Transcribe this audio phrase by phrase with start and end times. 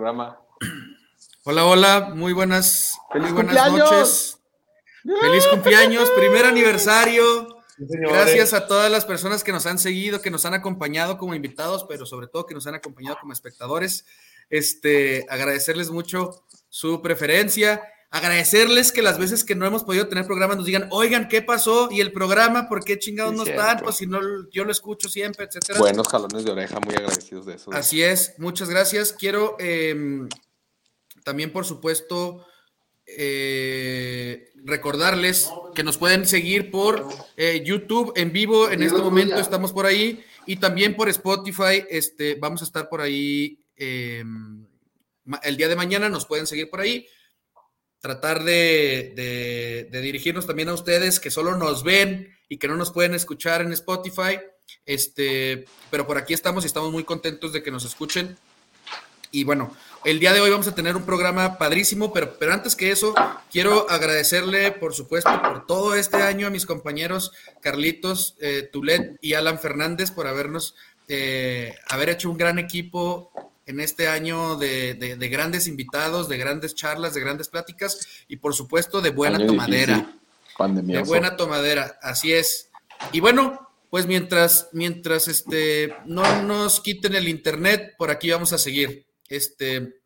[0.00, 0.40] programa.
[1.44, 4.38] Hola, hola, muy buenas, muy buenas noches.
[5.20, 7.62] Feliz cumpleaños, primer aniversario.
[7.76, 11.84] Gracias a todas las personas que nos han seguido, que nos han acompañado como invitados,
[11.86, 14.06] pero sobre todo que nos han acompañado como espectadores.
[14.48, 20.56] Este, agradecerles mucho su preferencia agradecerles que las veces que no hemos podido tener programa
[20.56, 21.88] nos digan, oigan, ¿qué pasó?
[21.92, 23.78] Y el programa, ¿por qué chingados no están?
[23.78, 24.20] Pues si no,
[24.50, 25.78] yo lo escucho siempre, etcétera.
[25.78, 27.72] Buenos jalones de oreja, muy agradecidos de eso.
[27.72, 29.12] Así es, muchas gracias.
[29.12, 30.28] Quiero em,
[31.22, 32.44] también, por supuesto,
[33.06, 37.06] eh, recordarles que nos pueden seguir por
[37.36, 38.70] eh, YouTube en vivo.
[38.70, 40.24] En este momento estamos por ahí.
[40.46, 43.62] Y también por Spotify, este, vamos a estar por ahí.
[43.76, 44.66] Em,
[45.44, 47.06] el día de mañana nos pueden seguir por ahí
[48.00, 53.14] tratar de, dirigirnos también a ustedes que solo nos ven y que no nos pueden
[53.14, 54.40] escuchar en Spotify.
[54.86, 58.36] Este, pero por aquí estamos y estamos muy contentos de que nos escuchen.
[59.32, 62.74] Y bueno, el día de hoy vamos a tener un programa padrísimo, pero, pero antes
[62.74, 63.14] que eso,
[63.52, 69.34] quiero agradecerle, por supuesto, por todo este año a mis compañeros Carlitos, eh, Tulet y
[69.34, 70.74] Alan Fernández por habernos,
[71.06, 73.30] eh, haber hecho un gran equipo
[73.70, 79.00] en este año de, grandes invitados, de grandes charlas, de grandes pláticas y por supuesto
[79.00, 80.16] de buena tomadera.
[80.58, 82.70] De buena tomadera, así es.
[83.12, 88.58] Y bueno, pues mientras, mientras este, no nos quiten el internet, por aquí vamos a
[88.58, 89.06] seguir.
[89.28, 90.00] Este,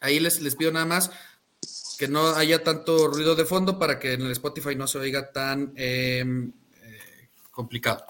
[0.00, 1.10] ahí les, les pido nada más
[1.98, 5.32] que no haya tanto ruido de fondo para que en el Spotify no se oiga
[5.32, 6.52] tan em,
[7.50, 8.04] complicado.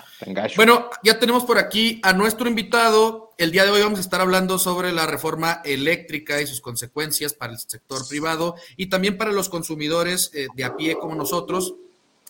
[0.57, 3.28] Bueno, ya tenemos por aquí a nuestro invitado.
[3.39, 7.35] El día de hoy vamos a estar hablando sobre la reforma eléctrica y sus consecuencias
[7.35, 11.77] para el sector privado y también para los consumidores eh, de a pie como nosotros,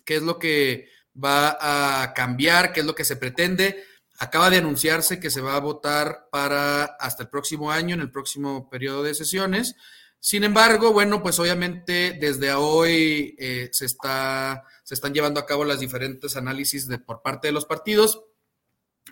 [0.04, 1.56] qué es lo que va
[2.02, 3.82] a cambiar, qué es lo que se pretende.
[4.18, 8.10] Acaba de anunciarse que se va a votar para hasta el próximo año, en el
[8.10, 9.76] próximo periodo de sesiones.
[10.20, 15.64] Sin embargo, bueno, pues obviamente desde hoy eh, se, está, se están llevando a cabo
[15.64, 18.24] las diferentes análisis de, por parte de los partidos,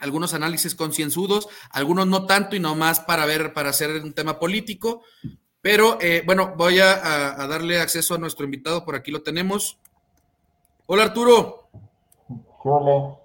[0.00, 4.38] algunos análisis concienzudos, algunos no tanto y no más para ver, para hacer un tema
[4.38, 5.02] político.
[5.60, 6.96] Pero eh, bueno, voy a,
[7.48, 9.78] darle acceso a nuestro invitado, por aquí lo tenemos.
[10.86, 11.68] Hola Arturo.
[12.62, 13.16] Hola.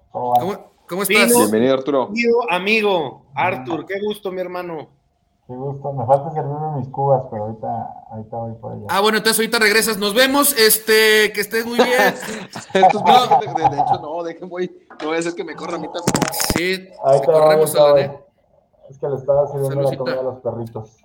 [0.88, 1.34] ¿Cómo, estás?
[1.34, 2.08] Bienvenido Arturo.
[2.08, 5.01] Amigo, amigo, Artur, qué gusto mi hermano.
[5.48, 7.68] Me gusta, me falta servirme mis cubas, pero ahorita,
[8.10, 8.86] ahorita voy por allá.
[8.88, 9.98] Ah, bueno, entonces ahorita regresas.
[9.98, 12.14] Nos vemos, este, que estés muy bien.
[12.74, 13.40] no.
[13.40, 14.86] de, hecho, no, dejen, voy.
[15.00, 16.32] No voy a hacer que me corra a mí también.
[16.56, 18.00] Sí, ahorita corremos a la
[18.88, 20.96] Es que le estaba sirviendo la comida a los perritos.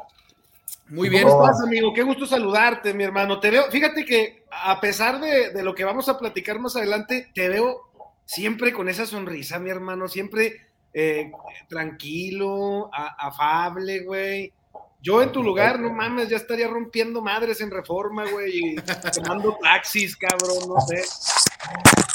[0.89, 1.27] Muy bien.
[1.27, 1.91] ¿Cómo estás, amigo?
[1.93, 3.39] Qué gusto saludarte, mi hermano.
[3.39, 7.31] Te veo, fíjate que a pesar de, de lo que vamos a platicar más adelante,
[7.33, 7.87] te veo
[8.23, 10.66] siempre con esa sonrisa, mi hermano, siempre
[10.99, 11.31] eh,
[11.69, 14.51] tranquilo, afable, güey.
[14.99, 18.75] Yo en tu lugar, no mames, ya estaría rompiendo madres en reforma, güey, y
[19.13, 21.03] tomando taxis, cabrón, no sé.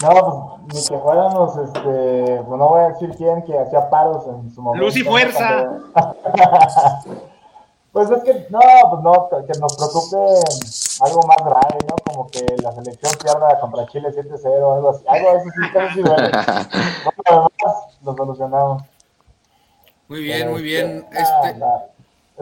[0.02, 4.24] No, pues ni que fuéramos, este, pues no voy a decir quién que hacía paros
[4.26, 4.84] en su momento.
[4.84, 5.78] Luz y fuerza.
[7.92, 8.60] pues es que, no,
[8.90, 10.16] pues no, que nos preocupe
[11.02, 11.94] algo más grave, ¿no?
[12.04, 15.04] Como que la selección pierda contra Chile 7-0, algo así.
[15.06, 16.30] Algo así, sí, casi sí duele.
[17.30, 17.48] No,
[18.04, 18.82] lo solucionamos.
[20.08, 21.06] Muy bien, muy bien.
[21.10, 21.58] Este,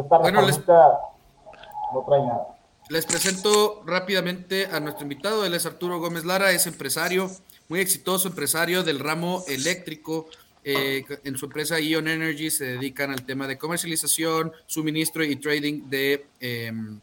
[0.06, 2.56] bueno, les, no trae nada.
[2.88, 5.44] Les presento rápidamente a nuestro invitado.
[5.44, 7.30] Él es Arturo Gómez Lara, es empresario,
[7.68, 10.26] muy exitoso empresario del ramo eléctrico.
[10.64, 15.88] Eh, en su empresa Ion Energy se dedican al tema de comercialización, suministro y trading
[15.88, 17.00] de em,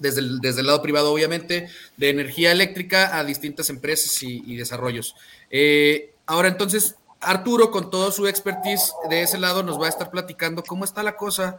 [0.00, 5.14] desde el, desde el lado privado, obviamente, de energía eléctrica a distintas empresas y, desarrollos.
[5.50, 10.10] Eh, ahora, entonces, Arturo, con todo su expertise de ese lado, nos va a estar
[10.10, 11.58] platicando cómo está la cosa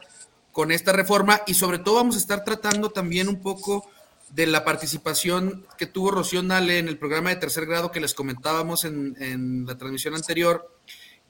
[0.50, 3.88] con esta reforma y sobre todo vamos a estar tratando también un poco
[4.30, 8.14] de la participación que tuvo Rocío Nale en el programa de tercer grado que les
[8.14, 10.70] comentábamos en, en la transmisión anterior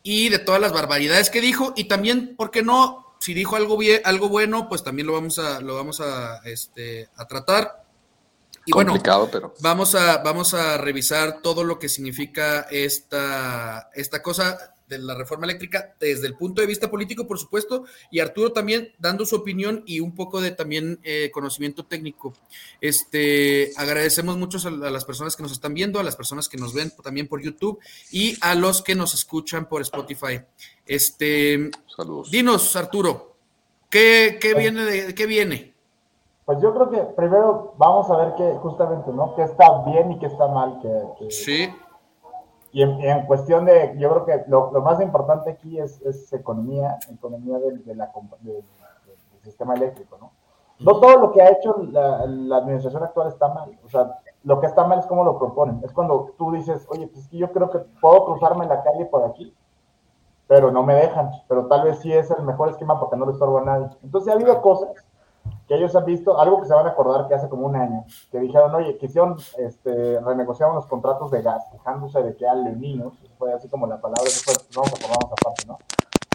[0.03, 3.13] y de todas las barbaridades que dijo y también, ¿por qué no?
[3.23, 7.09] si dijo algo, bien, algo bueno, pues también lo vamos a, lo vamos a, este,
[7.15, 7.82] a tratar.
[8.65, 9.55] Y Complicado, pero...
[9.61, 15.47] vamos a, vamos a revisar todo lo que significa esta, esta cosa de la reforma
[15.47, 19.83] eléctrica desde el punto de vista político, por supuesto, y Arturo también dando su opinión
[19.87, 22.35] y un poco de también eh, conocimiento técnico.
[22.81, 26.75] Este, agradecemos mucho a, las personas que nos están viendo, a las personas que nos
[26.75, 27.81] ven también por YouTube
[28.11, 30.41] y a los que nos escuchan por Spotify.
[30.87, 32.31] Este, Saludos.
[32.31, 33.37] Dinos, Arturo,
[33.91, 35.72] ¿qué, qué viene de qué viene?
[36.45, 39.35] Pues yo creo que primero vamos a ver qué, justamente, ¿no?
[39.35, 40.81] ¿Qué está bien y qué está mal?
[40.81, 41.73] Que, sí.
[42.73, 47.59] Y en, cuestión de, yo creo que lo, más importante aquí es, es economía, economía
[47.59, 48.65] de, de
[49.43, 50.33] sistema eléctrico, ¿no?
[50.79, 54.61] No todo lo que ha hecho la, la, administración actual está mal, o sea, lo
[54.61, 55.81] que está mal es cómo lo proponen.
[55.85, 59.25] Es cuando tú dices, oye, pues que yo creo que puedo cruzarme la calle por
[59.25, 59.55] aquí,
[60.49, 63.33] pero no me dejan, pero tal vez sí es el mejor esquema porque no le
[63.33, 63.89] estorbo a nadie.
[64.03, 64.91] Entonces ha habido cosas
[65.73, 68.05] que ellos han visto, algo que se van a acordar que hace como un año,
[68.31, 73.15] que dijeron, oye, quisieron este, renegociar los contratos de gas, quejándose de que eran leoninos,
[73.39, 75.79] fue así como la palabra, después pues, vamos a acordar esa parte, ¿no?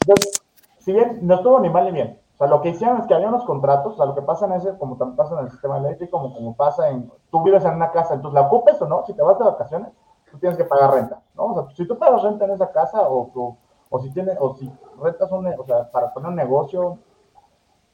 [0.01, 0.41] Entonces,
[0.79, 3.13] si bien no estuvo ni mal ni bien, o sea, lo que hicieron es que
[3.13, 5.51] había unos contratos, o sea, lo que pasa en ese, como también pasa en el
[5.51, 8.87] sistema eléctrico, como, como pasa en, tú vives en una casa, entonces la ocupes o
[8.87, 9.89] no, si te vas de vacaciones,
[10.31, 11.45] tú tienes que pagar renta, ¿no?
[11.45, 13.57] O sea, si tú pagas renta en esa casa o, o,
[13.91, 14.67] o si tienes, o si
[14.99, 16.97] rentas un, o sea, para poner un negocio,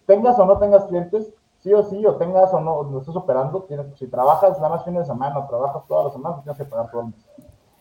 [0.06, 3.66] tengas o no tengas clientes, sí o sí, o tengas o no, no estés operando,
[3.96, 7.02] si trabajas nada más fines de semana trabajas todas las semanas, tienes que pagar todo
[7.02, 7.30] el mes.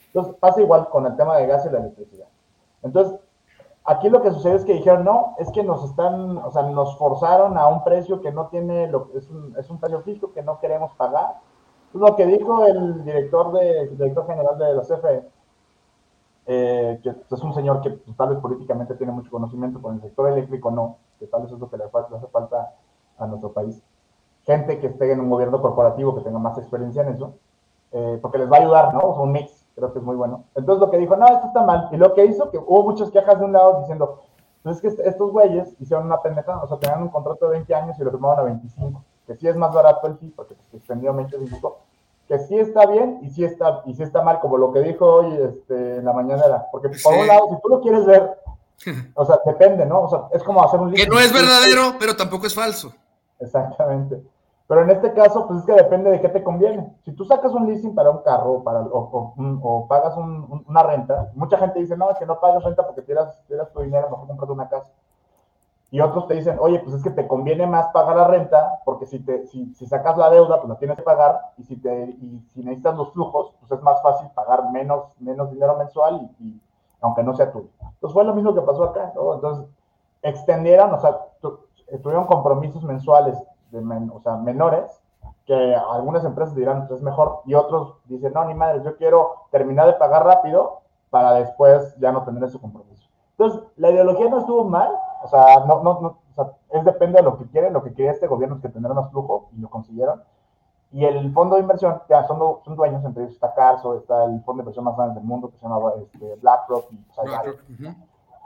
[0.06, 2.28] Entonces, pasa igual con el tema de gas y la electricidad.
[2.82, 3.18] Entonces,
[3.84, 6.96] aquí lo que sucede es que dijeron, no, es que nos están, o sea, nos
[6.98, 10.42] forzaron a un precio que no tiene, lo, es, un, es un precio fijo que
[10.42, 11.38] no queremos pagar.
[11.94, 15.28] Lo que dijo el director, de, director general de la CFE,
[16.46, 20.00] eh, que es un señor que pues, tal vez políticamente tiene mucho conocimiento, con el
[20.00, 22.74] sector eléctrico no, que tal vez es lo que le, hace falta
[23.18, 23.82] a nuestro país.
[24.44, 27.34] Gente que esté en un gobierno corporativo que tenga más experiencia en eso,
[27.92, 29.00] eh, porque les va a ayudar, ¿no?
[29.00, 30.44] O sea, un mix, creo que es muy bueno.
[30.54, 31.88] Entonces lo que dijo, no, esto está mal.
[31.92, 34.22] Y lo que hizo, que hubo muchas quejas de un lado diciendo,
[34.62, 37.74] pues es que estos güeyes hicieron una pendejada, o sea, tenían un contrato de 20
[37.74, 40.76] años y lo firmaron a 25, que sí es más barato el sí, porque se
[40.76, 41.78] extendió a 25,
[42.32, 45.04] que sí está bien y sí está, y sí está mal, como lo que dijo
[45.04, 46.66] hoy este, en la mañanera.
[46.72, 48.38] Porque por un lado, si tú lo quieres ver,
[49.14, 50.04] o sea, depende, ¿no?
[50.04, 52.90] O sea, es como hacer un Que no es verdadero, pero tampoco es falso.
[53.38, 54.22] Exactamente.
[54.66, 56.96] Pero en este caso, pues es que depende de qué te conviene.
[57.04, 60.82] Si tú sacas un leasing para un carro para, o, o, o pagas un, una
[60.84, 64.08] renta, mucha gente dice, no, es que no pagas renta porque tiras, tiras tu dinero,
[64.08, 64.90] mejor compras una casa.
[65.92, 69.04] Y otros te dicen, oye, pues es que te conviene más pagar la renta, porque
[69.04, 72.04] si, te, si, si sacas la deuda, pues la tienes que pagar, y si, te,
[72.18, 76.44] y si necesitas los flujos, pues es más fácil pagar menos, menos dinero mensual, y,
[76.44, 76.60] y
[77.02, 77.68] aunque no sea tuyo.
[77.78, 79.34] Entonces fue lo mismo que pasó acá, ¿no?
[79.34, 79.66] Entonces,
[80.22, 81.18] extendieron, o sea,
[82.02, 83.36] tuvieron compromisos mensuales
[83.70, 84.98] de men, o sea, menores,
[85.44, 89.32] que algunas empresas dirán, pues es mejor, y otros dicen, no, ni madre, yo quiero
[89.50, 90.80] terminar de pagar rápido
[91.10, 93.06] para después ya no tener ese compromiso.
[93.32, 94.90] Entonces, la ideología no estuvo mal,
[95.22, 97.92] o sea, no, no, no o sea, es depende de lo que quieren, lo que
[97.92, 100.22] quería este gobierno es que tener más flujo, y lo consiguieron.
[100.92, 104.42] Y el fondo de inversión, ya son, son dueños, entre ellos está Carso, está el
[104.42, 107.72] fondo de inversión más grande del mundo, que se llama este, BlackRock y BlackRock, uh
[107.72, 107.96] -huh.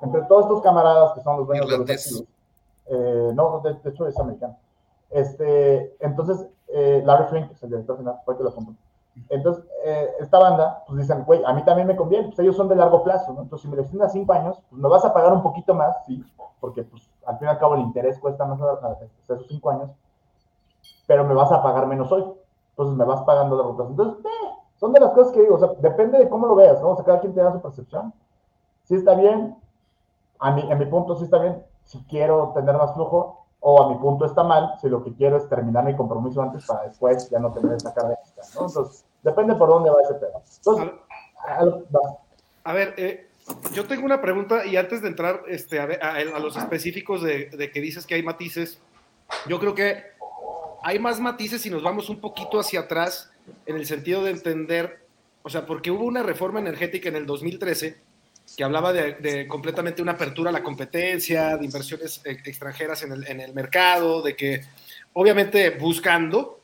[0.03, 2.25] Entre todos estos camaradas que son los dueños de los activos,
[2.87, 4.57] eh, no, de, de, hecho es americano.
[5.11, 8.75] Este, entonces, eh, Larry Flink, que es el director final, fue que lo compró.
[9.29, 12.69] Entonces, eh, esta banda, pues dicen, güey, a mí también me conviene, pues ellos son
[12.69, 13.43] de largo plazo, ¿no?
[13.43, 15.75] Entonces, si me lo extiendes a cinco años, pues me vas a pagar un poquito
[15.75, 16.25] más, sí,
[16.61, 18.97] porque pues al fin y al cabo el interés cuesta más a,
[19.29, 19.91] esos cinco años,
[21.07, 22.25] pero me vas a pagar menos hoy.
[22.71, 23.91] Entonces, me vas pagando largo plazo.
[23.91, 26.81] Entonces, eh, son de las cosas que digo, o sea, depende de cómo lo veas,
[26.83, 26.91] ¿no?
[26.91, 28.13] O sea, cada quien te da su percepción.
[28.85, 29.57] Si está bien,
[30.39, 33.26] a mi, a mi punto sí está bien, si quiero tener más flujo,
[33.69, 36.65] o a mi punto está mal, si lo que quiero es terminar mi compromiso antes
[36.67, 38.69] para después ya no tener esa carga extra, ¿no?
[38.69, 40.41] Entonces, depende por dónde va ese pedo.
[40.59, 40.95] Entonces,
[41.49, 41.75] a ver,
[42.63, 43.29] a, ver eh,
[43.73, 47.47] yo tengo una pregunta y antes de entrar este, a, a, a, los específicos de,
[47.47, 48.81] de, que dices que hay matices,
[49.49, 50.01] yo creo que
[50.85, 53.33] hay más matices si nos vamos un poquito hacia atrás
[53.67, 55.01] en el sentido de entender,
[55.43, 58.01] o sea, porque hubo una reforma energética en el 2013
[58.55, 63.27] que hablaba de, de, completamente una apertura a la competencia, de inversiones extranjeras en el,
[63.27, 64.63] en el, mercado, de que
[65.15, 66.61] obviamente buscando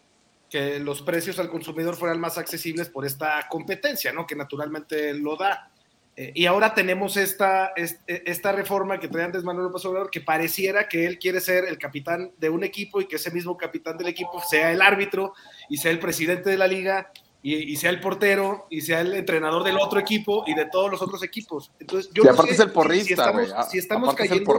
[0.49, 4.27] que los precios al consumidor fueran más accesibles por esta competencia, ¿no?
[4.27, 5.71] Que naturalmente lo da.
[6.15, 10.89] Eh, y ahora tenemos esta, esta reforma que trae Andrés Manuel López Obrador, que pareciera
[10.89, 14.09] que él quiere ser el capitán de un equipo y que ese mismo capitán del
[14.09, 15.33] equipo sea el árbitro
[15.71, 17.11] y sea el presidente de la liga
[17.43, 20.91] y, y, sea el portero y sea el entrenador del otro equipo y de todos
[20.91, 21.73] los otros equipos.
[21.81, 24.59] Entonces, yo y aparte no sé, es el porrista, si, estamos, si estamos cayendo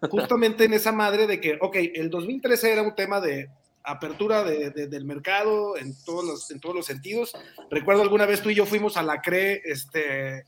[0.10, 3.50] justamente en esa madre de que, ok, el 2013 era un tema de
[3.82, 7.32] apertura de, de, del mercado en todos, los, en todos los sentidos.
[7.70, 10.44] Recuerdo alguna vez tú y yo fuimos a la CRE, este,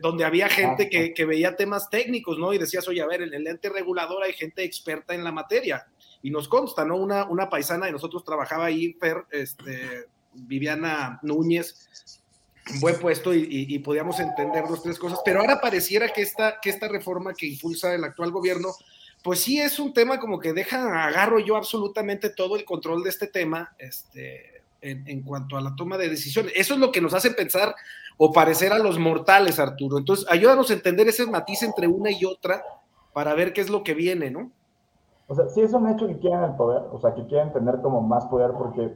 [0.00, 2.52] donde había gente que, que, veía temas técnicos, ¿no?
[2.52, 5.86] Y decías, oye, a ver, en el ente regulador hay gente experta en la materia.
[6.22, 6.96] Y nos consta, ¿no?
[6.96, 11.88] Una, una paisana de nosotros trabajaba ahí, Fer, este, Viviana Núñez,
[12.80, 16.88] buen puesto y, podíamos entender dos, tres cosas, pero ahora pareciera que esta, que esta
[16.88, 18.68] reforma que impulsa el actual gobierno,
[19.22, 23.10] pues sí es un tema como que deja, agarro yo absolutamente todo el control de
[23.10, 26.52] este tema, este, en, en, cuanto a la toma de decisiones.
[26.54, 27.74] Eso es lo que nos hace pensar
[28.16, 29.98] o parecer a los mortales, Arturo.
[29.98, 32.62] Entonces, ayúdanos a entender ese matiz entre una y otra
[33.12, 34.52] para ver qué es lo que viene, ¿no?
[35.28, 37.80] o sea, sí es un hecho que quieren el poder, o sea, que quieren tener
[37.82, 38.94] como más poder porque,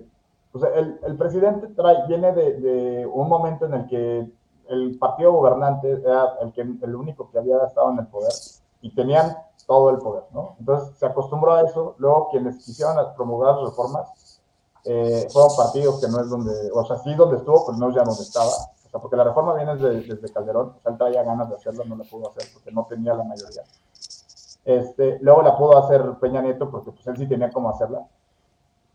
[0.58, 4.30] sea, el, el presidente trae, viene de, de, un momento en el que
[4.68, 8.32] el partido gobernante era el, que, el único que había estado en el poder
[8.80, 10.56] y tenían todo el poder, ¿no?
[10.58, 14.40] Entonces se acostumbró a eso, luego quienes quisieron promulgar reformas
[14.84, 18.02] eh, fueron partidos que no es donde, o sea, sí donde estuvo, pero no ya
[18.02, 21.54] donde estaba, o sea, porque la reforma viene desde, desde Calderón, él traía ganas de
[21.54, 23.62] hacerlo, no la pudo hacer porque no tenía la mayoría.
[24.64, 28.06] Este, luego la pudo hacer Peña Nieto porque pues él sí tenía cómo hacerla.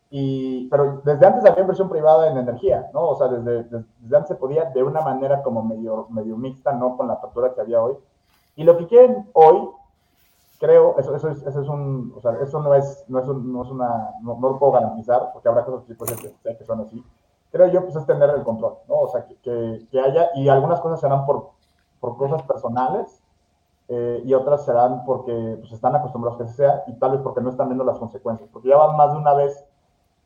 [0.10, 3.10] Y, pero desde antes había inversión privada en energía, ¿no?
[3.10, 6.96] O sea, desde, desde, antes se podía de una manera como medio, medio mixta, no
[6.96, 7.96] con la apertura que había hoy.
[8.56, 9.70] Y lo que quieren hoy,
[10.60, 13.52] creo, eso, eso, es, eso es un, o sea, eso no es, no es, un,
[13.52, 17.04] no es una, no, no, lo puedo garantizar, porque habrá cosas que, que, son así.
[17.52, 19.00] Creo yo, pues es tener el control, ¿no?
[19.00, 21.50] O sea, que, que, que haya, y algunas cosas serán por,
[22.00, 23.22] por cosas personales,
[23.90, 27.50] eh, y otras serán porque pues, están acostumbrados que sea y tal vez porque no
[27.50, 29.66] están viendo las consecuencias, porque ya van más de una vez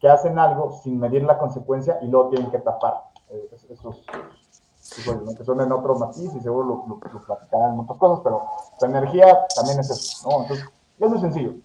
[0.02, 5.38] que hacen algo sin medir la consecuencia y luego tienen que tapar eh, esos, esos,
[5.38, 8.42] que son en otro matiz y seguro lo, lo, lo, platicarán en otras cosas, pero
[8.82, 10.42] la energía también es eso, ¿no?
[10.42, 10.68] Entonces,
[11.02, 11.56] es muy sencillo.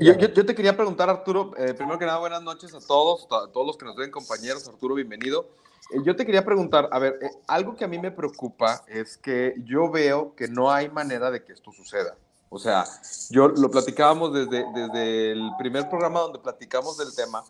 [0.00, 3.26] Yo, yo, yo, te quería preguntar, Arturo, eh, primero que nada, buenas noches a todos,
[3.30, 4.66] a todos los que nos ven, compañeros.
[4.66, 5.44] Arturo, bienvenido.
[5.90, 9.18] Eh, yo te quería preguntar, a ver, eh, algo que a mí me preocupa es
[9.18, 12.16] que yo veo que no hay manera de que esto suceda.
[12.54, 12.84] O sea,
[13.30, 17.42] yo lo platicábamos desde, desde el primer programa donde platicamos del tema,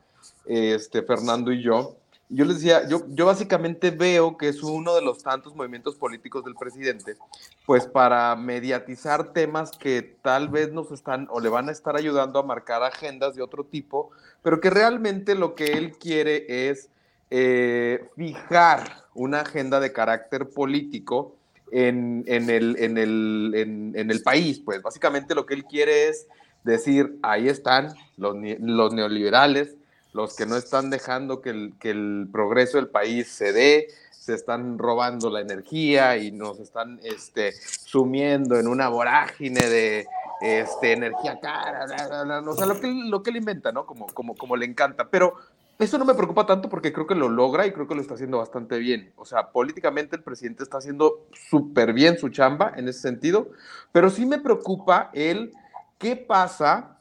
[0.47, 1.97] este, Fernando y yo.
[2.31, 6.43] Yo les decía, yo, yo básicamente veo que es uno de los tantos movimientos políticos
[6.47, 7.19] del presidente,
[7.67, 12.39] pues para mediatizar temas que tal vez nos están o le van a estar ayudando
[12.39, 14.09] a marcar agendas de otro tipo,
[14.41, 16.89] pero que realmente lo que él quiere es
[17.29, 21.37] eh, fijar una agenda de carácter político
[21.71, 24.61] en, en, el, en, el, en, el, país.
[24.61, 26.27] Pues básicamente lo que él quiere es
[26.63, 29.77] decir, ahí están los, los neoliberales,
[30.13, 34.35] los que no están dejando que el, que el, progreso del país se dé, se
[34.35, 40.07] están robando la energía y nos están este, sumiendo en una vorágine de
[40.41, 43.87] este, energía cara, bla, bla, bla, o sea, lo que, lo que él inventa, ¿no?
[43.87, 45.09] Como, como, como le encanta.
[45.09, 45.35] Pero
[45.79, 48.15] eso no me preocupa tanto porque creo que lo logra y creo que lo está
[48.15, 49.13] haciendo bastante bien.
[49.17, 53.49] O sea, políticamente el presidente está haciendo súper bien su chamba en ese sentido,
[53.93, 55.53] pero sí me preocupa el
[55.99, 56.99] qué pasa,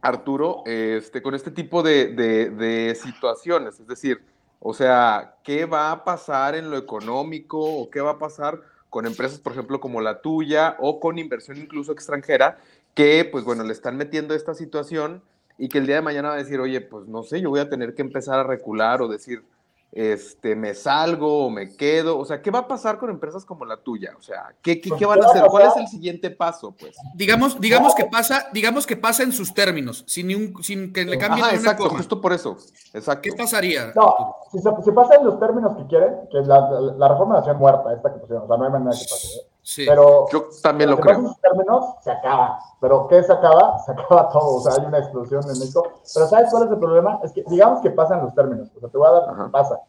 [0.00, 3.78] Arturo, este, con este tipo de, de, de situaciones.
[3.78, 4.20] Es decir,
[4.58, 8.60] o sea, ¿qué va a pasar en lo económico o qué va a pasar
[8.92, 12.58] con empresas, por ejemplo, como la tuya o con inversión incluso extranjera
[12.94, 15.22] que, pues bueno, le están metiendo esta situación
[15.62, 17.60] y que el día de mañana va a decir, oye, pues no sé, yo voy
[17.60, 19.44] a tener que empezar a recular o decir,
[19.92, 23.64] este, me salgo o me quedo, o sea, ¿qué va a pasar con empresas como
[23.64, 24.12] la tuya?
[24.18, 25.44] O sea, ¿qué, qué, qué van a hacer?
[25.44, 26.96] ¿Cuál es el siguiente paso, pues?
[27.14, 31.04] Digamos, digamos que pasa, digamos que pasa en sus términos, sin, ni un, sin que
[31.04, 31.98] le cambien Ajá, exacto, coma.
[31.98, 32.56] justo por eso,
[32.92, 33.22] exacto.
[33.22, 33.92] ¿Qué pasaría?
[33.94, 37.36] No, si, se, si pasa en los términos que quieren, que la, la, la reforma
[37.36, 39.51] nació muerta, esta que pusieron, o sea, no hay manera que pase, ¿eh?
[39.62, 39.84] Sí.
[39.86, 41.18] Pero yo también lo creo.
[41.18, 42.58] En sus términos se acaba.
[42.80, 43.78] Pero ¿qué se acaba?
[43.78, 44.56] Se acaba todo.
[44.56, 45.84] O sea, hay una explosión en México.
[46.12, 47.20] Pero ¿sabes cuál es el problema?
[47.22, 48.70] Es que digamos que pasan los términos.
[48.76, 49.48] O sea, te voy a dar, Ajá.
[49.50, 49.80] pasa.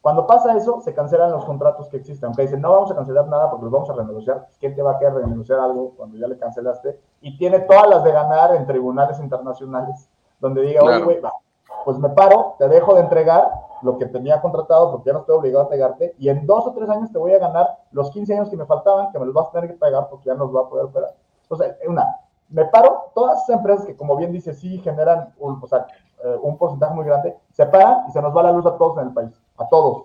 [0.00, 2.26] Cuando pasa eso, se cancelan los contratos que existen.
[2.26, 4.48] Aunque dicen, no vamos a cancelar nada porque los vamos a renegociar.
[4.58, 6.98] ¿Quién te va a querer renegociar algo cuando ya le cancelaste?
[7.20, 10.08] Y tiene todas las de ganar en tribunales internacionales,
[10.40, 11.06] donde diga, claro.
[11.06, 11.32] oye, güey,
[11.84, 13.50] pues me paro, te dejo de entregar
[13.82, 16.72] lo que tenía contratado porque ya no estoy obligado a pegarte y en dos o
[16.72, 19.34] tres años te voy a ganar los 15 años que me faltaban, que me los
[19.34, 21.14] vas a tener que pagar porque ya no los va a poder operar.
[21.42, 22.16] Entonces, una,
[22.50, 25.86] me paro, todas esas empresas que como bien dice, sí generan un, o sea,
[26.24, 28.98] eh, un porcentaje muy grande, se paran y se nos va la luz a todos
[28.98, 30.04] en el país, a todos.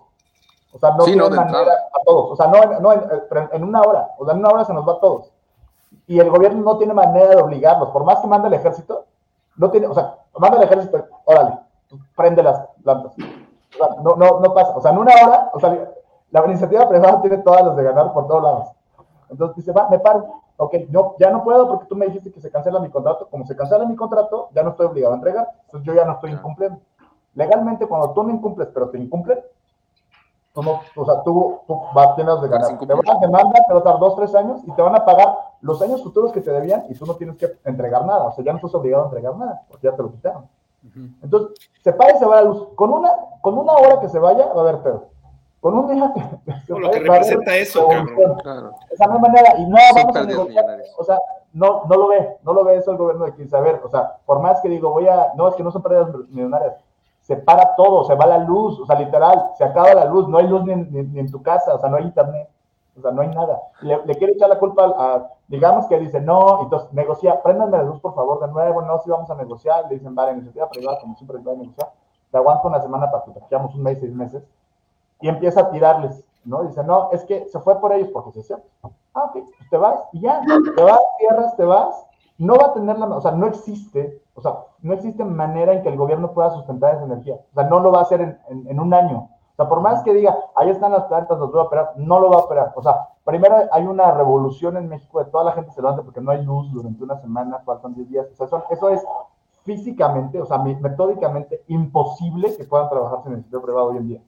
[0.71, 3.01] O sea, no sí, no, manera a todos, o sea, no, no en,
[3.51, 5.31] en, una hora, o sea, en una hora se nos va a todos.
[6.07, 9.05] Y el gobierno no tiene manera de obligarlos, por más que mande el ejército,
[9.55, 11.59] no tiene, o sea, manda el ejército, órale,
[12.15, 13.13] prende las plantas.
[13.73, 14.75] O sea, no, no, no pasa.
[14.75, 15.91] O sea, en una hora, o sea,
[16.31, 18.67] la iniciativa privada tiene todas las de ganar por todos lados.
[19.29, 20.41] Entonces dice, va, me paro.
[20.57, 23.27] Ok, no, ya no puedo porque tú me dijiste que se cancela mi contrato.
[23.29, 25.49] Como se cancela mi contrato, ya no estoy obligado a entregar.
[25.65, 26.79] Entonces yo ya no estoy incumpliendo.
[27.33, 29.39] Legalmente, cuando tú no incumples, pero te incumplen,
[30.53, 32.79] tú no, o sea, tú, tú vas, tienes de ganar.
[32.79, 35.03] Te van a demandar, te va a dar dos, tres años y te van a
[35.03, 38.25] pagar los años futuros que te debían y tú no tienes que entregar nada.
[38.25, 40.47] O sea, ya no estás obligado a entregar nada porque ya te lo quitaron.
[41.21, 42.67] Entonces, se para y se va la luz.
[42.75, 43.11] Con una,
[43.41, 45.09] con una hora que se vaya, va a haber pedo.
[45.59, 46.21] Con un día que.
[46.71, 48.37] Con lo que representa eso, cabrón.
[48.43, 48.71] Claro.
[48.99, 49.57] No hay manera.
[49.57, 50.65] Y no vamos a negociar.
[50.97, 51.17] O sea,
[51.53, 52.37] no, no lo ve.
[52.43, 53.47] No lo ve eso el gobierno de aquí.
[53.47, 53.81] saber.
[53.83, 55.31] O sea, por más que digo, voy a.
[55.35, 56.75] No, es que no son pérdidas millonarias.
[57.21, 58.79] Se para todo, se va la luz.
[58.79, 60.27] O sea, literal, se acaba la luz.
[60.27, 61.73] No hay luz ni, ni, ni en tu casa.
[61.73, 62.47] O sea, no hay internet.
[62.97, 63.61] O sea, no hay nada.
[63.81, 67.99] Le, quiere echar la culpa a, digamos que dice, no, entonces negocia, préndanme la luz,
[67.99, 71.15] por favor, de nuevo, no, si vamos a negociar, le dicen, vale, iniciativa privada, como
[71.15, 71.91] siempre va a negociar,
[72.31, 74.43] te aguanto una semana para que un mes, seis meses,
[75.21, 76.63] y empieza a tirarles, ¿no?
[76.63, 78.61] Dice, no, es que se fue por ellos porque se hizo.
[79.13, 80.41] Ah, ok, pues te vas y ya,
[80.75, 82.05] te vas, cierras, te vas,
[82.37, 85.83] no va a tener la, o sea, no existe, o sea, no existe manera en
[85.83, 88.39] que el gobierno pueda sustentar esa energía, o sea, no lo va a hacer en,
[88.67, 89.29] en, un año.
[89.55, 92.19] O sea, por más que diga, ahí están las plantas, los voy a operar, no
[92.19, 92.73] lo va a operar.
[92.75, 96.19] O sea, primero hay una revolución en México de toda la gente se levanta porque
[96.19, 98.27] no hay luz durante una semana, faltan 10 días.
[98.33, 99.05] O sea, eso, eso es
[99.63, 104.21] físicamente, o sea, metódicamente imposible que puedan trabajar en el sector privado hoy en día.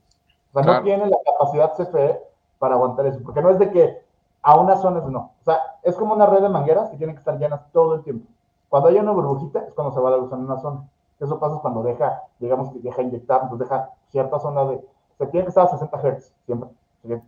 [0.53, 2.21] O sea, no tienen la capacidad CFE
[2.57, 4.01] para aguantar eso, porque no es de que
[4.41, 5.31] a unas zonas no.
[5.41, 8.03] O sea, es como una red de mangueras que tienen que estar llenas todo el
[8.03, 8.27] tiempo.
[8.69, 10.87] Cuando hay una burbujita es cuando se va la luz en una zona.
[11.19, 14.87] Eso pasa cuando deja, digamos que deja inyectar, entonces deja cierta zona de...
[15.17, 16.69] Se tiene que estar a 60 Hz, siempre.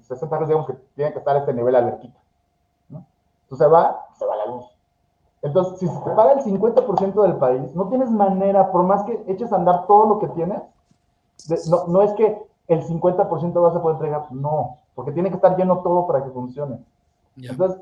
[0.02, 2.20] 60 Hz, digamos que tiene que estar a este nivel alerquita.
[2.90, 3.06] ¿no?
[3.44, 4.66] Entonces se va, se va la luz.
[5.42, 9.24] Entonces, si se te paga el 50% del país, no tienes manera, por más que
[9.28, 10.62] eches a andar todo lo que tienes,
[11.70, 15.56] no, no es que el 50% vas a poder entregar, no, porque tiene que estar
[15.56, 16.80] lleno todo para que funcione.
[17.38, 17.82] Entonces,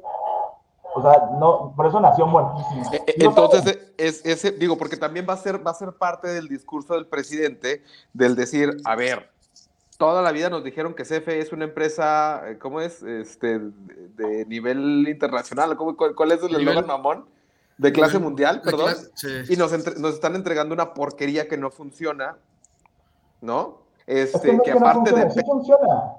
[0.93, 2.93] o sea, no, por eso nació muertísimo.
[2.93, 6.27] Eh, eh, entonces, es, ese, digo, porque también va a ser, va a ser parte
[6.27, 7.83] del discurso del presidente
[8.13, 9.29] del decir, a ver,
[9.97, 13.03] toda la vida nos dijeron que CFE es una empresa, eh, ¿cómo es?
[13.03, 17.25] Este, de, nivel internacional, ¿Cómo, cuál, es el eslogan mamón?
[17.77, 18.93] De clase mundial, perdón.
[19.49, 22.37] Y nos, nos están entregando una porquería que no funciona,
[23.41, 23.81] ¿no?
[24.07, 25.29] Este, que, aparte de...
[25.29, 26.13] Sí funciona.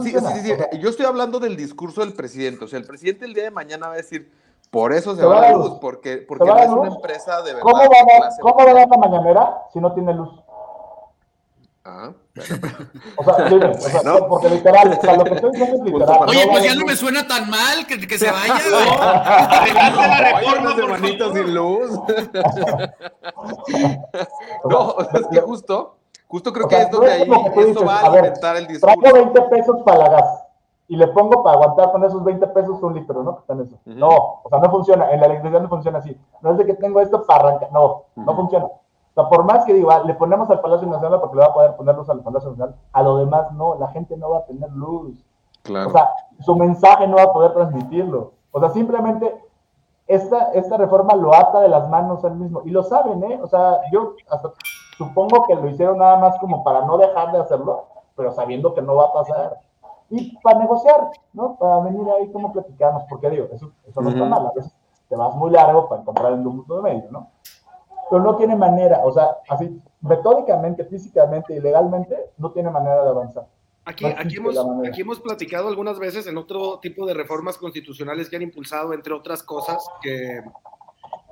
[0.00, 2.64] Sí, sí, sí, Yo estoy hablando del discurso del presidente.
[2.64, 4.30] O sea, el presidente el día de mañana va a decir,
[4.70, 7.62] por eso se, va la luz, porque, porque no es una empresa de verdad.
[7.62, 10.30] ¿Cómo va, a, ¿cómo va a dar la mañanera si no tiene luz?
[11.84, 12.12] Ah,
[13.16, 14.28] o sea, dime, o sea, ¿no?
[14.28, 16.28] porque literal, o sea, lo que estoy diciendo es literal.
[16.28, 18.88] Oye, pues ya no me suena tan mal que, que se vaya, güey.
[19.00, 21.90] Adelante la reforma de manitos sin luz.
[24.64, 25.96] no, es que justo
[26.32, 28.96] Justo creo que es donde ahí eso va a alimentar el discurso.
[29.02, 30.44] Traigo 20 pesos para la gas
[30.88, 33.40] y le pongo para aguantar con esos 20 pesos un litro, ¿no?
[33.40, 33.76] Están eso.
[33.84, 35.10] No, o sea, no funciona.
[35.10, 36.18] En la electricidad no funciona así.
[36.40, 37.70] No es de que tengo esto para arrancar.
[37.70, 38.66] No, no funciona.
[39.14, 41.54] O sea, por más que diga, le ponemos al Palacio Nacional porque le va a
[41.54, 44.44] poder poner luz al Palacio Nacional, a lo demás no, la gente no va a
[44.46, 45.22] tener luz.
[45.62, 45.90] Claro.
[45.90, 48.32] O sea, su mensaje no va a poder transmitirlo.
[48.50, 49.38] O sea, simplemente
[50.06, 52.62] esta, esta reforma lo ata de las manos al mismo.
[52.64, 53.38] Y lo saben, ¿eh?
[53.42, 54.50] O sea, yo hasta
[55.02, 58.82] Supongo que lo hicieron nada más como para no dejar de hacerlo, pero sabiendo que
[58.82, 59.60] no va a pasar.
[60.10, 61.56] Y para negociar, ¿no?
[61.56, 64.72] Para venir ahí como platicamos, porque digo, eso, eso no está mal, a veces
[65.08, 67.28] te vas muy largo para encontrar el punto de medio, ¿no?
[68.12, 73.08] Pero no tiene manera, o sea, así, metódicamente, físicamente y legalmente, no tiene manera de
[73.08, 73.46] avanzar.
[73.86, 74.54] Aquí, aquí, hemos,
[74.86, 79.14] aquí hemos platicado algunas veces en otro tipo de reformas constitucionales que han impulsado, entre
[79.14, 80.42] otras cosas, que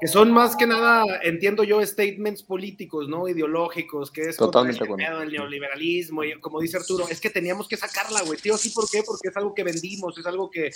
[0.01, 3.29] que son más que nada, entiendo yo, statements políticos, ¿no?
[3.29, 7.69] Ideológicos, que es Totalmente contra el del neoliberalismo, y como dice Arturo, es que teníamos
[7.69, 9.03] que sacarla, güey, tío, ¿sí por qué?
[9.05, 10.71] Porque es algo que vendimos, es algo que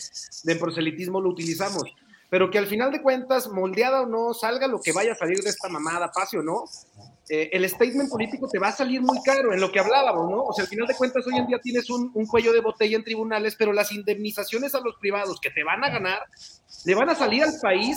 [0.44, 1.84] de proselitismo lo utilizamos,
[2.34, 5.38] pero que al final de cuentas, moldeada o no, salga lo que vaya a salir
[5.38, 6.64] de esta mamada, pase o no,
[7.28, 10.42] eh, el statement político te va a salir muy caro en lo que hablábamos, ¿no?
[10.42, 12.96] O sea, al final de cuentas, hoy en día tienes un, un cuello de botella
[12.96, 16.24] en tribunales, pero las indemnizaciones a los privados que te van a ganar,
[16.84, 17.96] le van a salir al país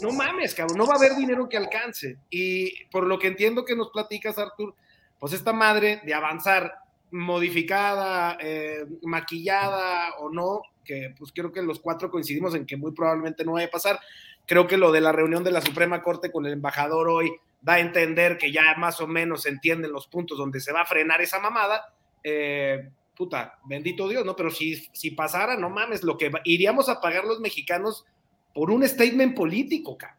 [0.00, 2.16] no mames, cabrón, no va a haber dinero que alcance.
[2.30, 4.76] Y por lo que entiendo que nos platicas, Artur,
[5.18, 6.72] pues esta madre de avanzar
[7.10, 12.92] modificada, eh, maquillada o no, que pues creo que los cuatro coincidimos en que muy
[12.92, 14.00] probablemente no vaya a pasar.
[14.46, 17.74] Creo que lo de la reunión de la Suprema Corte con el embajador hoy da
[17.74, 20.86] a entender que ya más o menos se entienden los puntos donde se va a
[20.86, 21.92] frenar esa mamada.
[22.24, 24.34] Eh, puta, bendito Dios, ¿no?
[24.34, 28.06] Pero si, si pasara, no mames, lo que iríamos a pagar los mexicanos
[28.54, 30.16] por un statement político, cabrón.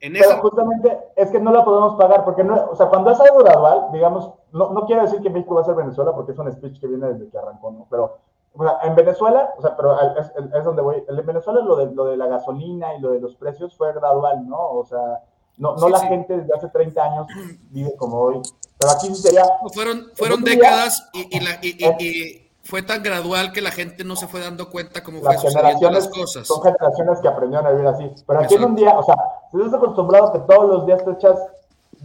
[0.00, 3.20] En Pero justamente es que no la podemos pagar, porque no, o sea, cuando es
[3.20, 6.38] algo gradual, digamos, no, no quiero decir que México va a ser Venezuela, porque es
[6.38, 7.86] un speech que viene desde que arrancó, ¿no?
[7.88, 8.18] Pero
[8.54, 11.94] o sea, en Venezuela, o sea, pero es, es, donde voy, en Venezuela lo de,
[11.94, 14.58] lo de la gasolina y lo de los precios fue gradual, ¿no?
[14.58, 15.20] O sea,
[15.58, 17.26] no, no la gente desde hace 30 años
[17.70, 18.42] vive como hoy.
[18.78, 19.44] Pero aquí sería...
[19.72, 24.28] Fueron, fueron décadas y, y, la, y fue tan gradual que la gente no se
[24.28, 26.46] fue dando cuenta cómo fue sucediendo las cosas.
[26.46, 28.10] Son generaciones que aprendieron a vivir así.
[28.26, 29.16] Pero aquí en un día, o sea,
[29.50, 31.38] si estás acostumbrado a que todos los días te echas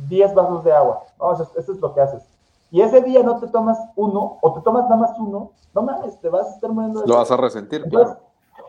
[0.08, 1.34] 10 vasos de agua, ¿no?
[1.34, 2.24] Eso, es lo que haces.
[2.72, 6.20] Y ese día no te tomas uno, o te tomas nada más uno, no mames,
[6.20, 8.18] te vas a estar muriendo Lo vas a resentir, claro.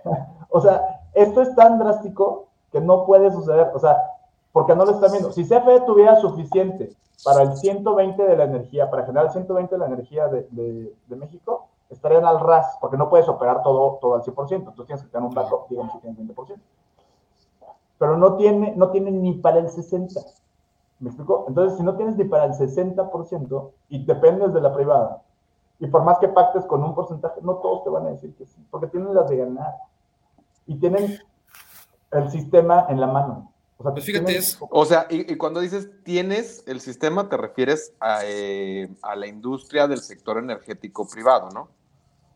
[0.50, 3.96] O sea, esto es tan drástico que no puede suceder, o sea,
[4.52, 5.30] porque no lo están viendo.
[5.32, 9.78] Si CFE tuviera suficiente para el 120 de la energía, para generar el 120 de
[9.78, 14.14] la energía de, de, de México, estarían al ras, porque no puedes operar todo, todo
[14.14, 16.56] al 100%, entonces tienes que tener un backup, digamos que tienes 20%.
[17.98, 20.24] Pero no tiene, no tiene ni para el 60%.
[21.00, 21.44] ¿Me explico?
[21.48, 25.22] Entonces, si no tienes ni para el 60% y dependes de la privada,
[25.78, 28.46] y por más que pactes con un porcentaje, no todos te van a decir que
[28.46, 29.74] sí, porque tienen las de ganar.
[30.66, 31.18] Y tienen
[32.11, 33.52] el sistema en la mano.
[33.76, 38.22] O sea, pues fíjate, o sea y, cuando dices tienes el sistema, te refieres a,
[38.24, 41.68] eh, a, la industria del sector energético privado, ¿no?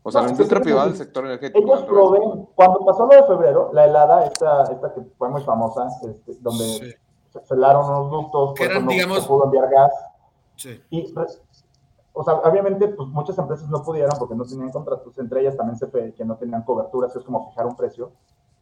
[0.03, 1.59] O sea, la industria privada del sector energético.
[1.59, 5.87] Ellos proveen, cuando pasó lo de febrero, la helada, esta, esta que fue muy famosa,
[6.05, 6.97] este, donde
[7.33, 9.91] se celaron unos ductos, que eran, digamos, se pudo enviar gas.
[10.55, 10.81] Sí.
[10.91, 11.13] Y,
[12.13, 15.79] o sea, obviamente, pues muchas empresas no pudieron porque no tenían contratos, entre ellas también
[15.79, 18.11] CFE, que no tenían coberturas, es como fijar un precio.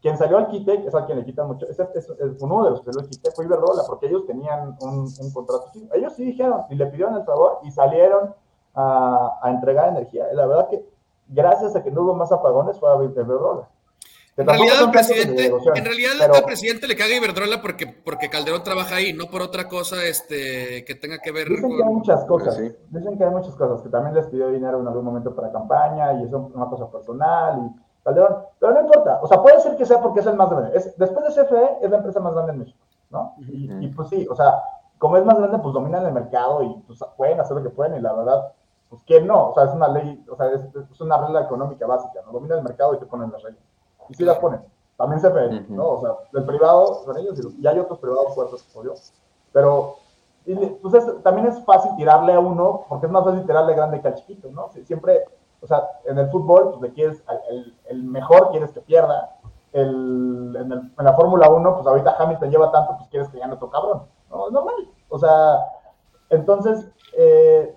[0.02, 2.80] Quien salió al quite, es a quien le quitan mucho, es, es, uno de los
[2.80, 5.70] que salió al quite fue Iberdrola, porque ellos tenían un, un contrato.
[5.94, 8.34] ellos sí dijeron y le pidieron el favor y salieron
[8.74, 10.26] a, a entregar energía.
[10.34, 10.84] La verdad que
[11.28, 13.68] gracias a que no hubo más apagones fue a Iberdrola.
[14.38, 18.96] En realidad, al presidente, en realidad al presidente le caga Iberdrola porque, porque Calderón trabaja
[18.96, 21.78] ahí, no por otra cosa este, que tenga que ver dicen con...
[21.78, 22.58] que hay muchas cosas,
[22.90, 26.14] dicen que hay muchas cosas, que también les pidió dinero en algún momento para campaña
[26.14, 29.76] y eso es una cosa personal y Calderón, pero no importa, o sea, puede ser
[29.76, 32.34] que sea porque es el más grande, es, después de CFE es la empresa más
[32.34, 33.36] grande en México, ¿no?
[33.40, 34.64] Y, pues sí, o sea,
[34.98, 37.98] como es más grande, pues dominan el mercado y pues pueden hacer lo que pueden
[37.98, 38.54] y la verdad,
[38.90, 41.86] pues que no, o sea, es una ley, o sea, es, es una regla económica
[41.86, 42.32] básica, ¿no?
[42.32, 43.71] Domina el mercado y te ponen las reglas
[44.12, 44.62] y sí las ponen.
[44.98, 45.88] También se ve, ¿no?
[45.88, 48.94] O sea, el privado son ellos y, hay otros privados fuertes como yo.
[49.52, 49.96] Pero,
[50.82, 54.16] pues también es fácil tirarle a uno, porque es más fácil tirarle grande que al
[54.16, 54.70] chiquito, ¿no?
[54.86, 55.24] siempre,
[55.62, 59.38] o sea, en el fútbol, pues le quieres, el, el mejor quieres que pierda.
[59.74, 63.40] El, en, el, en, la Fórmula 1, pues ahorita Hamilton lleva tanto, pues quieres que
[63.40, 64.04] gane otro cabrón.
[64.30, 64.48] ¿no?
[64.48, 64.76] Es normal.
[65.08, 65.60] O sea,
[66.30, 67.74] entonces, eh,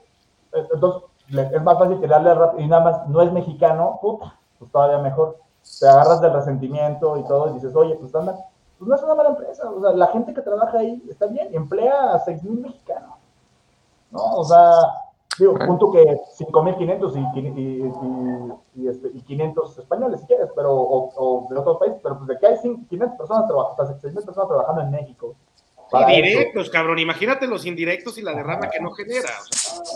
[0.53, 5.39] entonces es más fácil tirarle y nada más no es mexicano, puta, pues todavía mejor
[5.81, 8.37] te agarras del resentimiento y todo, y dices, oye, pues anda,
[8.79, 11.49] pues no es una mala empresa, o sea, la gente que trabaja ahí está bien,
[11.53, 13.17] emplea a 6.000 mexicanos,
[14.11, 14.37] ¿no?
[14.37, 14.73] O sea,
[15.39, 21.47] digo, punto que 5.500 y, y, y, este, y 500 españoles, si quieres, pero, o,
[21.51, 24.49] de otros países, pero pues de que hay 500 personas trabajando, o sea, 6.000 personas
[24.49, 25.35] trabajando en México.
[25.93, 29.29] Y directos, cabrón, imagínate los indirectos y la derrama que no genera.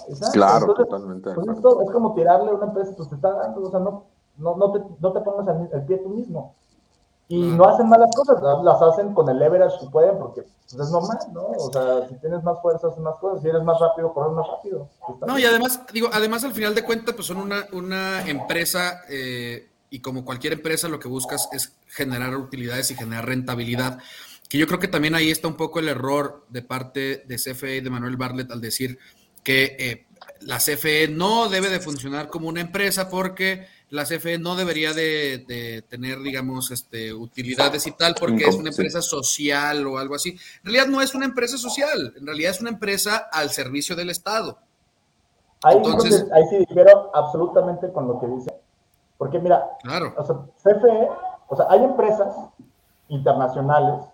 [0.08, 0.30] O sea.
[0.32, 1.32] Claro, totalmente.
[1.34, 4.04] Pues esto es como tirarle a una empresa, pues te está dando, o sea, no,
[4.38, 6.54] no, no, te, no te pongas el, pie tú mismo.
[7.30, 10.90] Y no hacen malas cosas, las hacen con el leverage que pueden, porque pues, es
[10.90, 11.42] normal, ¿no?
[11.42, 14.46] O sea, si tienes más fuerza, haces más cosas, si eres más rápido, corres más
[14.46, 14.88] rápido.
[15.26, 19.68] No, y además, digo, además al final de cuentas, pues son una, una empresa, eh,
[19.90, 23.98] y como cualquier empresa, lo que buscas es generar utilidades y generar rentabilidad.
[24.48, 27.76] Que yo creo que también ahí está un poco el error de parte de CFE
[27.76, 28.98] y de Manuel Bartlett al decir
[29.42, 30.06] que eh,
[30.40, 35.84] la CFE no debe de funcionar como una empresa porque la CFE no debería de,
[35.88, 40.30] tener, digamos, este, utilidades y tal, porque es una empresa social o algo así.
[40.30, 44.10] En realidad no es una empresa social, en realidad es una empresa al servicio del
[44.10, 44.58] Estado.
[45.62, 48.54] Ahí, Entonces, ahí sí difiero absolutamente con lo que dice.
[49.16, 50.14] Porque mira, claro.
[50.16, 51.08] o sea, CFE,
[51.48, 52.34] o sea, hay empresas
[53.08, 54.04] internacionales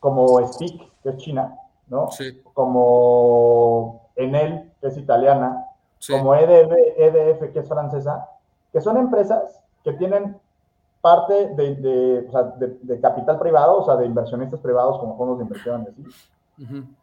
[0.00, 2.10] como SPIC, que es China, ¿no?
[2.10, 2.40] Sí.
[2.54, 5.66] Como Enel, que es italiana,
[6.08, 8.28] como EDF, EDF, que es francesa,
[8.72, 10.38] que son empresas que tienen
[11.00, 15.86] parte de, capital privado, o sea, de inversionistas privados como fondos de inversión,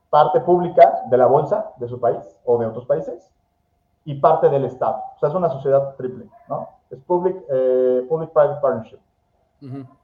[0.10, 3.30] parte pública de la bolsa de su país o de otros países,
[4.04, 5.02] y parte del Estado.
[5.16, 6.70] O sea, es una sociedad triple, ¿no?
[6.90, 9.00] Es public, eh, public-private partnership.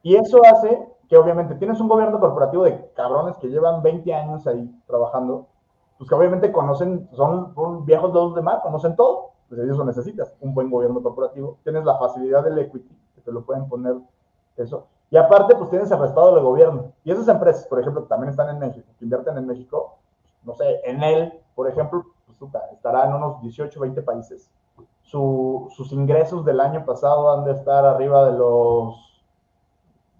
[0.02, 4.47] Y eso hace que obviamente tienes un gobierno corporativo de cabrones que llevan 20 años
[4.47, 5.45] ahí trabajando,
[5.97, 10.33] pues que obviamente conocen, son, son viejos dos de mar, conocen todo, pues eso necesitas,
[10.39, 13.95] un buen gobierno corporativo, tienes la facilidad del equity, que te lo pueden poner
[14.55, 18.07] eso, y aparte pues tienes el respaldo del gobierno, y esas empresas, por ejemplo, que
[18.07, 19.97] también están en México, que invierten en México,
[20.45, 22.37] no sé, en él, por ejemplo, pues,
[22.71, 24.49] estará en unos 18, 20 países.
[25.03, 29.21] sus ingresos del año pasado han de estar arriba de los,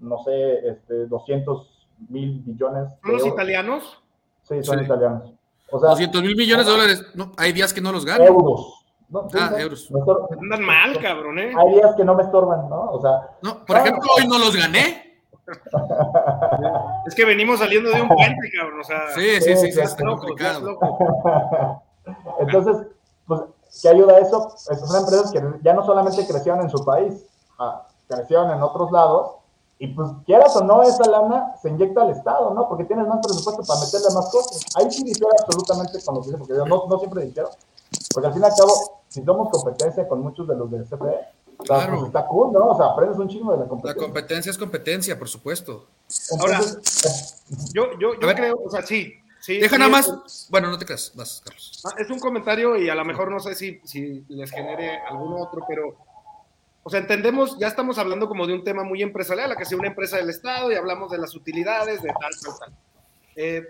[0.01, 2.89] no sé, este, 200 mil billones.
[3.01, 4.03] ¿Son los italianos?
[4.41, 5.31] Sí, son italianos.
[5.71, 8.27] O sea, 200 mil millones de dólares, no, hay días que no los ganan.
[8.27, 8.80] Euros,
[9.12, 9.91] no, ah, euros.
[10.39, 11.54] Andan mal, cabrón, ¿eh?
[11.56, 12.91] Hay días que no me estorban, ¿no?
[12.91, 13.30] O sea.
[13.41, 15.19] No, por ejemplo, hoy no los gané.
[17.08, 18.80] es que venimos saliendo de un puente, cabrón.
[18.80, 20.80] O sea, sí, sí, sí, sí, está complicado.
[22.39, 22.88] Entonces,
[23.28, 23.41] pues,
[23.82, 24.50] ¿qué ayuda a eso?
[24.56, 27.26] Son empresas que ya no solamente crecieron en su país,
[27.60, 29.36] ah, crecieron en otros lados,
[29.78, 32.69] y pues quieras o no, esa lana se inyecta al Estado, ¿no?
[32.69, 34.63] Porque tienes más presupuesto para meterle más cosas.
[34.76, 37.52] Ahí sí difiere absolutamente con lo que dice, porque yo no, no siempre dijeron
[38.13, 40.97] Porque al fin y al cabo, si somos competencia con muchos de los del CFE,
[40.97, 42.06] pues, Claro.
[42.08, 42.67] está cool, ¿no?
[42.69, 44.01] O sea, aprendes un chingo de la La competencia.
[44.06, 45.88] competencia es competencia, por supuesto.
[46.39, 46.60] Ahora,
[47.73, 49.13] Yo, yo, yo creo, o sea, sí.
[49.41, 50.47] sí Deja sí, nada es- más.
[50.49, 51.82] Bueno, no te creas, vas, Carlos.
[51.86, 55.34] Ah, Es un comentario y a lo mejor no sé si, si les genere algún
[55.39, 55.95] otro, pero,
[56.84, 59.77] o sea, entendemos, ya estamos hablando como de un tema muy empresarial, a que sea
[59.77, 62.73] una empresa del Estado y hablamos de las utilidades, de tal, tal, tal.
[63.36, 63.63] Eh,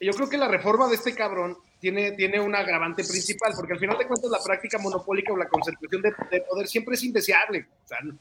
[0.00, 3.78] yo creo que la reforma de este cabrón tiene, tiene un agravante principal, porque al
[3.78, 7.66] final de cuentas la práctica monopólica o la concentración de, de poder siempre es indeseable.
[7.84, 8.16] O sea, no,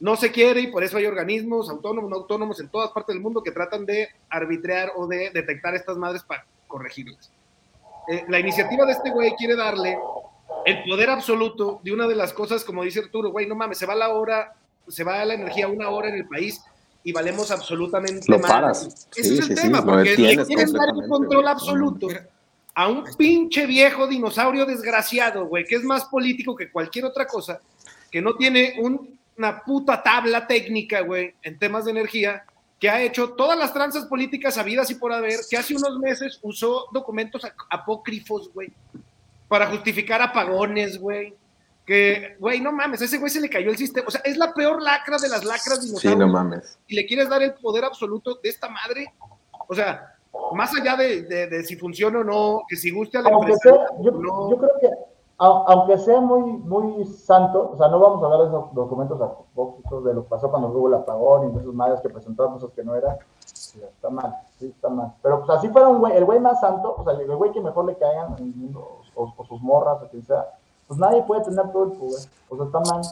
[0.00, 3.22] no se quiere y por eso hay organismos autónomos, no autónomos en todas partes del
[3.22, 7.32] mundo que tratan de arbitrar o de detectar estas madres para corregirlas.
[8.08, 9.98] Eh, la iniciativa de este güey quiere darle
[10.66, 13.86] el poder absoluto de una de las cosas, como dice Arturo, güey, no mames, se
[13.86, 14.52] va la hora,
[14.88, 16.60] se va la energía una hora en el país
[17.02, 18.52] y valemos absolutamente Lo madre.
[18.52, 19.08] paras.
[19.16, 22.08] Ese Sí, es el sí, sí, tema, lo porque le quieren dar el control absoluto
[22.08, 22.28] Mira,
[22.76, 27.60] a un pinche viejo dinosaurio desgraciado, güey, que es más político que cualquier otra cosa,
[28.10, 32.44] que no tiene un- una puta tabla técnica, güey, en temas de energía,
[32.78, 36.38] que ha hecho todas las tranzas políticas habidas y por haber, que hace unos meses
[36.42, 38.70] usó documentos ap- apócrifos, güey,
[39.48, 41.34] para justificar apagones, güey.
[41.86, 44.08] Que, güey, no mames, a ese güey se le cayó el sistema.
[44.08, 46.76] O sea, es la peor lacra de las lacras Sí, dinosaurios no mames.
[46.88, 49.12] y le quieres dar el poder absoluto de esta madre,
[49.68, 50.15] o sea,
[50.52, 53.52] más allá de, de- de si funciona o no, que si guste a la aunque
[53.52, 54.88] empresa sea, yo, no, yo creo que,
[55.38, 59.20] a- aunque sea muy, muy santo, o sea, no vamos a hablar de esos documentos
[59.20, 62.54] apócrifos de lo que pasó cuando hubo el apagón y de esas madres que presentaron
[62.54, 63.16] cosas que no eran,
[63.48, 65.12] está mal, sí, está mal.
[65.22, 67.60] Pero pues así fuera un güey, el güey más santo, o sea, el güey que
[67.60, 70.46] mejor le caigan en el mundo, o, o sus morras, o quien sea,
[70.88, 73.02] pues nadie puede tener todo el poder, o sea, está mal.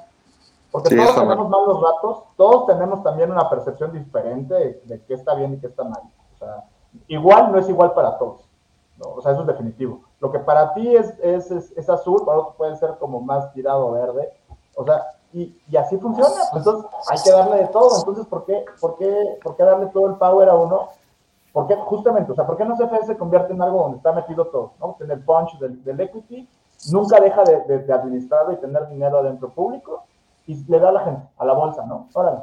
[0.70, 1.28] Porque Sí, todos está mal.
[1.36, 5.58] tenemos malos ratos, todos tenemos también una percepción diferente de, de qué está bien y
[5.58, 6.00] qué está mal.
[6.34, 6.64] O sea,
[7.08, 8.48] igual no es igual para todos.
[8.98, 9.14] ¿no?
[9.16, 10.00] O sea, eso es definitivo.
[10.20, 13.52] Lo que para ti es, es, es, es azul, para otro puede ser como más
[13.52, 14.32] tirado verde.
[14.76, 16.30] O sea, y, y así funciona.
[16.52, 17.98] Pues entonces hay que darle de todo.
[17.98, 20.88] Entonces, ¿por qué, por, qué, ¿por qué darle todo el power a uno?
[21.52, 24.12] ¿Por qué, justamente, o sea, ¿por qué no CFE se convierte en algo donde está
[24.12, 24.72] metido todo?
[24.80, 24.96] ¿no?
[25.00, 26.48] En el punch del, del equity,
[26.90, 30.04] nunca deja de, de, de administrarlo y tener dinero adentro público
[30.46, 32.08] y le da a la gente, a la bolsa, ¿no?
[32.12, 32.40] Órale.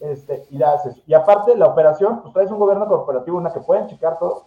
[0.00, 0.96] Este, y la haces.
[1.06, 4.46] Y aparte, la operación, pues traes un gobierno corporativo, una que pueden checar todo,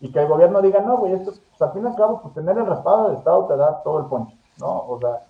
[0.00, 2.34] y que el gobierno diga, no, güey, esto, pues al fin y al cabo, pues
[2.34, 4.84] tener el respaldo del Estado te da todo el poncho, ¿no?
[4.88, 5.22] O sea,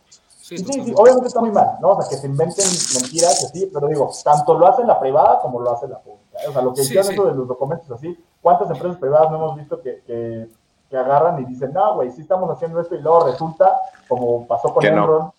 [0.49, 1.91] Sí, sí, sí, obviamente está muy mal, ¿no?
[1.91, 5.41] O sea, que se inventen mentiras, que sí, pero digo, tanto lo hace la privada
[5.43, 6.39] como lo hace la pública.
[6.43, 6.49] ¿eh?
[6.49, 7.13] O sea, lo que hicieron sí.
[7.13, 10.49] eso de los documentos así, ¿cuántas empresas privadas no hemos visto que, que,
[10.89, 14.73] que agarran y dicen, no, güey, sí estamos haciendo esto y luego resulta, como pasó
[14.73, 15.35] con Que no.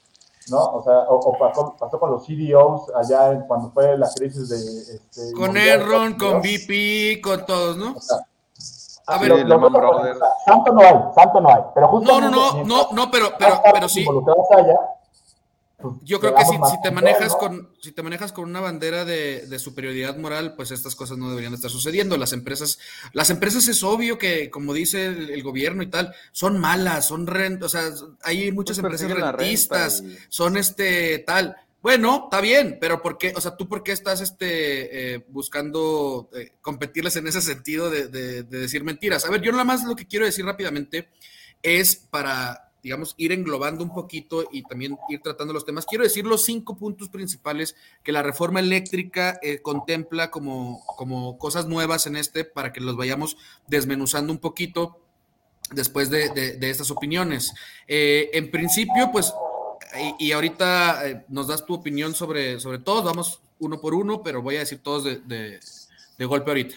[0.49, 0.63] ¿No?
[0.63, 4.49] O sea, o, o pasó, pasó con los CDOs allá en, cuando fue la crisis
[4.49, 4.57] de...
[4.95, 6.39] Este, Con Enron, con ¿no?
[6.41, 7.93] BP, con todos, ¿no?
[7.95, 8.17] O sea,
[9.07, 9.69] A ver, lo-
[10.45, 13.61] Santo no hay, santo no hay, pero No, no, no, mientras no, no, pero, pero,
[13.73, 14.05] pero sí.
[14.05, 14.17] pues,
[16.03, 19.59] Yo creo que si, te manejas con, si te manejas con una bandera de, de
[19.59, 22.17] superioridad moral, pues estas cosas no deberían estar sucediendo.
[22.17, 22.79] Las empresas,
[23.13, 27.27] las empresas es obvio que, como dice el, el gobierno y tal, son malas, son
[27.27, 27.89] rent, o sea,
[28.23, 31.55] hay muchas Pues empresas la renta rentistas, y- son este tal.
[31.81, 33.31] Bueno, está bien, pero ¿por qué?
[33.37, 38.09] O sea, ¿tú por qué estás este, eh, buscando eh, competirles en ese sentido de,
[38.09, 39.23] de- de decir mentiras?
[39.25, 41.07] A ver, yo nada más lo que quiero decir rápidamente
[41.63, 45.85] es para, digamos, ir englobando un poquito y también ir tratando los temas.
[45.85, 51.67] Quiero decir los cinco puntos principales que la reforma eléctrica eh, contempla como, como cosas
[51.67, 53.37] nuevas en este para que los vayamos
[53.67, 54.99] desmenuzando un poquito
[55.71, 57.53] después de, de- estas opiniones.
[57.87, 59.33] Eh, en principio, pues,
[60.19, 64.41] y, ahorita eh, nos das tu opinión sobre, sobre todos, vamos uno por uno, pero
[64.41, 65.59] voy a decir todos de, de-
[66.17, 66.75] de golpe ahorita.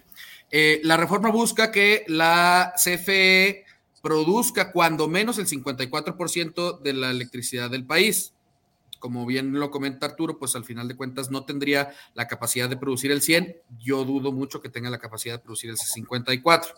[0.50, 3.64] Eh, la reforma busca que la CFE
[4.02, 8.34] produzca cuando menos el 54% de la electricidad del país.
[8.98, 12.76] Como bien lo comenta Arturo, pues al final de cuentas no tendría la capacidad de
[12.76, 13.56] producir el 100.
[13.80, 16.74] Yo dudo mucho que tenga la capacidad de producir el 54.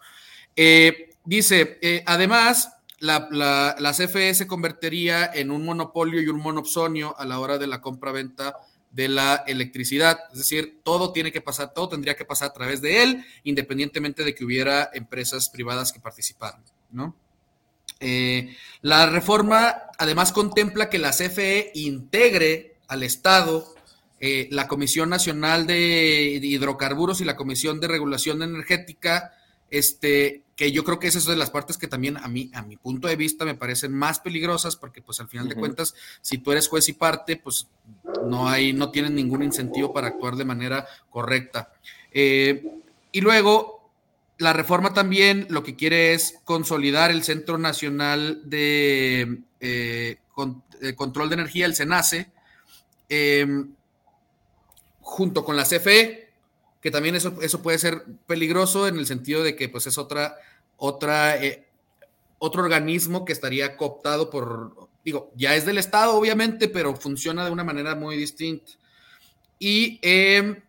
[0.56, 7.18] Eh, dice, eh, además, la, la, CFE se convertiría en un monopolio y un monopsonio
[7.18, 8.56] a la hora de la compra-venta
[8.94, 10.20] de la electricidad.
[10.32, 14.22] Es decir, todo tiene que pasar, todo tendría que pasar a través de él, independientemente
[14.22, 16.62] de que hubiera empresas privadas que participaran,
[16.94, 17.14] ¿no?
[18.00, 23.74] Eh, la reforma además contempla que la CFE integre al Estado
[24.26, 29.34] eh, la Comisión Nacional de Hidrocarburos y la Comisión de Regulación Energética,
[29.70, 32.62] este, que yo creo que esa es de las partes que también a mí, a
[32.62, 35.54] mi punto de vista, me parecen más peligrosas, porque pues al final uh -huh.
[35.54, 37.66] de cuentas, si tú eres juez y parte, pues
[38.26, 41.74] no hay, no tienes ningún incentivo para actuar de manera correcta.
[42.10, 42.64] Eh,
[43.12, 43.73] y luego,
[44.38, 50.16] la reforma también lo que quiere es consolidar el Centro Nacional de, eh,
[50.96, 52.30] Control de Energía, el CENACE,
[53.08, 53.74] em,
[55.00, 56.28] junto con la CFE,
[56.80, 60.36] que también eso, eso puede ser peligroso en el sentido de que pues es otra,
[60.76, 61.64] otra, eh,
[62.38, 67.52] otro organismo que estaría cooptado por, digo, ya es del Estado obviamente, pero funciona de
[67.52, 68.72] una manera muy distinta.
[69.58, 70.60] Y em,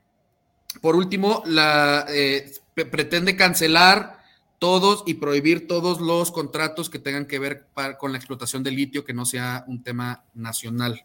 [0.81, 2.51] por último, la, eh,
[2.83, 4.19] pretende cancelar
[4.59, 9.05] todos y prohibir todos los contratos que tengan que ver con la explotación de litio,
[9.05, 11.01] que no sea un tema nacional.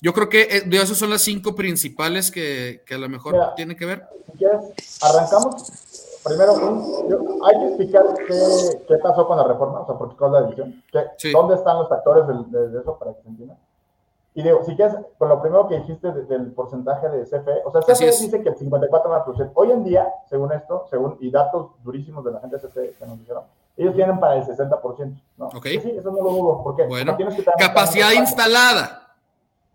[0.00, 3.34] Yo creo que eh, de esas son las cinco principales que, que a lo mejor
[3.56, 4.06] tienen que ver.
[4.26, 5.72] Si quieres, arrancamos.
[6.24, 6.52] Primero,
[7.46, 10.82] hay que explicar qué, qué, pasó con la reforma, o sea, por qué la decisión.
[11.32, 13.56] ¿Dónde están los actores de, de, eso para que se entienda?
[14.38, 17.80] Y digo, si quieres, con lo primero que dijiste del porcentaje de CFE, o sea,
[17.80, 22.30] CFE dice que el 54% hoy en día, según esto, según, y datos durísimos de
[22.30, 23.42] la gente de CFE que nos dijeron,
[23.76, 25.46] ellos tienen para el 60%, ¿no?
[25.46, 25.66] Ok.
[25.82, 26.86] Sí, eso no lo dudo, ¿por qué?
[26.86, 27.16] Bueno,
[27.58, 29.08] capacidad instalada.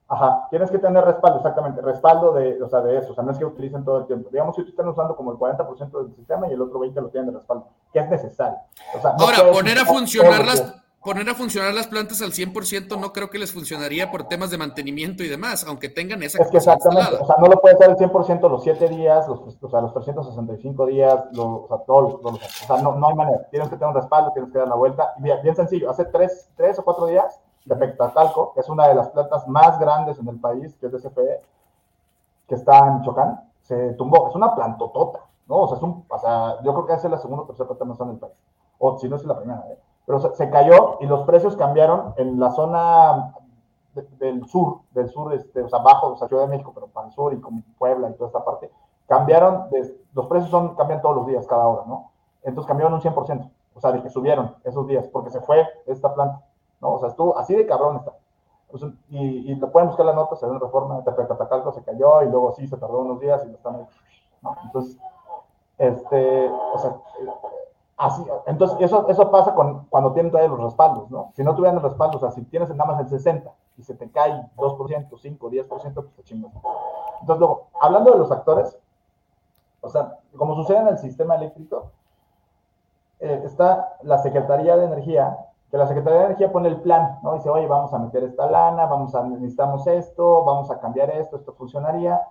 [0.07, 3.31] Ajá, tienes que tener respaldo, exactamente, respaldo de, o sea, de eso, o sea, no
[3.33, 4.29] es que utilicen todo el tiempo.
[4.31, 7.31] Digamos, si están usando como el 40% del sistema y el otro 20% lo tienen
[7.31, 8.59] de respaldo, que es necesario.
[8.95, 13.11] O sea, Ahora, poner a funcionar las poner a funcionar las plantas al 100% no
[13.11, 16.57] creo que les funcionaría por temas de mantenimiento y demás, aunque tengan esa Es que
[16.57, 19.81] exactamente, o sea, no lo puedes hacer al 100% los 7 días, los, o sea,
[19.81, 23.47] los 365 días, los, o sea, todos, o sea, no, no, hay manera.
[23.51, 25.13] Tienes que tener un respaldo, tienes que dar la vuelta.
[25.17, 28.87] Y bien, bien sencillo, hace 3, 3 o 4 días, de Pectatalco, que es una
[28.87, 31.41] de las plantas más grandes en el país, que es de CFE,
[32.47, 34.29] que está en Chocán, se tumbó.
[34.29, 35.61] Es una plantotota, ¿no?
[35.61, 37.85] O sea, es un, o sea yo creo que es la segunda o tercera planta
[37.85, 38.33] más grande del país.
[38.79, 39.77] O si no es la primera, ¿eh?
[40.05, 43.33] Pero se, cayó y los precios cambiaron en la zona
[44.19, 47.07] del sur, del sur, este, o sea, bajo, o sea, Ciudad de México, pero para
[47.07, 48.71] el sur y como Puebla y toda esta parte,
[49.07, 49.67] cambiaron,
[50.13, 52.11] los precios son, cambian todos los días, cada hora, ¿no?
[52.41, 56.13] Entonces cambiaron un 100%, o sea, de que subieron esos días, porque se fue esta
[56.13, 56.43] planta,
[56.81, 56.93] ¿no?
[56.93, 58.13] O sea, estuvo así de cabrón está.
[58.69, 62.23] Pues, y, y, lo pueden buscar la nota, se ve en reforma, Tepecatacalco se cayó
[62.23, 63.87] y luego sí se tardó unos días y lo están,
[64.41, 64.55] ¿no?
[64.63, 64.97] Entonces,
[65.77, 66.95] este, o sea,
[67.95, 71.31] Así, entonces, eso, eso pasa con, cuando tienen todavía los respaldos, ¿no?
[71.35, 73.93] Si no tuvieran los respaldos, o sea, si tienes nada más el 60 y se
[73.93, 76.51] te cae 2%, 5, 10%, pues te chingas.
[77.21, 78.77] Entonces, luego, hablando de los actores,
[79.81, 81.91] o sea, como sucede en el sistema eléctrico,
[83.19, 85.37] eh, está la Secretaría de Energía,
[85.69, 87.33] que la Secretaría de Energía pone el plan, ¿no?
[87.33, 91.37] Dice, oye, vamos a meter esta lana, vamos a, necesitamos esto, vamos a cambiar esto,
[91.37, 92.21] esto funcionaría.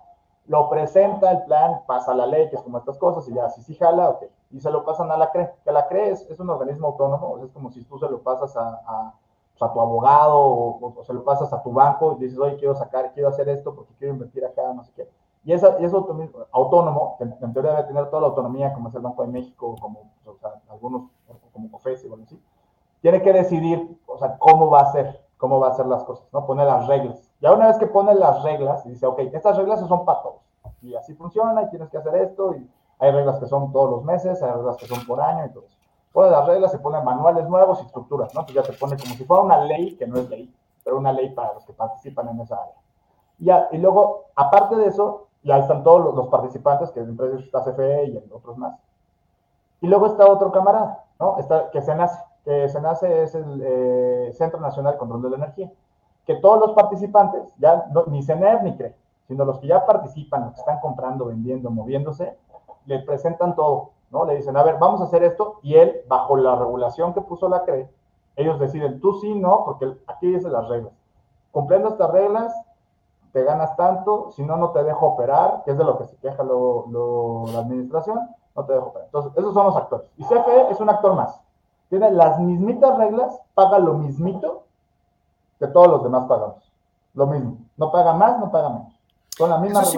[0.47, 3.61] Lo presenta el plan, pasa la ley, que es como estas cosas, y ya, si
[3.61, 4.23] sí jala, ok.
[4.51, 7.51] Y se lo pasan a la CRE, que la CRE es, un organismo autónomo, es
[7.51, 9.13] como si tú se lo pasas a, a,
[9.57, 13.13] pues, tu abogado o, se lo pasas a tu banco y dices, oye, quiero sacar,
[13.13, 15.09] quiero hacer esto porque quiero invertir acá, no sé qué.
[15.45, 16.07] Y, esa, y eso
[16.51, 19.75] autónomo, que en, teoría debe tener toda la autonomía, como es el Banco de México,
[19.79, 21.03] como o sea, algunos,
[21.51, 22.25] como COFES y bueno,
[23.01, 26.25] tiene que decidir, o sea, cómo va a ser, cómo va a hacer las cosas,
[26.31, 26.45] ¿no?
[26.45, 27.29] Pone las reglas.
[27.41, 30.39] Ya una vez que pone las reglas y dice, ok, estas reglas son para todos,
[30.81, 32.65] y así funciona, y tienes que hacer esto, y
[32.97, 35.65] hay reglas que son todos los meses, hay reglas que son por año y todo
[35.65, 35.75] eso.
[36.13, 38.39] Todas las reglas se ponen manuales nuevos y estructuras, ¿no?
[38.39, 40.49] Entonces ya te pone como si fuera una ley, que no es ley,
[40.81, 42.75] pero una ley para los que participan en esa área.
[43.39, 47.65] Ya, y luego, aparte de eso, ya están todos los, participantes, que entre ellos está
[47.65, 48.79] CFE y otros más.
[49.81, 51.37] Y luego está otro camarada, ¿no?
[51.37, 55.29] Está, que se nace, que se nace es el eh, Centro Nacional de Control de
[55.29, 55.71] la Energía,
[56.25, 58.95] que todos los participantes, ya ni CENER ni CRE,
[59.27, 62.37] sino los que ya participan, los que están comprando, vendiendo, moviéndose,
[62.85, 64.25] le presentan todo, ¿no?
[64.25, 67.47] Le dicen, a ver, vamos a hacer esto, y él, bajo la regulación que puso
[67.47, 67.89] la CRE,
[68.35, 70.93] ellos deciden, tú sí, no, porque aquí dice las reglas.
[71.51, 72.53] Cumpliendo estas reglas,
[73.31, 76.15] te ganas tanto, si no, no te dejo operar, que es de lo que se
[76.17, 78.19] queja lo, la administración,
[78.55, 79.05] no te dejo operar.
[79.05, 80.09] Entonces, esos son los actores.
[80.17, 81.41] Y CFE es un actor más.
[81.93, 84.65] Tiene las mismitas reglas, paga lo mismito
[85.59, 86.63] que todos los demás pagamos.
[87.13, 87.59] Lo mismo.
[87.77, 88.69] No paga más, no paga
[89.59, 89.95] menos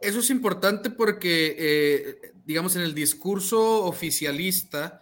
[0.00, 5.01] eso, es importante porque, eh, digamos, en el discurso oficialista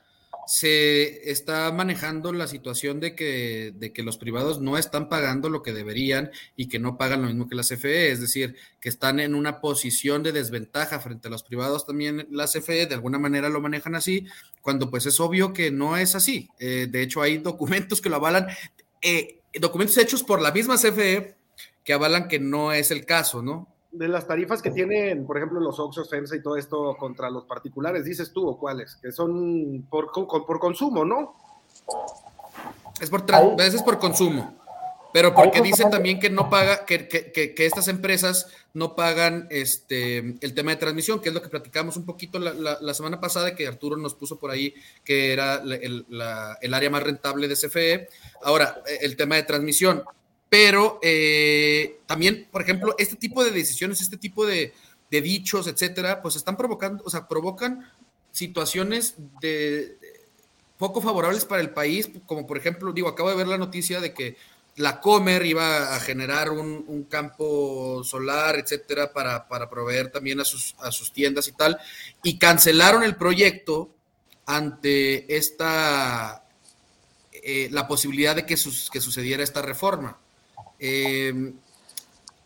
[0.51, 5.63] se está manejando la situación de que, de que los privados no están pagando lo
[5.63, 9.21] que deberían y que no pagan lo mismo que la CFE, es decir, que están
[9.21, 13.49] en una posición de desventaja frente a los privados también la CFE, de alguna manera
[13.49, 14.27] lo manejan así,
[14.61, 16.49] cuando pues es obvio que no es así.
[16.59, 18.49] Eh, de hecho, hay documentos que lo avalan,
[19.03, 21.37] eh, documentos hechos por la misma CFE
[21.85, 23.69] que avalan que no es el caso, ¿no?
[23.93, 27.45] De las tarifas que tienen, por ejemplo, los Oxxos, FEMSA y todo esto contra los
[27.45, 31.35] particulares, dices tú, o cuáles, que son por, por consumo, ¿no?
[33.01, 34.61] Es por, a veces por consumo.
[35.13, 40.19] Pero porque dicen también que no paga, que, que, que, estas empresas no pagan este
[40.19, 43.57] el tema de transmisión, que es lo que platicamos un poquito la, la, semana pasada,
[43.57, 44.73] que Arturo nos puso por ahí,
[45.05, 46.07] que era el,
[46.61, 48.09] el, área más rentable de CFE.
[48.43, 50.05] Ahora, el tema de transmisión.
[50.51, 54.75] Pero eh, también, por ejemplo, este tipo de decisiones, este tipo de,
[55.09, 57.89] dichos, etcétera, pues están provocando, o sea, provocan
[58.33, 59.97] situaciones de,
[60.77, 64.13] poco favorables para el país, como por ejemplo, digo, acabo de ver la noticia de
[64.13, 64.37] que
[64.77, 70.75] la Comer iba a generar un, campo solar, etcétera, para, para, proveer también a sus,
[70.81, 71.79] a sus tiendas y tal,
[72.23, 73.91] y cancelaron el proyecto
[74.47, 76.45] ante esta,
[77.33, 80.19] eh, la posibilidad de que, que sucediera esta reforma.
[80.81, 81.53] Eh,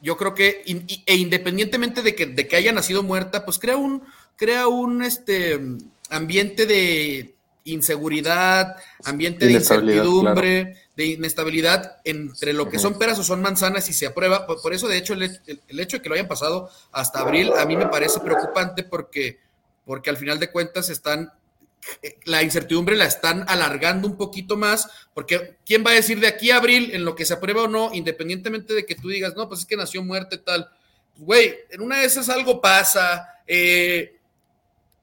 [0.03, 0.63] yo creo que,
[1.07, 4.03] e independientemente de que, de que haya nacido muerta, pues crea un,
[4.37, 5.59] crea un este,
[6.11, 13.41] ambiente de inseguridad, ambiente de incertidumbre, de inestabilidad entre lo que son peras o son
[13.41, 14.47] manzanas y se aprueba.
[14.47, 17.77] Por, eso, de hecho, el, hecho de que lo hayan pasado hasta abril a mí
[17.77, 19.41] me parece preocupante porque,
[19.87, 21.33] porque al final de cuentas están
[22.25, 26.51] la incertidumbre la están alargando un poquito más, porque ¿quién va a decir de aquí
[26.51, 29.49] a abril en lo que se aprueba o no, independientemente de que tú digas, no,
[29.49, 30.71] pues es que nació muerte tal?
[31.13, 34.19] Pues, güey, en una de esas algo pasa, eh,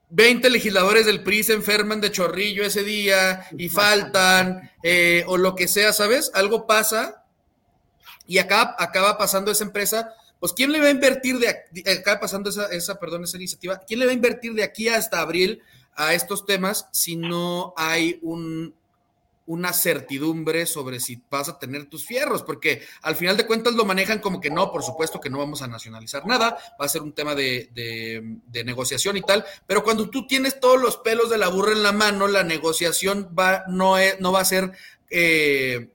[0.10, 5.56] 20 legisladores del PRI se enferman de chorrillo ese día y faltan, eh, o lo
[5.56, 6.32] que sea, ¿sabes?
[6.34, 7.24] Algo pasa
[8.28, 11.48] y acaba, acaba pasando esa empresa, pues ¿quién le va a invertir de,
[11.92, 15.22] acaba pasando esa, esa, perdón, esa iniciativa, ¿quién le va a invertir de aquí hasta
[15.22, 15.62] abril
[16.08, 18.74] a estos temas si no hay un,
[19.46, 23.86] una certidumbre sobre si vas a tener tus fierros, porque al final de cuentas lo
[23.86, 27.02] manejan como que no, por supuesto que no vamos a nacionalizar nada, va a ser
[27.02, 27.70] un tema de,
[28.66, 31.92] negociación y tal, pero cuando tú tienes todos los pelos de la burra en la
[31.92, 33.92] mano, la negociación va, no,
[34.32, 34.72] va a ser...
[35.10, 35.92] Eh,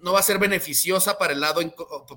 [0.00, 1.60] no va a ser beneficiosa para el lado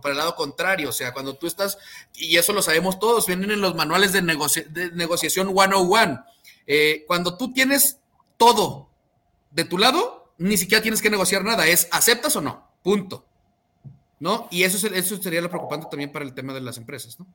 [0.03, 1.80] para el lado contrario, o sea, cuando tú estás
[2.14, 6.24] y eso lo sabemos todos, vienen en los manuales de, de negociación 101
[6.74, 7.99] eh, cuando tú tienes
[8.38, 8.88] todo
[9.51, 13.26] de tu lado, ni siquiera tienes que negociar nada, es aceptas o no, punto.
[14.22, 14.47] ¿No?
[14.51, 17.26] Y eso, eso sería lo preocupante también para el tema de las empresas, ¿no?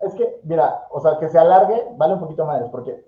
[0.00, 3.04] Es que, mira, o sea, que se alargue vale un poquito más, porque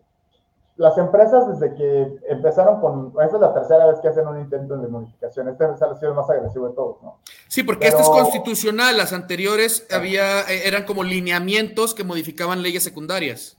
[0.76, 4.76] las empresas desde que empezaron con, esta es la tercera vez que hacen un intento
[4.76, 7.18] de modificación, este es el sido más agresivo de todos, ¿no?
[7.48, 12.84] Sí, porque este es constitucional, las anteriores había, eh, eran como lineamientos que modificaban leyes
[12.84, 13.56] secundarias.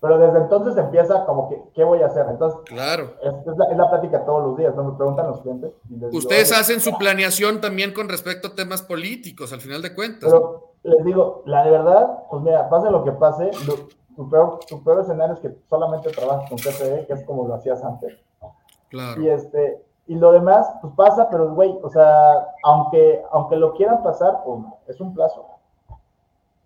[0.00, 2.26] Pero desde entonces empieza como que, ¿qué voy a hacer?
[2.28, 3.14] Entonces, claro.
[3.22, 3.32] Es,
[3.76, 4.84] la, plática todos los días, ¿no?
[4.84, 5.72] Me preguntan los clientes.
[6.12, 10.30] Ustedes hacen su planeación también con respecto a temas políticos, al final de cuentas.
[10.30, 13.50] Pero les digo, la de verdad, pues mira, pase lo que pase,
[14.16, 17.54] tu, peor, tu peor escenario es que solamente trabajas con CPE, que es como lo
[17.54, 18.14] hacías antes.
[18.90, 19.20] Claro.
[19.20, 24.02] Y este, y lo demás, pues pasa, pero güey, o sea, aunque, aunque lo quieran
[24.02, 25.55] pasar, pues, es un plazo.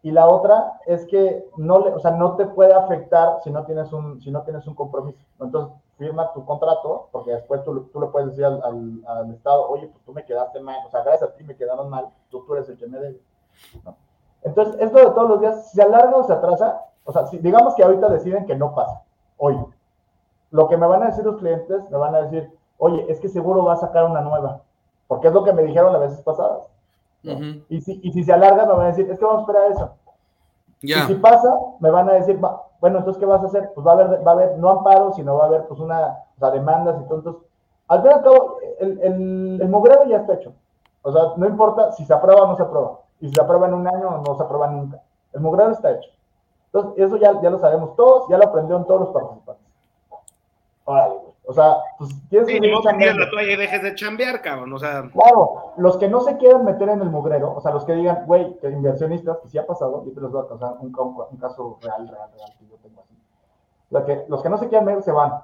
[0.02, 3.64] Y la otra es que no, le, o sea, no te puede afectar si no
[3.64, 5.18] tienes un, si no tienes un compromiso.
[5.38, 8.62] Entonces, firma tu contrato, porque después tú, tú le puedes decir al,
[9.06, 11.90] al, Estado, oye, pues tú me quedaste mal, o sea, gracias a ti me quedaron
[11.90, 13.20] mal, tú, tú eres el que me debe.
[14.42, 17.36] Entonces, esto de todos los días, si se alarga o se atrasa, o sea, si,
[17.38, 19.02] digamos que ahorita deciden que no pasa,
[19.36, 19.58] hoy,
[20.50, 23.28] lo que me van a decir los clientes, me van a decir, oye, es que
[23.28, 24.62] seguro va a sacar una nueva,
[25.06, 26.69] porque es lo que me dijeron las veces pasadas
[27.22, 29.72] y, si, y si se alarga, me van a decir, es que vamos a esperar
[29.72, 29.90] eso.
[30.82, 32.40] Y si pasa, me van a decir,
[32.80, 33.70] bueno, entonces, ¿qué vas a hacer?
[33.74, 36.24] Pues va a haber, va a haber no amparo, sino va a haber, pues, una,
[36.36, 37.18] o sea, demandas y todo.
[37.18, 37.42] Entonces,
[37.88, 40.54] al fin y al cabo, el, el, el ya está hecho.
[41.02, 43.00] O sea, no importa si se aprueba o no se aprueba.
[43.20, 45.02] Y si se aprueba en un año o no se aprueba nunca.
[45.32, 46.10] El mugrero está hecho.
[46.72, 49.66] Entonces, eso ya, ya lo sabemos todos, ya lo aprendieron todos los participantes.
[50.84, 51.14] Órale,
[51.50, 54.72] o sea, pues tienes sí, que ni la toalla y dejes de chambear, cabrón.
[54.72, 55.10] O sea.
[55.10, 58.24] Claro, los que no se quieran meter en el mugrero, o sea, los que digan,
[58.24, 61.38] güey, que inversionistas, que sí ha pasado, yo te los voy a pasar un, un,
[61.38, 64.06] caso real, real, real, que yo tengo así.
[64.06, 65.42] que, los que no se quieran meter se van,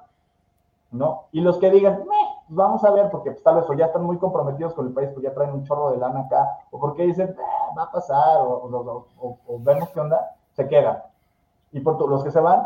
[0.91, 1.25] ¿no?
[1.33, 4.03] Y los que digan, pues vamos a ver, porque pues, tal vez o ya están
[4.03, 7.03] muy comprometidos con el país, pues ya traen un chorro de lana acá, o porque
[7.03, 11.03] dicen, ah, va a pasar, o, o, vemos qué onda, se quedan.
[11.73, 12.65] Y por los que se van,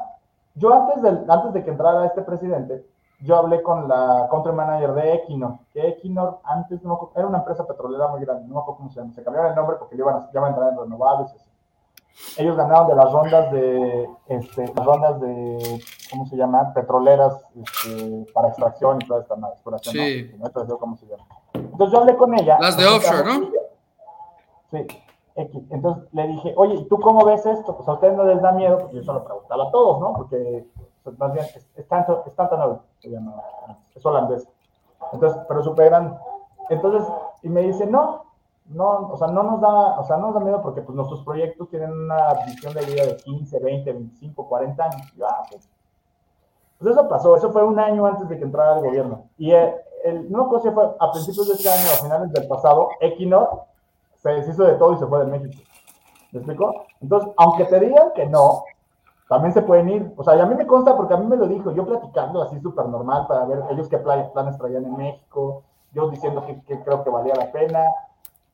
[0.53, 2.85] yo antes, del, antes de que entrara este presidente,
[3.21, 7.65] yo hablé con la country manager de Equinor, que Equinor antes no, era una empresa
[7.67, 10.15] petrolera muy grande, no me acuerdo cómo se llama, se cambiaron el nombre porque iban
[10.15, 11.31] a, a entrar en renovables.
[12.37, 16.73] Ellos ganaron de las rondas de, este, las rondas de, ¿cómo se llama?
[16.73, 19.95] Petroleras este, para extracción y toda esta exploración.
[19.95, 20.31] Sí.
[20.37, 20.47] ¿no?
[20.47, 21.23] Entonces, ¿cómo se llama?
[21.53, 22.57] Entonces yo hablé con ella.
[22.59, 23.49] Las de offshore, ¿no?
[24.71, 24.87] Sí.
[25.35, 27.75] Entonces le dije, oye, ¿y tú cómo ves esto?
[27.75, 30.13] Pues a ustedes no les da miedo, porque yo solo preguntaba a todos, ¿no?
[30.13, 30.67] Porque
[31.17, 31.45] más bien
[31.75, 32.83] es, tanto, es tanto
[33.95, 34.47] es holandés.
[35.13, 36.15] Entonces, pero súper grande.
[36.69, 37.07] Entonces,
[37.41, 38.25] y me dice, no,
[38.65, 41.23] no, o sea, no nos da, o sea, no nos da miedo porque pues nuestros
[41.23, 45.13] proyectos tienen una visión de vida de 15, 20, 25, 40 años.
[45.25, 45.67] Ah, pues,
[46.79, 49.25] pues, eso pasó, eso fue un año antes de que entrara el gobierno.
[49.37, 49.73] Y el,
[50.03, 53.65] el no cosa fue a principios de este año, a finales del pasado, Equinor
[54.21, 55.61] se deshizo de todo y se fue de México.
[56.31, 56.85] ¿Me explico?
[57.01, 58.63] Entonces, aunque te digan que no,
[59.31, 60.13] también se pueden ir.
[60.17, 62.41] O sea, y a mí me consta porque a mí me lo dijo, yo platicando
[62.41, 65.63] así súper normal para ver ellos qué planes traían en México,
[65.93, 67.85] yo diciendo que, creo que valía la pena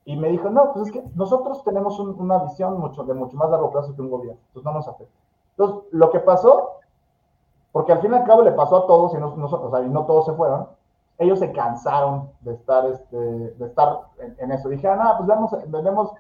[0.05, 3.49] y me dijo, no, pues es que nosotros tenemos una visión mucho, de mucho más
[3.49, 5.17] largo plazo que un gobierno, entonces no nos afecta.
[5.57, 6.73] Entonces, lo que pasó,
[7.71, 9.84] porque al fin y al cabo le pasó a todos y, no, nosotros, o sea,
[9.84, 10.67] y no todos se fueron,
[11.17, 14.69] ellos se cansaron de estar, este, de estar en, eso.
[14.69, 16.11] Dijeron, ah, pues vemos, vendemos,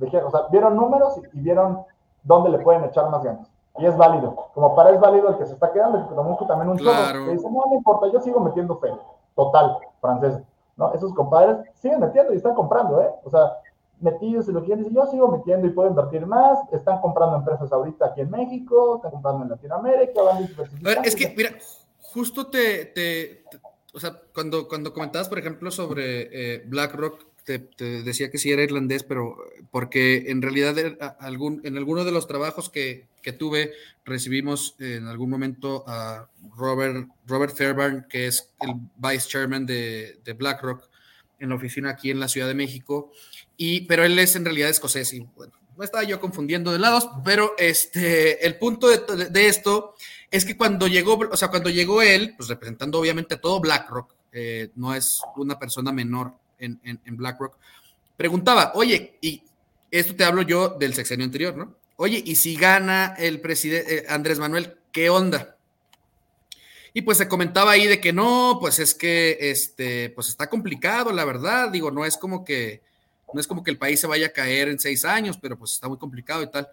[0.00, 1.84] o sea, vieron números y, vieron
[2.22, 3.55] dónde le pueden echar más ganas.
[3.78, 4.34] Y es válido.
[4.54, 7.26] Como para es válido el que se está quedando, el que tomó también un claro.
[7.26, 8.88] que dice, no, no importa, yo sigo metiendo fe.
[9.34, 10.40] Total, francés.
[10.76, 10.92] ¿no?
[10.94, 13.10] Esos compadres siguen metiendo y están comprando, ¿eh?
[13.24, 13.58] O sea,
[14.00, 17.72] metidos y lo quieren decir, yo sigo metiendo y puedo invertir más, están comprando empresas
[17.72, 20.48] ahorita aquí en México, están comprando en Latinoamérica, van a
[20.82, 21.50] ver, es que, mira,
[22.02, 23.44] justo te, te,
[23.94, 28.62] o sea, cuando, cuando comentabas, por ejemplo, sobre eh, BlackRock, te, decía que sí era
[28.62, 29.36] irlandés, pero
[29.70, 33.72] porque en realidad eh, algún, en alguno de los trabajos que, que, tuve
[34.04, 40.32] recibimos en algún momento a Robert, Robert Fairbairn, que es el vice chairman de, de,
[40.32, 40.88] BlackRock
[41.38, 43.12] en la oficina aquí en la Ciudad de México,
[43.56, 47.08] y, pero él es en realidad escocés y bueno, no estaba yo confundiendo de lados,
[47.24, 49.94] pero este, el punto de, de, esto
[50.30, 54.14] es que cuando llegó, o sea, cuando llegó él, pues representando obviamente a todo BlackRock,
[54.32, 57.56] eh, no es una persona menor en, BlackRock,
[58.16, 59.42] preguntaba, oye, y
[59.90, 61.74] esto te hablo yo del sexenio anterior, ¿no?
[61.96, 65.56] Oye, y si gana el presidente eh, Andrés Manuel, ¿qué onda?
[66.92, 71.12] Y pues se comentaba ahí de que no, pues es que este, pues está complicado,
[71.12, 71.70] la verdad.
[71.70, 72.82] Digo, no es como que,
[73.34, 75.72] no es como que el país se vaya a caer en seis años, pero pues
[75.72, 76.68] está muy complicado y tal.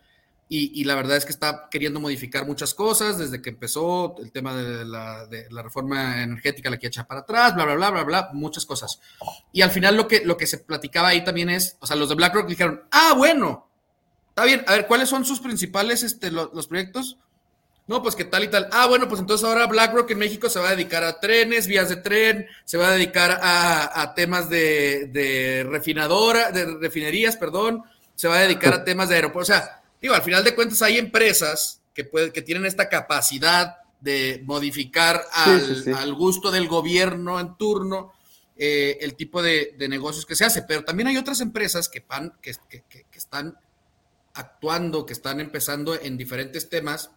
[0.50, 4.56] Y, la verdad es que está queriendo modificar muchas cosas desde que empezó el tema
[4.56, 8.64] de la, reforma energética, la que echa para atrás, bla, bla, bla, bla, bla, muchas
[8.64, 9.00] cosas.
[9.52, 12.08] Y al final lo que, lo que se platicaba ahí también es, o sea, los
[12.08, 13.68] de BlackRock dijeron, ah, bueno,
[14.30, 17.18] está bien, a ver, ¿cuáles son sus principales este, los proyectos?
[17.86, 18.70] No, pues que tal y tal.
[18.72, 21.90] Ah, bueno, pues entonces ahora BlackRock en México se va a dedicar a trenes, vías
[21.90, 27.84] de tren, se va a dedicar a, temas de, de refinadora, de refinerías, perdón,
[28.16, 29.50] se va a dedicar a temas de aeropuertos.
[29.50, 34.44] O sea, Digo, al final de cuentas hay empresas que, que tienen esta capacidad de
[34.44, 38.12] modificar al, gusto del gobierno en turno
[38.58, 42.34] eh, el tipo de, negocios que se hace, pero también hay otras empresas que, van,
[42.42, 42.54] que,
[43.14, 43.58] están
[44.34, 47.12] actuando, que están empezando en diferentes temas.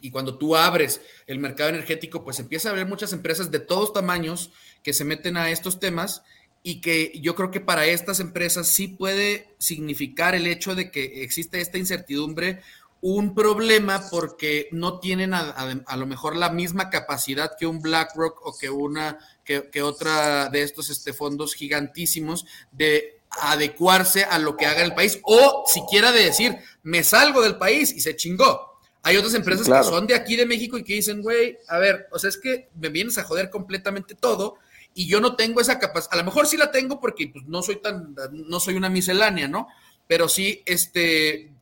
[0.00, 3.92] Y cuando tú abres el mercado energético, pues empieza a haber muchas empresas de todos
[3.92, 4.52] tamaños
[4.84, 6.22] que se meten a estos temas
[6.66, 11.22] y que yo creo que para estas empresas sí puede significar el hecho de que
[11.22, 12.60] existe esta incertidumbre
[13.00, 18.58] un problema porque no tienen a, lo mejor la misma capacidad que un BlackRock o
[18.58, 24.82] que una que, otra de estos este, fondos gigantísimos de adecuarse a lo que haga
[24.82, 28.80] el país o siquiera de decir me salgo del país y se chingó.
[29.04, 32.08] Hay otras empresas que son de aquí de México y que dicen, güey, a ver,
[32.10, 34.58] o sea, es que me vienes a joder completamente todo
[34.98, 37.62] y yo no tengo esa capacidad, a lo mejor sí la tengo porque pues, no
[37.62, 39.68] soy tan, no soy una miscelánea, ¿no?
[40.06, 41.52] Pero sí, este,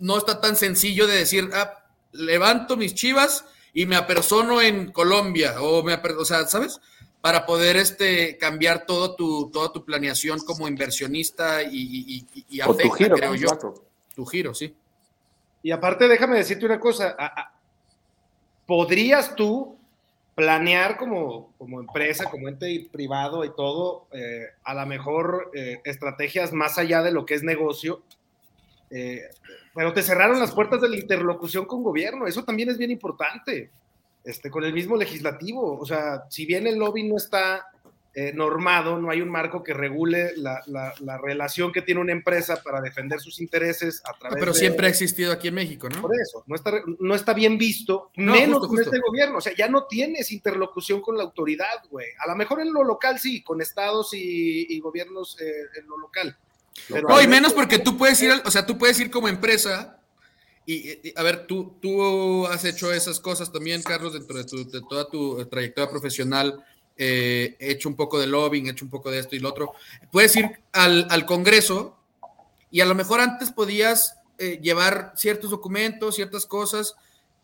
[0.00, 5.54] no está tan sencillo de decir, ah, levanto mis chivas y me apersono en Colombia,
[5.62, 6.80] o me o sea, ¿sabes?
[7.20, 12.90] Para poder este, cambiar todo tu, toda tu planeación como inversionista y, y, afecta, tu
[12.90, 13.48] giro, creo yo.
[14.16, 14.74] Tu giro, sí.
[15.62, 17.16] Y aparte, déjame decirte una cosa,
[18.66, 19.78] ¿podrías tú
[20.34, 26.52] planear como, como empresa, como ente privado y todo, eh, a lo mejor eh, estrategias
[26.52, 28.02] más allá de lo que es negocio,
[28.90, 29.22] eh,
[29.74, 33.70] pero te cerraron las puertas de la interlocución con gobierno, eso también es bien importante,
[34.24, 37.66] este, con el mismo legislativo, o sea, si bien el lobby no está
[38.16, 40.62] eh, normado, no hay un marco que regule la,
[41.20, 45.32] relación que tiene una empresa para defender sus intereses a través Pero siempre ha existido
[45.32, 46.00] aquí en México, ¿no?
[46.00, 49.66] Por eso, no está, no está bien visto, menos con este gobierno, o sea, ya
[49.66, 52.06] no tienes interlocución con la autoridad, güey.
[52.24, 56.36] A lo mejor en lo local sí, con estados y, gobiernos eh, en lo local.
[57.08, 59.98] no, y menos porque tú puedes ir, o sea, tú puedes ir como empresa
[60.66, 65.08] y, a ver, tú, tú has hecho esas cosas también, Carlos, dentro de, de toda
[65.08, 66.64] tu trayectoria profesional
[66.96, 69.48] eh, he hecho un poco de lobbying, he hecho un poco de esto y lo
[69.48, 69.74] otro.
[70.10, 71.96] Puedes ir al, Congreso
[72.70, 76.94] y a lo mejor antes podías eh, llevar ciertos documentos, ciertas cosas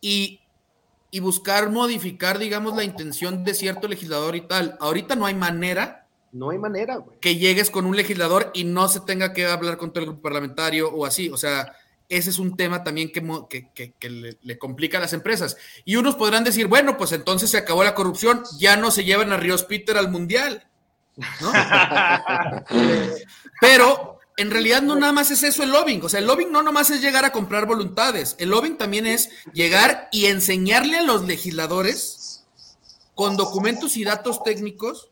[0.01, 0.41] y,
[1.21, 4.77] buscar modificar, digamos, la intención de cierto legislador y tal.
[4.81, 7.19] Ahorita no hay manera No hay manera, güey.
[7.19, 10.23] Que llegues con un legislador y no se tenga que hablar con todo el grupo
[10.23, 11.29] parlamentario o así.
[11.29, 11.75] O sea,
[12.11, 13.23] ese es un tema también que,
[13.99, 15.57] que, le, le, complica a las empresas.
[15.85, 19.33] Y unos podrán decir, bueno, pues entonces se acabó la corrupción, ya no se llevan
[19.33, 20.69] a Ríos Peter al Mundial.
[21.41, 21.53] ¿no?
[23.61, 26.03] Pero en realidad no nada más es eso el lobbying.
[26.03, 28.37] O sea, el lobbying no nomás es llegar a comprar voluntades.
[28.39, 32.45] El lobbying también es llegar y enseñarle a los legisladores
[33.15, 35.10] con documentos y datos técnicos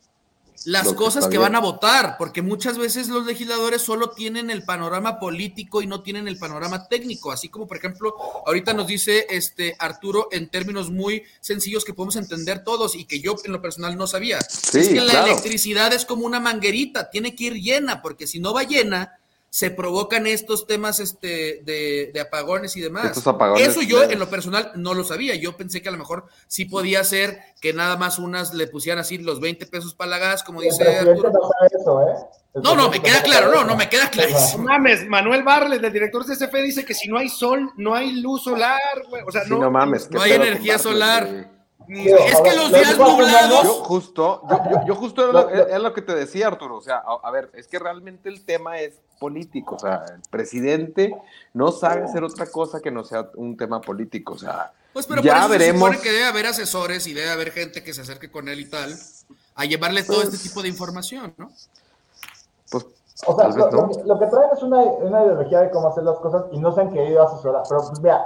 [0.65, 5.19] las cosas que van a votar, porque muchas veces los legisladores solo tienen el panorama
[5.19, 8.15] político y no tienen el panorama técnico, así como por ejemplo,
[8.47, 13.21] ahorita nos dice este Arturo en términos muy sencillos que podemos entender todos y que
[13.21, 14.39] yo en lo personal no sabía.
[14.39, 18.53] es que la electricidad es como una manguerita, tiene que ir llena, porque si no
[18.53, 19.18] va llena,
[19.51, 23.17] se provocan estos temas este, de, apagones y demás.
[23.59, 25.35] Eso yo en lo personal no lo sabía.
[25.35, 29.01] Yo pensé que a lo mejor sí podía ser que nada más unas le pusieran
[29.01, 31.31] así los 20 pesos para la gas, como dice Arturo.
[31.31, 32.15] ¿eh?
[32.55, 34.35] No, no, me queda claro, no, no me queda claro.
[34.57, 37.95] No mames, Manuel Barles, el director de CFE, dice que si no hay sol, no
[37.95, 38.79] hay luz solar,
[39.27, 40.11] O sea, no, no mames.
[40.11, 41.58] No hay energía solar.
[41.89, 43.63] Es que los días nublados.
[43.63, 45.27] Yo justo, yo, yo, justo
[45.69, 46.77] es lo, que te decía, Arturo.
[46.77, 49.77] O sea, a, ver, es que realmente el tema es político.
[49.77, 51.15] O sea, el presidente
[51.55, 54.35] no sabe hacer otra cosa que no sea un tema político.
[54.35, 55.89] O sea, pues pero ya por eso veremos.
[55.89, 58.61] Se supone que debe haber asesores y debe haber gente que se acerque con él
[58.61, 58.95] y tal,
[59.55, 61.51] a llevarle todo este tipo de información, ¿no?
[62.71, 62.87] Pues
[63.27, 66.45] o sea, lo, lo, que traen es una, una, ideología de cómo hacer las cosas
[66.53, 67.65] y no se han querido asesorar.
[67.69, 68.25] Pero pues vea,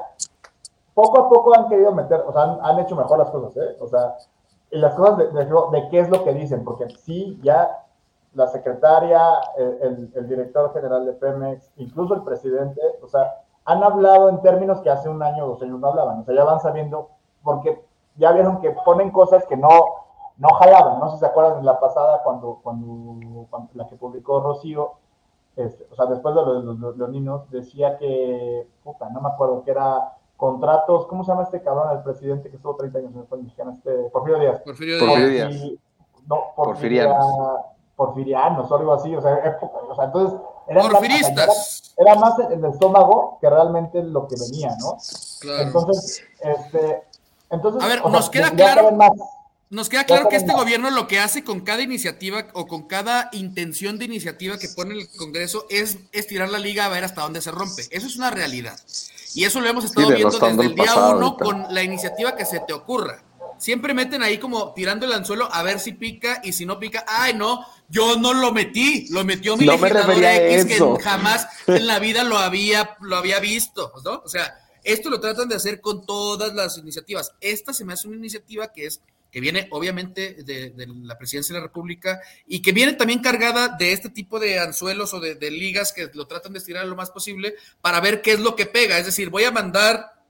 [0.94, 3.76] poco a poco han querido meter, o sea, han, hecho mejor las cosas, ¿eh?
[3.80, 4.16] O sea,
[4.70, 7.84] las cosas de, de, qué es lo que dicen, porque sí, ya
[8.34, 9.20] la secretaria,
[9.56, 14.80] el, el, director general de Pemex, incluso el presidente, o sea, han hablado en términos
[14.80, 17.10] que hace un año o dos años no hablaban, o sea, ya van sabiendo,
[17.42, 17.84] porque
[18.16, 19.68] ya vieron que ponen cosas que no,
[20.38, 24.40] no jalaban, no sé si se acuerdan de la pasada cuando, cuando, la que publicó
[24.40, 24.92] Rocío,
[25.56, 29.62] este, o sea, después de los, los, los niños, decía que, puta, no me acuerdo,
[29.64, 33.26] que era contratos, ¿cómo se llama este cabrón, el presidente que estuvo 30 años en
[33.30, 33.70] el mexicano?
[33.70, 34.60] Este, Porfirio Díaz.
[34.64, 35.08] Porfirio Díaz.
[35.08, 35.78] Porfirio Díaz.
[36.26, 37.26] no, Porfirianos.
[37.94, 40.40] Porfirianos o algo así, o sea, época, o sea entonces...
[40.66, 41.94] Era Porfiristas.
[41.96, 44.96] era, más el estómago que realmente lo que venía, ¿no?
[45.40, 45.62] Claro.
[45.62, 47.04] Entonces, este...
[47.48, 48.90] Entonces, a ver, nos queda claro...
[49.72, 53.30] Nos queda claro que este gobierno lo que hace con cada iniciativa o con cada
[53.32, 57.40] intención de iniciativa que pone el Congreso es estirar la liga a ver hasta dónde
[57.40, 57.88] se rompe.
[57.90, 58.78] Eso es una realidad.
[59.34, 62.60] Y eso lo hemos estado viendo desde el día uno con la iniciativa que se
[62.60, 63.24] te ocurra.
[63.56, 67.06] Siempre meten ahí como tirando el anzuelo a ver si pica y si no pica,
[67.08, 71.98] ay no, yo no lo metí, lo metió mi legislador X que jamás en la
[71.98, 74.20] vida lo había, lo había visto, ¿no?
[74.22, 74.54] O sea,
[74.84, 77.32] esto lo tratan de hacer con todas las iniciativas.
[77.40, 79.00] Esta se me hace una iniciativa que es
[79.32, 83.92] que viene obviamente de, la presidencia de la República y que viene también cargada de
[83.92, 87.54] este tipo de anzuelos o de, ligas que lo tratan de estirar lo más posible
[87.80, 88.98] para ver qué es lo que pega.
[88.98, 90.22] Es decir, voy a mandar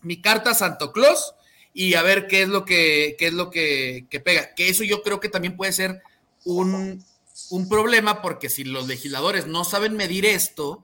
[0.00, 1.34] mi carta a Santo Claus
[1.74, 4.54] y a ver qué es lo que, qué es lo que, pega.
[4.54, 6.02] Que eso yo creo que también puede ser
[6.44, 7.04] un,
[7.50, 10.82] un problema porque si los legisladores no saben medir esto,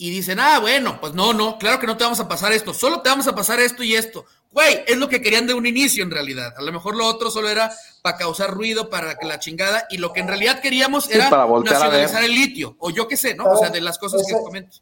[0.00, 2.72] y dicen, ah, bueno, pues no, no, claro que no te vamos a pasar esto,
[2.72, 4.24] solo te vamos a pasar esto y esto.
[4.50, 6.54] Güey, es lo que querían de un inicio en realidad.
[6.56, 7.70] A lo mejor lo otro solo era
[8.00, 12.24] para causar ruido, para que la chingada, y lo que en realidad queríamos era nacionalizar
[12.24, 13.44] el litio, o yo qué sé, ¿no?
[13.44, 14.78] O sea, de las cosas que comento.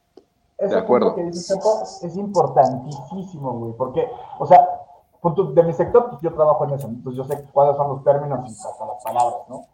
[0.57, 1.17] De acuerdo.
[1.17, 1.55] que dice
[2.03, 4.07] es importantísimo, güey, porque,
[4.39, 4.65] o sea,
[5.53, 8.39] de mi sector, pues yo trabajo en eso, entonces yo sé cuáles son los términos
[8.49, 9.67] y hasta las palabras, ¿no?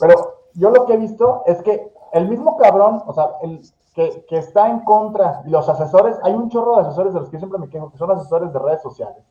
[0.00, 3.60] Pero yo lo que he visto es que el mismo cabrón, o sea, el,
[3.94, 7.30] que, que, está en contra, y los asesores, hay un chorro de asesores de los
[7.30, 9.22] que siempre me quejo, que son asesores de redes sociales,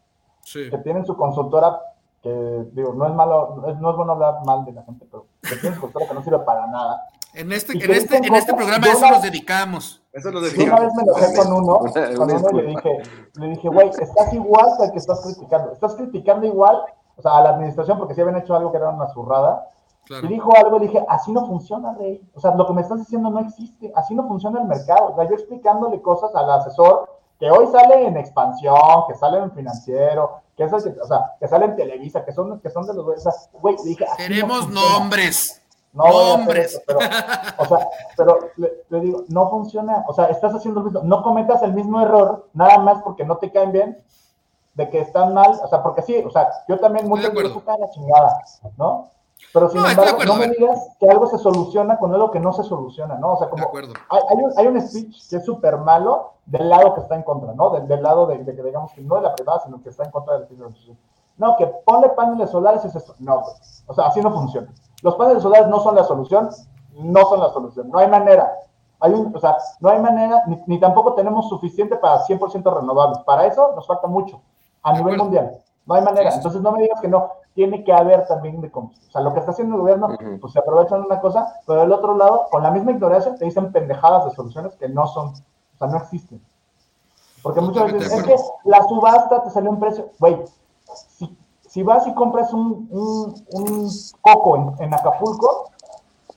[0.52, 1.80] que tienen su consultora,
[2.22, 5.06] que digo, no es malo, no es, no es, bueno hablar mal de la gente,
[5.12, 7.04] pero que tienen su consultora que no sirve para nada.
[7.34, 10.02] En este, en este, en este programa eso nos dedicamos.
[10.14, 10.80] Eso nos dedicamos.
[10.80, 11.80] Una vez me enojé con uno,
[12.16, 13.04] con uno y le dije,
[13.34, 16.80] le dije, güey, estás igual que el que estás criticando, estás criticando igual,
[17.18, 19.68] o sea, a la administración porque si habían hecho algo que era una zurrada,
[20.10, 22.22] y dijo algo, le dije, así no funciona, Rey.
[22.34, 25.12] O sea, lo que me estás diciendo no existe, así no funciona el mercado.
[25.12, 29.52] O sea, yo explicándole cosas al asesor que hoy sale en expansión, que sale en
[29.52, 33.06] financiero, que, es o sea, que sale en Televisa, que son, que son de los
[33.06, 33.50] güeyes.
[33.54, 35.62] Güey, dije, Tenemos nombres.
[35.94, 36.82] No nombres.
[36.88, 37.00] pero,
[37.58, 37.88] o sea,
[38.18, 40.04] pero le, digo, no funciona.
[40.08, 41.02] O sea, estás haciendo lo mismo.
[41.04, 44.04] No cometas el mismo error, nada más porque no te caen bien,
[44.74, 45.60] de que están mal.
[45.64, 48.44] O sea, porque sí, o sea, yo también muchas veces la chingada,
[48.78, 49.12] ¿no?
[49.52, 52.64] Pero sin embargo, no me digas que algo se soluciona con algo que no se
[52.64, 53.34] soluciona, ¿no?
[53.34, 53.64] O sea, como
[54.10, 57.24] hay, hay, un, hay, un, speech que es súper malo del lado que está en
[57.24, 57.70] contra, ¿no?
[57.72, 60.12] Del, del lado de, que digamos que no de la privada, sino que está en
[60.12, 60.48] contra del
[61.38, 63.16] No, que ponle paneles solares es eso.
[63.20, 64.74] No, pues, o sea, así no funciona.
[65.02, 66.50] Los paneles solares no son la solución,
[66.94, 68.52] no son la solución, no hay manera.
[69.00, 73.20] Hay un, o sea, no hay manera, ni, ni tampoco tenemos suficiente para 100% renovables.
[73.20, 74.42] Para eso nos falta mucho,
[74.82, 75.58] a nivel mundial.
[75.86, 76.34] No hay manera.
[76.34, 77.32] Entonces no me digas que no.
[77.54, 80.10] Tiene que haber también de O sea, lo que está haciendo el gobierno,
[80.42, 83.72] pues se aprovechan una cosa, pero del otro lado, con la misma ignorancia, te dicen
[83.72, 86.42] pendejadas de soluciones que no son, o sea, no existen.
[87.44, 90.44] Porque muchas veces es que la subasta te salió un precio, güey,
[91.10, 91.38] si,
[91.68, 93.90] si, vas y compras un, un, un
[94.22, 95.70] coco en, en Acapulco,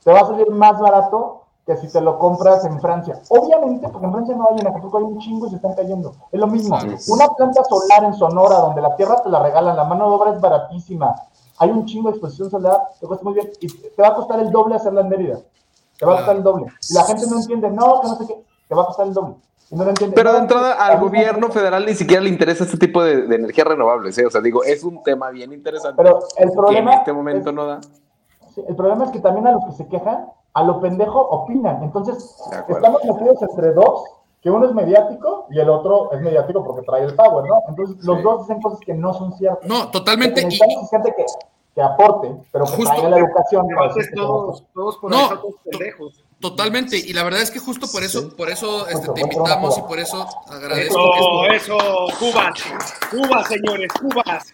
[0.03, 1.36] te va a salir más barato
[1.67, 3.19] que si te lo compras en Francia.
[3.27, 6.15] Obviamente, porque en Francia no hay, en Acapulco hay un chingo y se están cayendo.
[6.31, 6.77] Es lo mismo.
[7.09, 10.31] Una planta solar en Sonora, donde la tierra te la regalan, la mano de obra
[10.31, 11.13] es baratísima,
[11.57, 14.39] hay un chingo de exposición solar, te cuesta muy bien, y te va a costar
[14.39, 15.39] el doble hacerla en Mérida.
[15.99, 16.67] Te va a costar el doble.
[16.89, 19.13] Y la gente no entiende, no, que no sé qué, te va a costar el
[19.13, 19.35] doble.
[19.71, 19.85] no.
[20.15, 23.67] Pero de entrada al gobierno federal ni siquiera le interesa este tipo de, de energías
[23.67, 24.25] renovables, ¿eh?
[24.25, 26.01] O sea, digo, es un tema bien interesante.
[26.01, 26.91] Pero el problema.
[26.91, 27.81] Que en este momento no da.
[28.55, 30.27] el problema es que también a los que se quejan
[30.57, 31.83] a lo pendejo opinan.
[31.83, 32.35] Entonces,
[32.67, 34.05] estamos metidos entre dos,
[34.41, 37.61] que uno es mediático y el otro es mediático porque trae el power, ¿no?
[37.69, 39.69] Entonces, los dos dicen cosas que no son ciertas.
[39.69, 40.41] No, totalmente.
[40.41, 40.51] Y...
[40.51, 41.25] gente que,
[41.75, 43.67] que, aporte, pero que justo, traiga la educación.
[44.15, 45.29] Todos, todos por no,
[45.69, 46.23] pendejos.
[46.39, 48.33] Totalmente, y la verdad es que justo por eso, sí.
[48.35, 51.45] por eso este, te invitamos y por eso agradezco.
[51.45, 51.77] Eso, eso,
[52.17, 52.63] Cubas,
[53.11, 54.53] Cubas, señores, Cubas.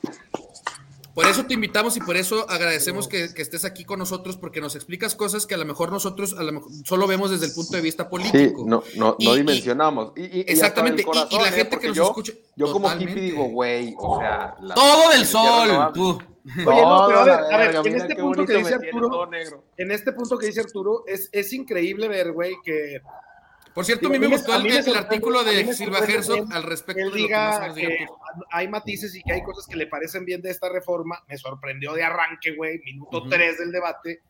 [1.14, 4.62] Por eso te invitamos y por eso agradecemos que, que, estés aquí con nosotros, porque
[4.62, 7.54] nos explicas cosas que a lo mejor nosotros a lo mejor solo vemos desde el
[7.54, 8.64] punto de vista político.
[8.64, 10.14] Sí, no, no, y, no dimensionamos.
[10.16, 11.80] Y, y, exactamente, corazón, y, la gente ¿eh?
[11.80, 12.34] que nos yo, escucha.
[12.56, 14.56] Yo como hippie digo, güey, o sea.
[14.62, 16.20] La, Todo del sol, tú.
[16.68, 19.30] Oye, no, pero a ver, a ver, en este punto que dice Arturo,
[19.78, 23.02] en este punto que dice Arturo, es, es increíble ver, güey, que
[23.74, 27.02] por cierto, Digo, a mí me gustó el, el, artículo de Silva Herzog al respecto
[27.02, 28.08] él diga de que, que
[28.52, 31.24] hay matices y que hay cosas que le parecen bien de esta reforma.
[31.28, 33.60] Me sorprendió de arranque, güey, minuto 3 uh -huh.
[33.60, 34.22] del debate.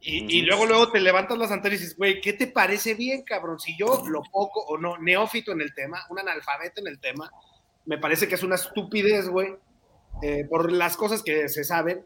[0.00, 0.30] Y, uh -huh.
[0.32, 3.60] y, luego, luego te levantas las antenas y dices, güey, ¿qué te parece bien, cabrón?
[3.60, 7.30] Si yo lo poco o no, neófito en el tema, un analfabeto en el tema,
[7.86, 9.54] me parece que es una estupidez, güey,
[10.22, 12.04] eh, por las cosas que se saben.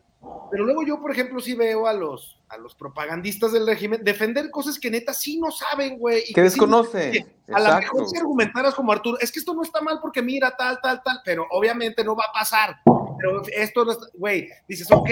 [0.51, 4.51] Pero luego yo, por ejemplo, sí veo a los, a los propagandistas del régimen defender
[4.51, 6.25] cosas que neta sí no saben, güey.
[6.33, 7.13] Que desconoce.
[7.13, 10.23] Sí, a lo mejor si argumentaras como Arturo, es que esto no está mal porque
[10.23, 12.77] mira, tal, tal, tal, pero obviamente no va a pasar.
[12.85, 15.11] Pero esto no está, güey, dices, ok,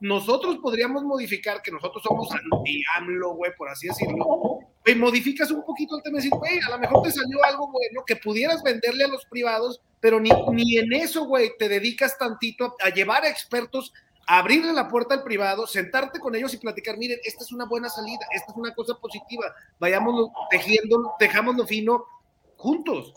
[0.00, 4.58] nosotros podríamos modificar que nosotros somos anti-AMLO, güey, por así decirlo.
[4.84, 7.70] Güey, modificas un poquito el tema y dices, güey, a lo mejor te salió algo
[7.72, 12.18] bueno que pudieras venderle a los privados, pero ni, ni en eso, güey, te dedicas
[12.18, 13.94] tantito a, a llevar a expertos
[14.26, 17.88] abrirle la puerta al privado, sentarte con ellos y platicar, miren, esta es una buena
[17.88, 22.04] salida, esta es una cosa positiva, vayamos tejiendo, tejámoslo fino
[22.56, 23.14] juntos,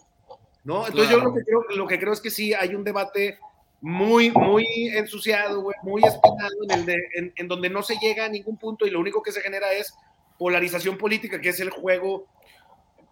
[0.63, 0.87] ¿no?
[0.87, 1.23] Entonces claro.
[1.23, 3.39] yo lo que, creo, lo que creo es que sí hay un debate
[3.79, 8.29] muy, muy ensuciado, muy espinado, en, el de, en, en, donde no se llega a
[8.29, 9.93] ningún punto y lo único que se genera es
[10.37, 12.25] polarización política, que es el juego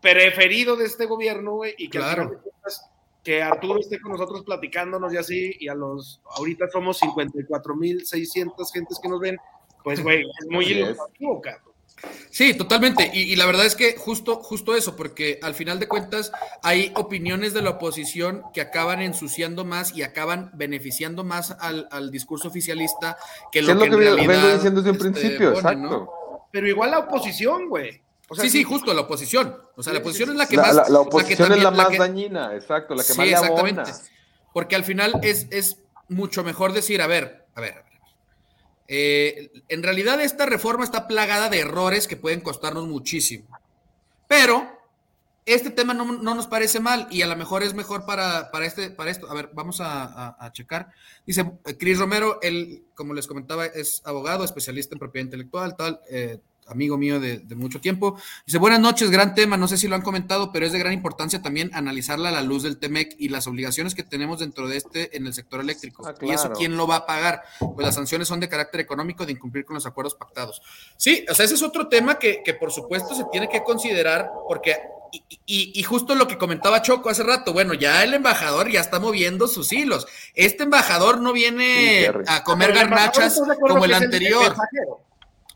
[0.01, 2.23] preferido de este gobierno, güey, y que claro.
[2.23, 2.89] al final de cuentas,
[3.25, 8.99] que Arturo esté con nosotros platicándonos y así, y a los, ahorita somos 54.600 gentes
[9.01, 9.37] que nos ven,
[9.83, 11.73] pues, güey, es muy ilustrativo, cabrón.
[12.29, 13.09] Sí, totalmente.
[13.13, 16.91] Y, y, la verdad es que justo, justo eso, porque al final de cuentas hay
[16.95, 22.49] opiniones de la oposición que acaban ensuciando más y acaban beneficiando más al, al discurso
[22.49, 23.17] oficialista
[23.51, 25.59] que lo, es lo que, que en realidad, vengo diciendo desde un este, principio, pone,
[25.59, 25.89] exacto.
[25.89, 26.09] ¿no?
[26.51, 28.04] Pero igual la oposición, güey.
[28.27, 29.55] O sea, sí, sí, justo, la oposición.
[29.75, 30.75] O sea, la oposición es la que la, más.
[30.75, 33.17] La, la oposición la que también, es la más que, dañina, exacto, la que sí,
[33.17, 33.81] más le exactamente.
[33.81, 33.97] abona.
[34.53, 37.85] Porque al final es, es mucho mejor decir, a ver, a ver, a ver.
[38.87, 43.47] Eh, en realidad esta reforma está plagada de errores que pueden costarnos muchísimo.
[44.27, 44.75] Pero
[45.45, 48.65] este tema no, no, nos parece mal y a lo mejor es mejor para, para,
[48.65, 49.29] este, para esto.
[49.29, 50.89] A ver, vamos a, a, a checar.
[51.25, 56.39] Dice Cris Romero, él, como les comentaba, es abogado, especialista en propiedad intelectual, tal, eh,
[56.67, 58.17] amigo mío de, de, mucho tiempo.
[58.45, 60.93] Dice, buenas noches, gran tema, no sé si lo han comentado, pero es de gran
[60.93, 64.77] importancia también analizarla a la luz del TEMEC y las obligaciones que tenemos dentro de
[64.77, 66.03] este en el sector eléctrico.
[66.05, 66.31] Ah, claro.
[66.31, 67.43] Y eso, ¿quién lo va a pagar?
[67.59, 70.61] Pues las sanciones son de carácter económico de incumplir con los acuerdos pactados.
[70.97, 74.29] Sí, o sea, ese es otro tema que, que por supuesto se tiene que considerar
[74.47, 74.75] porque
[75.11, 78.81] y, y, y, justo lo que comentaba Choco hace rato, bueno, ya el embajador ya
[78.81, 80.07] está moviendo sus hilos.
[80.33, 84.53] Este embajador no viene sí, a comer garnachas como el anterior.
[84.53, 85.14] El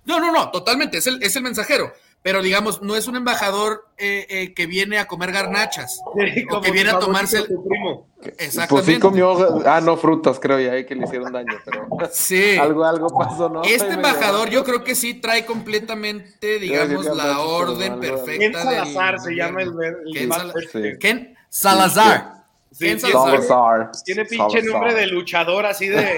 [0.09, 1.93] no, no, no, totalmente, es el, es el mensajero.
[2.21, 6.01] Pero digamos, no es un embajador eh, eh, que viene a comer garnachas
[6.33, 8.09] sí, o que viene a tomarse el primo.
[8.37, 8.67] Exactamente.
[8.67, 12.57] Pues sí comió, ah, no, frutas, creo ya, que le hicieron daño, pero sí.
[12.57, 13.63] algo, algo pasó, ¿no?
[13.63, 18.37] Este embajador yo creo que sí trae completamente, digamos, la orden perfecta.
[18.37, 20.81] Ken Salazar del, se llama el, el Ken, Sal sí.
[20.99, 22.38] Ken Salazar.
[22.79, 23.91] Sí, Salazar?
[24.05, 24.63] Tiene pinche Salazar.
[24.71, 26.15] nombre de luchador así de,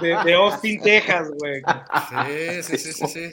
[0.00, 1.62] de, de Austin, Texas, güey.
[2.62, 3.32] Sí, sí, sí, sí, sí.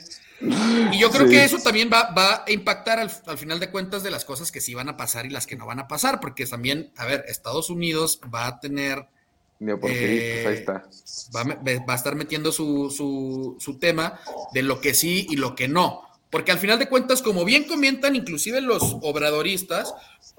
[0.92, 1.34] Y yo creo Sí.
[1.34, 4.52] que eso también va, va a impactar al, al final de cuentas de las cosas
[4.52, 7.06] que sí van a pasar y las que no van a pasar, porque también, a
[7.06, 9.06] ver, Estados Unidos va a tener
[9.60, 10.84] Neoporfiristas, Eh, ahí está.
[11.36, 11.44] va,
[11.86, 14.18] va a estar metiendo su, su, su tema
[14.54, 16.04] de lo que sí y lo que no.
[16.30, 19.94] Porque al final de cuentas, como bien comentan inclusive los obradoristas,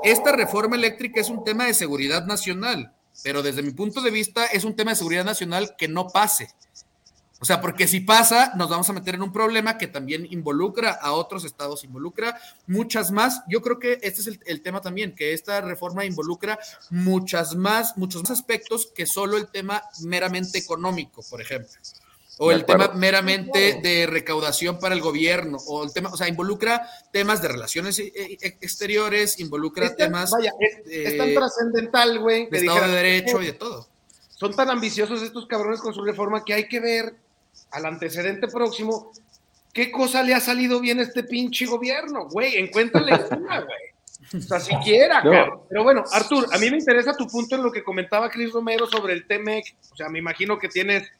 [0.05, 2.93] esta reforma eléctrica es un tema de seguridad nacional,
[3.25, 6.49] pero desde mi punto de vista es un tema de seguridad nacional que no pase.
[7.43, 10.91] O sea, porque si pasa, nos vamos a meter en un problema que también involucra
[10.91, 13.43] a otros estados, involucra muchas más.
[13.49, 16.59] Yo creo que este es el, el tema también, que esta reforma involucra
[16.91, 21.73] muchas más, muchos más aspectos que solo el tema meramente económico, por ejemplo.
[22.43, 26.27] O De el tema meramente de recaudación para el gobierno, o el tema, o sea,
[26.27, 32.49] involucra temas de relaciones eh, eh, exteriores, involucra temas vaya, es, es tan trascendental, güey,
[32.49, 33.87] de Estado de Derecho y de todo.
[34.31, 37.15] son tan ambiciosos estos cabrones con su reforma que hay que ver
[37.73, 39.13] al antecedente próximo
[39.75, 42.57] qué cosa le ha salido bien a este pinche gobierno, güey.
[42.57, 43.91] Encuéntrale una, güey.
[44.35, 45.31] O sea, siquiera, No.
[45.31, 45.61] cabrón.
[45.69, 48.87] Pero bueno, Artur, a mí me interesa tu punto en lo que comentaba Cris Romero
[48.87, 49.75] sobre el TEMEC.
[49.93, 51.11] O sea, me imagino que tienes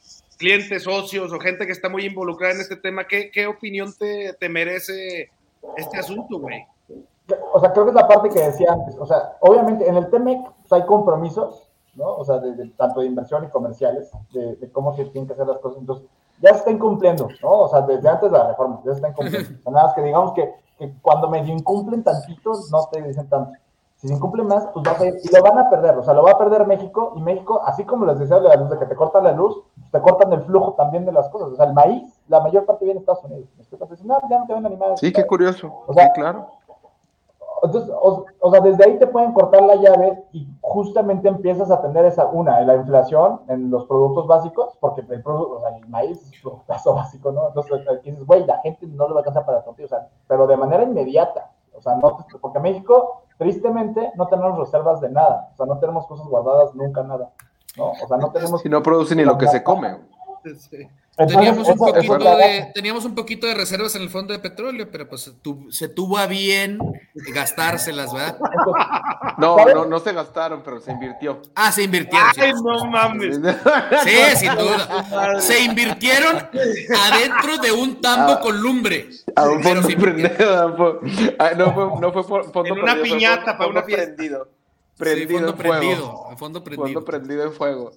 [0.41, 3.05] clientes, socios o gente que está muy involucrada en este tema.
[3.07, 5.29] ¿Qué, qué opinión te, te merece
[5.77, 6.65] este asunto, güey?
[7.53, 8.95] O sea, creo que es la parte que decía antes.
[8.99, 12.15] O sea, obviamente en el TEMEC pues, hay compromisos, ¿no?
[12.17, 15.33] O sea, de, de- tanto de inversión y comerciales, de, de cómo se tienen que
[15.33, 15.79] hacer las cosas.
[15.79, 16.05] Entonces,
[16.41, 17.51] ya se está incumpliendo, ¿no?
[17.51, 19.49] O sea, desde antes de la reforma, ya se está incumpliendo.
[19.59, 23.29] O sea, nada más que digamos que, que cuando medio incumplen tantito, no te dicen
[23.29, 23.51] tanto.
[24.01, 26.15] Si se incumple más, pues vas a ir, y lo van a perder, o sea,
[26.15, 28.79] lo va a perder México, y México, así como les decía de la luz, de
[28.79, 31.49] que te cortan la luz, te cortan el flujo también de las cosas.
[31.49, 33.47] O sea, el maíz, la mayor parte viene de Estados Unidos.
[33.71, 34.97] Entonces, no, ya no te venden nada.
[34.97, 35.71] Sí, qué curioso.
[35.85, 36.47] O sea, sí, claro.
[37.63, 41.79] Entonces, o, o sea, desde ahí te pueden cortar la llave y justamente empiezas a
[41.79, 45.87] tener esa, una, la inflación en los productos básicos, porque el, producto, o sea, el
[45.87, 47.49] maíz es un producto básico, ¿no?
[47.49, 50.07] Entonces, aquí dices, güey, la gente no le va a alcanzar para tortilla, o sea,
[50.27, 55.09] pero de manera inmediata, o sea, no, te- porque México, tristemente, no tenemos reservas de
[55.09, 57.31] nada, o sea, no tenemos cosas guardadas nunca nada,
[57.75, 57.89] ¿no?
[57.89, 58.61] O sea, no tenemos...
[58.61, 59.97] Si no produce ni lo que se come.
[60.43, 60.87] Entonces,
[61.17, 65.07] Teníamos un, poquito de, teníamos un poquito de reservas en el fondo de petróleo, pero
[65.09, 66.79] pues tu- se tuvo a bien
[67.13, 68.39] gastárselas, ¿verdad?
[69.37, 71.41] No, no, no se gastaron, pero se invirtió.
[71.53, 72.27] Ah, se invirtieron.
[72.33, 72.41] sí.
[72.41, 73.39] Ay, no mames.
[74.03, 75.41] Sí, sin duda.
[75.41, 78.39] Se invirtieron adentro de un tambo Ah.
[78.41, 79.09] con lumbre.
[79.35, 80.57] A un Pero fondo prendido.
[80.59, 83.83] a un fo- ah, No fue, no fue fondo En una prendido, piñata para una
[83.83, 84.05] fiesta.
[84.15, 84.45] Prendido.
[84.45, 85.77] Sí, Prendido fondo en fuego.
[85.79, 86.37] prendido.
[86.37, 86.85] Fondo prendido.
[86.85, 87.91] Fondo prendido en fuego.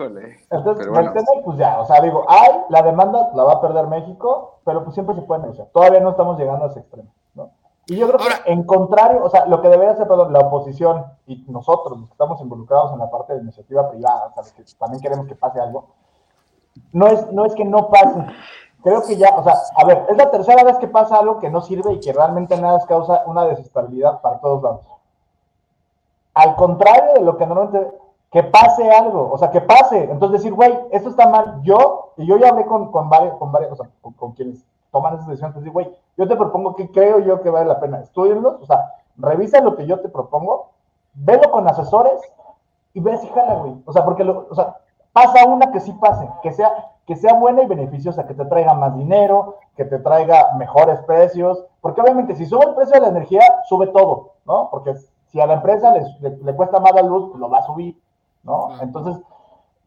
[0.00, 0.36] Híjole.
[0.50, 1.12] Entonces, Pero bueno.
[1.12, 4.82] tema, pues ya, o sea, digo, hay, la demanda la va a perder México, pero
[4.82, 5.68] pues siempre se puede negociar.
[5.72, 7.50] Todavía no estamos llegando a ese extremo, ¿no?
[7.86, 10.40] Y yo creo Ahora- que en contrario, o sea, lo que debería hacer, perdón, la
[10.40, 14.42] oposición y nosotros, los que estamos involucrados en la parte de iniciativa privada, o sea,
[14.42, 15.88] los que también queremos que pase algo,
[16.92, 18.24] no es, no es que no pase.
[18.82, 21.50] Creo que ya, o sea, a ver, es la tercera vez que pasa algo que
[21.50, 24.86] no sirve y que realmente nada es causa una desestabilidad para todos lados.
[26.32, 27.92] Al contrario de lo que normalmente,
[28.30, 30.04] que pase algo, o sea, que pase.
[30.04, 31.60] Entonces decir, güey, esto está mal.
[31.62, 34.64] Yo, y yo ya hablé con, con varios, con varios, o sea, con, con quienes
[34.92, 38.00] toman esas decisiones, decir, güey, yo te propongo que creo yo que vale la pena.
[38.00, 40.70] Estudienlos, o sea, revisa lo que yo te propongo,
[41.14, 42.20] velo con asesores
[42.94, 43.74] y ve si jala, güey.
[43.84, 44.76] O sea, porque, lo, o sea,
[45.12, 46.70] pasa una que sí pase, que sea,
[47.06, 51.64] que sea buena y beneficiosa, que te traiga más dinero, que te traiga mejores precios,
[51.80, 54.68] porque obviamente si sube el precio de la energía, sube todo, ¿no?
[54.70, 54.94] Porque
[55.26, 57.96] si a la empresa le, le cuesta más la luz, pues lo va a subir,
[58.42, 58.80] ¿no?
[58.80, 59.16] Entonces,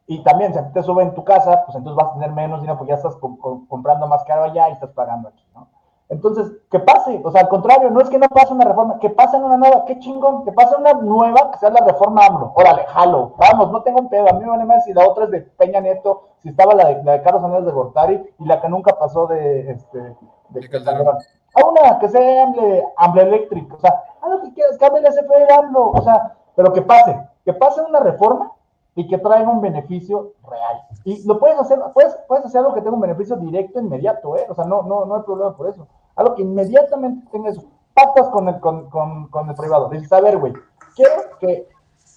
[0.07, 2.31] y también si a ti te sube en tu casa, pues entonces vas a tener
[2.31, 5.45] menos dinero porque ya estás com- com- comprando más caro allá y estás pagando aquí,
[5.55, 5.67] ¿no?
[6.09, 9.09] Entonces, que pase, o sea, al contrario, no es que no pase una reforma, que
[9.09, 12.83] pase una nueva, qué chingón, que pase una nueva, que sea la reforma AMLO, órale,
[12.87, 15.31] jalo, vamos, no tengo un pedo, a mí me vale más si la otra es
[15.31, 18.61] de Peña Nieto, si estaba la de, la de Carlos Andrés de Gortari y la
[18.61, 20.15] que nunca pasó de, este, de,
[20.49, 21.17] De Calderón.
[21.55, 25.23] A una que sea AMLE, AMLE eléctrico, o sea, haz lo que quieras, cámbiale ese
[25.23, 28.51] fue AMLO, o sea, pero que pase, que pase una reforma
[28.95, 30.81] y que traiga un beneficio real.
[31.03, 34.45] Y lo puedes hacer, puedes, puedes hacer algo que tenga un beneficio directo, inmediato, ¿eh?
[34.49, 35.87] O sea, no, no, no hay problema por eso.
[36.15, 37.63] Algo que inmediatamente tenga eso.
[37.93, 39.89] Pactas con el, con, con, con el privado.
[39.89, 40.53] Dices, a ver, güey,
[40.95, 41.67] quiero que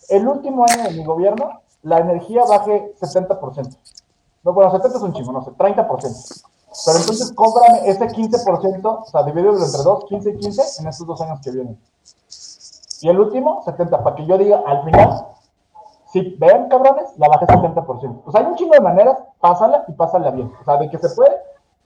[0.08, 3.76] el último año de mi gobierno la energía baje 70%.
[4.44, 6.44] No, bueno, 70 es un chingo, no sé, 30%.
[6.84, 11.06] Pero entonces cóbrame ese 15%, o sea, divídelo entre dos, 15 y 15 en estos
[11.06, 11.78] dos años que vienen.
[13.02, 15.26] Y el último, 70, para que yo diga al final,
[16.06, 18.22] si ven cabrones, la bajé 70%.
[18.24, 20.52] O sea, hay un chingo de maneras, pásala y pásala bien.
[20.60, 21.36] O sea, de que se puede,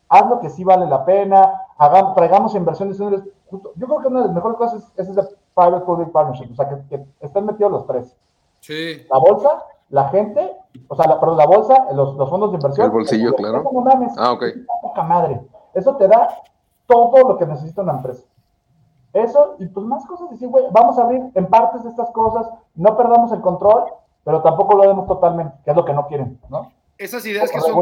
[0.08, 2.98] haz lo que sí vale la pena, hagamos, traigamos inversiones.
[2.98, 6.52] Justo, yo creo que una de las mejores cosas es, es ese private public partnership,
[6.52, 8.16] o sea, que, que estén metidos los tres.
[8.61, 9.04] Sí.
[9.11, 10.56] La bolsa, la gente,
[10.86, 12.86] o sea, la, perdón, la bolsa, los, los fondos de inversión.
[12.86, 13.61] El bolsillo, claro.
[13.61, 14.44] Eso no mames, Ah, ok.
[14.82, 15.40] poca madre.
[15.74, 16.28] Eso te da
[16.86, 18.22] todo lo que necesita una empresa.
[19.12, 22.46] Eso, y pues más cosas, decir, güey, vamos a abrir en partes de estas cosas,
[22.76, 23.84] no perdamos el control,
[24.24, 26.72] pero tampoco lo demos totalmente, que es lo que no quieren, ¿no?
[26.96, 27.72] Esas ideas que son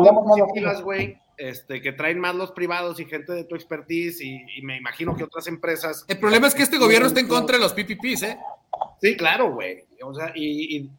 [0.84, 4.76] güey, este, que traen más los privados y gente de tu expertise y, y me
[4.76, 6.04] imagino que otras empresas.
[6.08, 8.38] El problema es que este gobierno está en contra de los PPPs, ¿eh?
[9.00, 9.84] Sí, claro, güey.
[10.04, 10.90] O sea, y, y-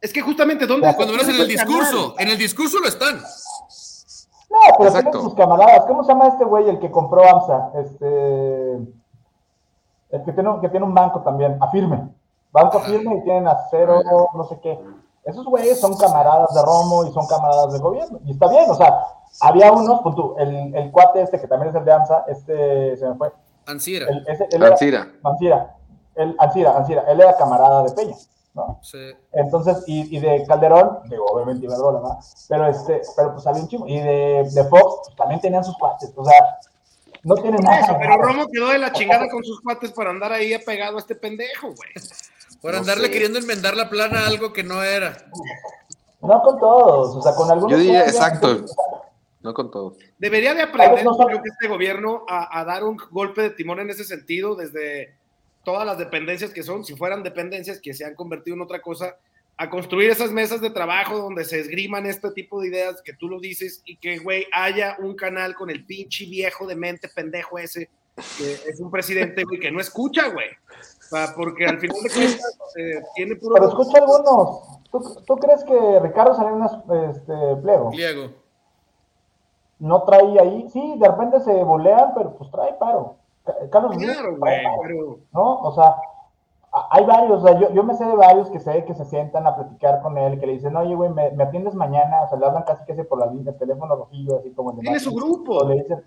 [0.00, 1.48] es que justamente dónde Cuando menos en el canal?
[1.48, 3.16] discurso, en el discurso lo están.
[3.18, 5.84] No, pero tienen sus camaradas.
[5.86, 7.72] ¿Cómo se llama este güey, el que compró AMSA?
[7.80, 8.78] Este.
[10.10, 12.08] El que tiene, que tiene un banco también, Afirme.
[12.50, 14.02] Banco Afirme y tienen acero,
[14.34, 14.78] no sé qué.
[15.24, 18.18] Esos güeyes son camaradas de Romo y son camaradas del gobierno.
[18.24, 18.98] Y está bien, o sea,
[19.40, 22.96] había unos, pues tú, el, el cuate este, que también es el de AMSA, este,
[22.96, 23.32] se me fue.
[23.66, 24.06] Ansira.
[24.08, 25.08] El, ese, él era, Ancira.
[25.22, 25.76] Ancira.
[26.14, 28.16] Él, Ancira, Ancira, él era camarada de Peña,
[28.54, 28.78] ¿no?
[28.80, 28.98] Sí.
[29.32, 32.18] Entonces, y, y de Calderón, digo, obviamente Iberdrola, ¿no?
[32.48, 33.86] Pero este, pero pues había un chingo.
[33.86, 36.58] Y de, de Fox, pues también tenían sus cuates, o sea,
[37.24, 37.98] no tienen Por eso, nada.
[37.98, 41.14] pero Romo quedó de la chingada con sus cuates para andar ahí apegado a este
[41.14, 41.90] pendejo, güey.
[42.60, 43.12] Por No andarle sé.
[43.12, 45.16] queriendo enmendar la plana a algo que no era.
[46.20, 47.70] No con todos, o sea, con algunos.
[47.72, 48.64] Yo diría, exacto.
[49.40, 49.96] No con todos.
[50.18, 53.78] Debería de aprender, no creo que este gobierno, a, a dar un golpe de timón
[53.78, 55.14] en ese sentido, desde
[55.64, 59.16] todas las dependencias que son, si fueran dependencias que se han convertido en otra cosa,
[59.60, 63.28] a construir esas mesas de trabajo donde se esgriman este tipo de ideas que tú
[63.28, 67.58] lo dices y que, güey, haya un canal con el pinche viejo de mente pendejo
[67.58, 67.90] ese,
[68.38, 70.46] que es un presidente, güey, que no escucha, güey.
[70.48, 73.54] O sea, porque al final de cuentas eh, tiene puro...
[73.56, 74.80] Pero escucha algunos.
[74.92, 76.72] ¿Tú, tú crees que Ricardo Salinas
[77.16, 77.32] este,
[77.62, 78.30] Pliego Pliego.
[79.80, 80.68] no trae ahí?
[80.72, 83.16] Sí, de repente se bolean, pero pues trae paro.
[83.44, 85.18] Ca- Carlos Claro, güey, pero...
[85.32, 85.60] ¿no?
[85.62, 85.94] O sea,
[86.90, 89.46] hay varios, o sea, yo, yo me sé de varios que sé que se sientan
[89.46, 92.38] a platicar con él, que le dicen, oye, güey, me, me atiendes mañana, o sea,
[92.38, 94.82] le hablan casi que se por la línea, el teléfono rojillo, así como el de
[94.82, 95.64] Tiene su grupo.
[95.64, 96.02] Le dicen,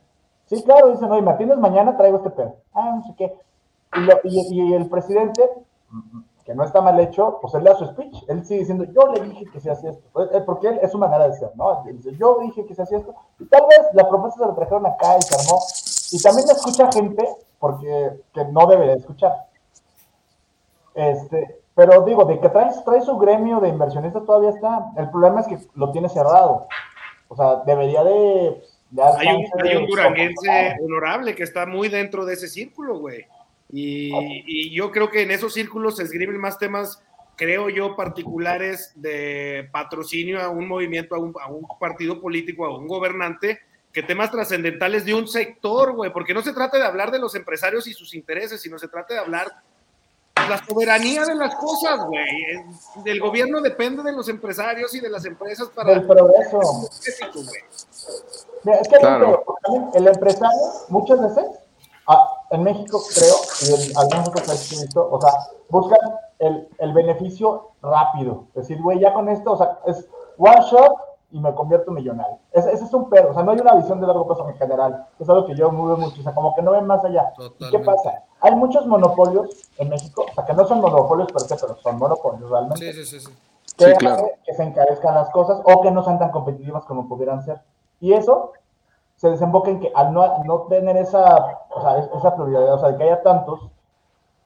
[0.45, 2.55] sí, claro, dicen, oye, me atiendes mañana, traigo este pedo.
[2.73, 3.35] Ah, no sé qué.
[3.95, 5.49] Y, lo- y- y el presidente,
[6.45, 9.11] que no está mal hecho, pues él le da su speech, él sigue diciendo, yo
[9.13, 11.51] le dije que se hacía esto, Pues, eh, porque él es su manera de ser,
[11.55, 11.83] ¿no?
[11.85, 14.55] Él dice, yo dije que se hacía esto, y tal vez la propuesta se la
[14.55, 15.59] trajeron acá y se armó,
[16.11, 17.27] y también escucha gente,
[17.59, 19.45] porque que no debe de escuchar.
[20.95, 24.91] Este, pero digo, de que trae, trae su gremio de inversionistas todavía está.
[24.97, 26.67] El problema es que lo tiene cerrado.
[27.27, 28.61] O sea, debería de.
[28.91, 32.99] pues, de Hay un, hay un duranguense honorable que está muy dentro de ese círculo,
[32.99, 33.25] güey.
[33.71, 34.11] Y,
[34.45, 37.01] y yo creo que en esos círculos se escriben más temas,
[37.37, 42.77] creo yo, particulares de patrocinio a un movimiento, a un, a un partido político, a
[42.77, 43.59] un gobernante,
[43.93, 46.11] que temas trascendentales de un sector, güey.
[46.11, 49.13] Porque no se trata de hablar de los empresarios y sus intereses, sino se trata
[49.13, 49.47] de hablar
[50.49, 52.65] la soberanía de las cosas, güey.
[53.05, 55.91] El gobierno depende de los empresarios y de las empresas para...
[55.91, 56.59] del progreso.
[57.05, 57.61] Ético, güey.
[58.63, 59.43] Mira, es que Claro.
[59.93, 61.45] el empresario, muchas veces,
[62.07, 65.31] ah, en México creo, y en algunos otros países visto, o sea,
[65.69, 65.99] buscan
[66.39, 68.45] el, el beneficio rápido.
[68.49, 70.05] Es decir, güey, ya con esto, o sea, es
[70.37, 70.93] one shot
[71.31, 72.37] y me convierto en millonario.
[72.51, 74.55] Ese, ese es un pedo, o sea, no hay una visión de largo plazo en
[74.57, 75.05] general.
[75.19, 77.31] Es algo que yo veo mucho, o sea, como que no ven más allá.
[77.37, 77.85] ¿Y qué Totalmente.
[77.85, 78.23] pasa?
[78.41, 81.97] Hay muchos monopolios en México, o sea, que no son monopolios per se, pero son
[81.97, 83.37] monopolios realmente Sí, sí, sí, sí.
[83.77, 84.23] que Sí, hace claro.
[84.45, 87.61] que se encarezcan las cosas o que no sean tan competitivas como pudieran ser.
[87.99, 88.51] Y eso
[89.15, 92.79] se desemboca en que al no, no tener esa, o sea, es- esa prioridad, o
[92.79, 93.69] sea, de que haya tantos,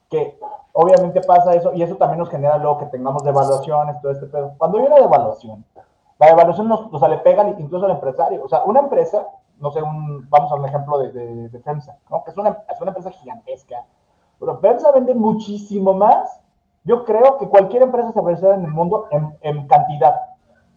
[0.09, 0.37] que
[0.73, 4.53] obviamente pasa eso, y eso también nos genera luego que tengamos devaluaciones, todo este pedo.
[4.57, 5.63] Cuando hay una devaluación,
[6.19, 8.43] la devaluación nos, o sea, le pega incluso al empresario.
[8.43, 9.27] O sea, una empresa,
[9.59, 12.23] no sé, un, vamos a un ejemplo de, de, de FEMSA, ¿no?
[12.23, 13.83] que es una, es una empresa gigantesca,
[14.39, 16.39] pero FEMSA vende muchísimo más,
[16.83, 20.15] yo creo que cualquier empresa se en el mundo en, en cantidad,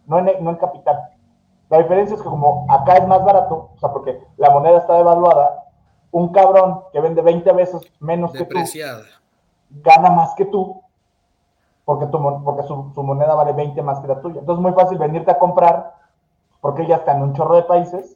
[0.07, 1.09] no en, no en capital.
[1.69, 4.95] La diferencia es que como acá es más barato, o sea, porque la moneda está
[4.95, 5.65] devaluada,
[6.11, 9.03] un cabrón que vende 20 veces menos que tú, Depreciada.
[9.69, 10.81] gana más que tú,
[11.89, 14.41] porque, tu, mon- porque su, su moneda vale 20 más que la tuya.
[14.41, 15.95] Entonces es muy fácil venirte a comprar,
[16.61, 18.15] porque ya está en un chorro de países,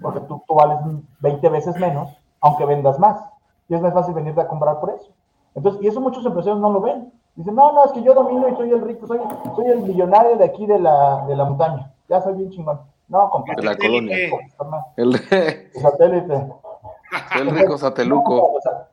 [0.00, 0.78] porque tú, tú vales
[1.20, 3.22] 20 veces menos, aunque vendas más.
[3.68, 5.12] Y es más fácil venirte a comprar por eso.
[5.54, 7.12] Entonces, y eso muchos empresarios no lo ven.
[7.34, 9.20] Dicen, no, no, es que yo domino y soy el rico, soy,
[9.54, 11.92] soy el millonario de aquí de la, de la montaña.
[12.08, 12.80] Ya soy bien chingón.
[13.08, 13.60] No, compadre.
[13.60, 14.16] De la colonia.
[14.96, 15.20] El,
[15.74, 16.52] satélite.
[17.38, 18.52] el rico sateluco.
[18.56, 18.88] O sea,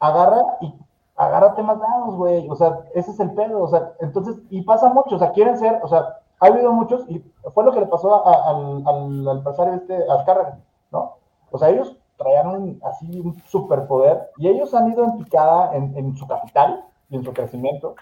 [0.00, 0.74] agarra y
[1.16, 2.48] agárrate más dados, güey.
[2.50, 3.62] O sea, ese es el pedo.
[3.62, 5.16] O sea, entonces, y pasa mucho.
[5.16, 7.20] O sea, quieren ser, o sea, ha habido muchos, y
[7.54, 10.58] fue lo que le pasó a- a- al, al, al empresario este, Azcárraga,
[10.90, 11.14] ¿no?
[11.50, 16.14] O sea, ellos traían así un superpoder y ellos han ido en picada en, en
[16.16, 17.94] su capital y en su crecimiento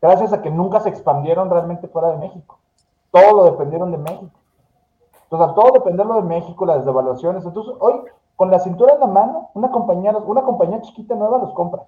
[0.00, 2.58] gracias a que nunca se expandieron realmente fuera de México.
[3.10, 4.38] Todo lo dependieron de México.
[5.24, 7.94] Entonces, al todo dependerlo de México, las devaluaciones, entonces hoy
[8.36, 11.84] con la cintura en la mano, una compañía, una compañía chiquita nueva los compra.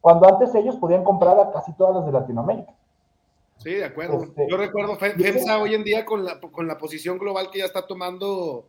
[0.00, 2.72] Cuando antes ellos podían comprar a casi todas las de Latinoamérica.
[3.58, 4.22] Sí, de acuerdo.
[4.22, 7.64] Este, Yo recuerdo FEMSA hoy en día con la, con la posición global que ya
[7.64, 8.68] está tomando,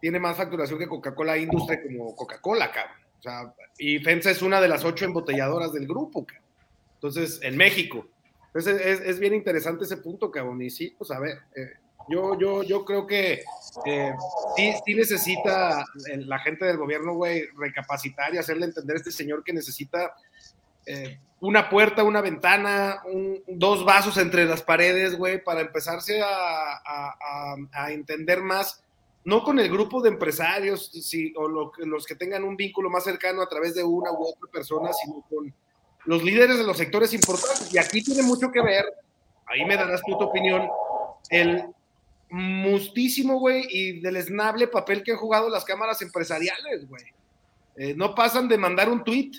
[0.00, 2.96] tiene más facturación que Coca-Cola Industria como Coca-Cola, cabrón.
[3.18, 6.44] O sea, y FEMSA es una de las ocho embotelladoras del grupo, cabrón.
[6.94, 8.06] Entonces, en México.
[8.48, 10.60] Entonces, es, es, bien interesante ese punto, cabrón.
[10.60, 11.72] Y sí, pues a ver, eh,
[12.08, 13.42] yo, yo, yo creo que
[14.56, 15.84] sí, sí necesita
[16.18, 20.14] la gente del gobierno, güey, recapacitar y hacerle entender a este señor que necesita
[20.86, 23.02] eh, una puerta, una ventana,
[23.46, 28.82] dos vasos entre las paredes, güey, para empezarse a, entender más,
[29.24, 33.42] no con el grupo de empresarios si, o los que tengan un vínculo más cercano
[33.42, 35.54] a través de una u otra persona, sino con
[36.06, 37.72] los líderes de los sectores importantes.
[37.72, 38.84] Y aquí tiene mucho que ver,
[39.46, 40.68] ahí me darás tu opinión,
[41.30, 41.64] el
[42.30, 47.04] mustísimo, güey, y del esnable papel que han jugado las cámaras empresariales, güey.
[47.76, 49.30] Eh, no pasan de mandar un tweet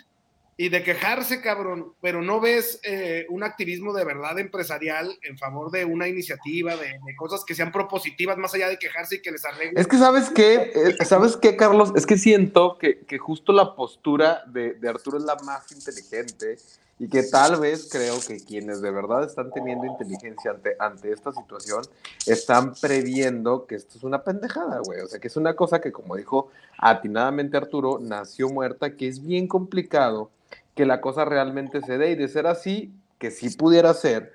[0.61, 5.71] y de quejarse, cabrón, pero no ves eh, un activismo de verdad empresarial en favor
[5.71, 9.45] de una iniciativa, de, cosas que sean propositivas, más allá de quejarse y que les
[9.45, 9.77] arreglen.
[9.77, 10.71] Es que, ¿sabes qué?
[10.75, 11.93] Eh, ¿Sabes qué, Carlos?
[11.95, 16.57] Es que siento que, que justo la postura de, de, Arturo es la más inteligente
[16.99, 21.31] y que tal vez creo que quienes de verdad están teniendo inteligencia ante, ante esta
[21.31, 21.81] situación
[22.27, 24.99] están previendo que esto es una pendejada, güey.
[24.99, 29.25] O sea, que es una cosa que, como dijo atinadamente Arturo, nació muerta, que es
[29.25, 30.29] bien complicado
[30.75, 34.33] que la cosa realmente se dé y de ser así, que sí pudiera ser,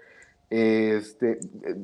[0.51, 1.41] este,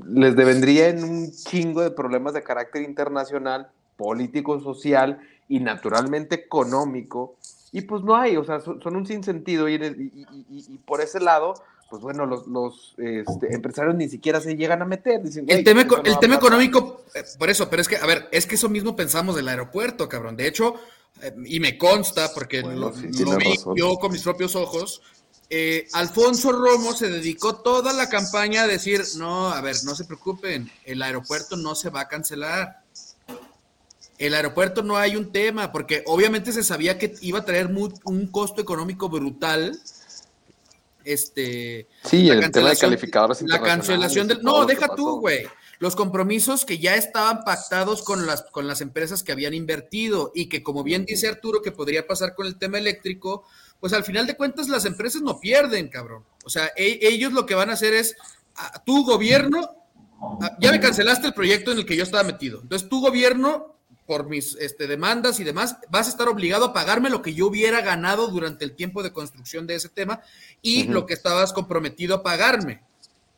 [0.07, 5.19] les devendría en un chingo de problemas de carácter internacional, político, social
[5.49, 7.37] y naturalmente económico.
[7.73, 11.55] Y pues no hay, o sea, son, un sinsentido y, y, y, por ese lado,
[11.89, 15.21] pues bueno, los, los este, empresarios ni siquiera se llegan a meter.
[15.47, 18.57] el tema, el tema económico, eh, por eso, pero es que, a ver, es que
[18.57, 20.37] eso mismo pensamos del aeropuerto, cabrón.
[20.37, 20.75] De hecho,
[21.45, 25.03] y me consta porque lo, vi yo con mis propios ojos,
[25.49, 30.05] eh, Alfonso Romo se dedicó toda la campaña a decir, no, a ver, no se
[30.05, 32.80] preocupen, el aeropuerto no se va a cancelar.
[34.21, 38.27] El aeropuerto no hay un tema, porque obviamente se sabía que iba a traer un
[38.29, 39.81] costo económico brutal.
[41.05, 44.43] Este, sí, el tema de calificadores La cancelación del...
[44.43, 45.47] No, deja tú, güey
[45.81, 50.51] los compromisos que ya estaban pactados con las, con las empresas que habían invertido y
[50.51, 53.45] que como bien dice Arturo que podría pasar con el tema eléctrico,
[53.81, 56.23] pues al final de cuentas las empresas no pierden, cabrón.
[56.45, 58.15] O sea, e, ellos lo que van a hacer es,
[58.57, 59.71] a, tu gobierno,
[60.61, 62.61] ya me cancelaste el proyecto en el que yo estaba metido.
[62.61, 67.11] Entonces tu gobierno, por mis este, demandas y demás, vas a estar obligado a pagarme
[67.11, 70.21] lo que yo hubiera ganado durante el tiempo de construcción de ese tema
[70.63, 72.83] y lo que estabas comprometido a pagarme.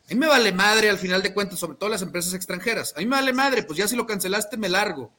[0.06, 2.92] A mí me vale madre al final de cuentas, sobre todo las empresas extranjeras.
[2.96, 5.12] A mí me vale madre, pues ya si lo cancelaste me largo.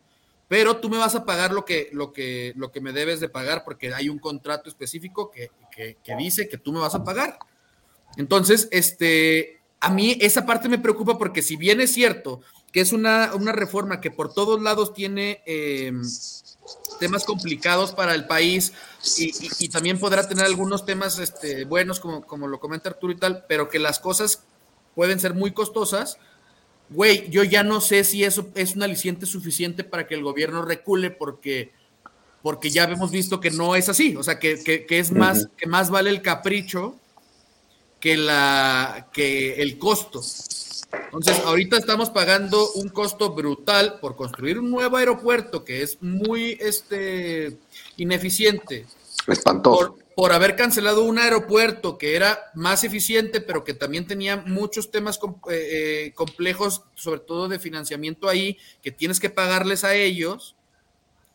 [0.47, 3.29] Pero tú me vas a pagar lo que, lo que, lo que me debes de
[3.29, 5.51] pagar porque hay un contrato específico que,
[6.17, 7.39] dice que tú me vas a pagar.
[8.17, 12.41] Entonces, este, a mí esa parte me preocupa porque si bien es cierto
[12.73, 16.01] que es una, reforma que por todos lados tiene em,
[16.99, 18.73] temas complicados para el país
[19.17, 23.45] y, también podrá tener algunos temas este, buenos, como, como lo comenta Arturo y tal,
[23.47, 24.41] pero que las cosas
[24.95, 26.17] pueden ser muy costosas,
[26.89, 30.65] güey, yo ya no sé si eso es un aliciente suficiente para que el gobierno
[30.65, 31.71] recule porque,
[32.41, 35.91] porque ya hemos visto que no es así, o sea, que, es más, que más
[35.91, 36.95] vale el capricho
[37.99, 40.21] que, la, que el costo.
[41.05, 46.57] Entonces, ahorita estamos pagando un costo brutal por construir un nuevo aeropuerto que es muy
[46.59, 47.57] este,
[47.97, 48.85] ineficiente.
[49.27, 54.91] Espantoso por haber cancelado un aeropuerto que era más eficiente, pero que también tenía muchos
[54.91, 60.55] temas eh, eh, complejos, sobre todo de financiamiento ahí, que tienes que pagarles a ellos.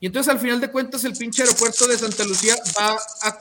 [0.00, 2.96] Y entonces al final de cuentas el pinche aeropuerto de Santa Lucía va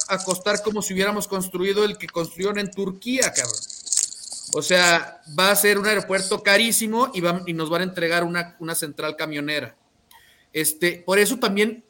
[0.07, 3.61] a, costar como si hubiéramos construido el que construyeron en Turquía, cabrón.
[4.57, 8.55] O sea, va a ser un aeropuerto carísimo y, y nos van a entregar una,
[8.59, 9.75] una central camionera.
[10.51, 11.83] Este, por eso también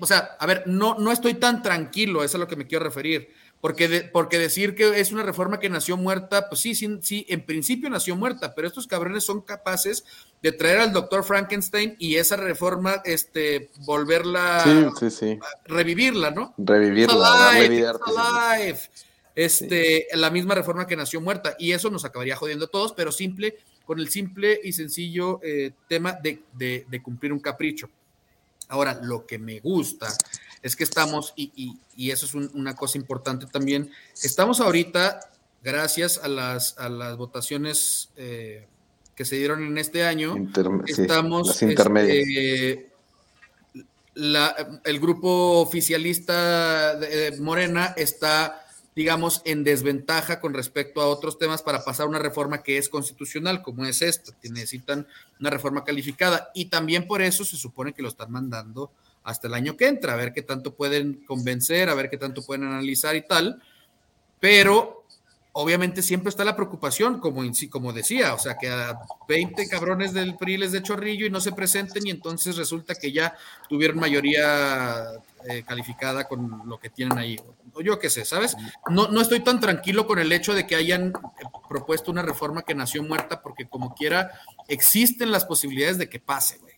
[0.00, 2.66] o sea, a ver, no, no estoy tan tranquilo, eso es a lo que me
[2.66, 3.28] quiero referir.
[3.60, 7.44] Porque, porque decir que es una reforma que nació muerta, pues sí, sí, sí, en
[7.44, 10.04] principio nació muerta, pero estos cabrones son capaces
[10.42, 16.54] de traer al doctor Frankenstein y esa reforma, este, volverla, sí, sí, revivirla, ¿no?
[16.56, 18.80] Revivirla, alive,
[19.34, 23.12] Este, la misma reforma que nació muerta, y eso nos acabaría jodiendo a todos, pero
[23.12, 27.88] simple, con el simple y sencillo eh, tema de, de, de cumplir un capricho.
[28.68, 30.08] Ahora, lo que me gusta
[30.62, 31.78] es que estamos, y,
[32.10, 33.90] eso es una cosa importante también,
[34.22, 35.20] estamos ahorita,
[35.62, 38.66] gracias a las, a las votaciones eh,
[39.14, 40.36] que se dieron en este año,
[40.86, 41.62] estamos...
[41.62, 42.90] Este,
[44.84, 51.84] el grupo oficialista de Morena está digamos, en desventaja con respecto a otros temas para
[51.84, 54.32] pasar una reforma que es constitucional, como es esta.
[54.42, 55.06] Necesitan
[55.38, 58.90] una reforma calificada y también por eso se supone que lo están mandando
[59.22, 62.42] hasta el año que entra, a ver qué tanto pueden convencer, a ver qué tanto
[62.42, 63.62] pueden analizar y tal.
[64.40, 64.99] Pero
[65.52, 70.36] obviamente siempre está la preocupación, como, como decía, o sea, que a 20 cabrones del
[70.36, 73.36] PRI les de chorrillo y no se presenten y entonces resulta que ya
[73.68, 75.08] tuvieron mayoría
[75.48, 77.40] eh, calificada con lo que tienen ahí.
[77.72, 78.56] O yo qué sé, ¿sabes?
[78.90, 82.62] No, no estoy tan tranquilo con el hecho de que hayan eh, propuesto una reforma
[82.62, 84.30] que nació muerta porque como quiera
[84.68, 86.74] existen las posibilidades de que pase, güey.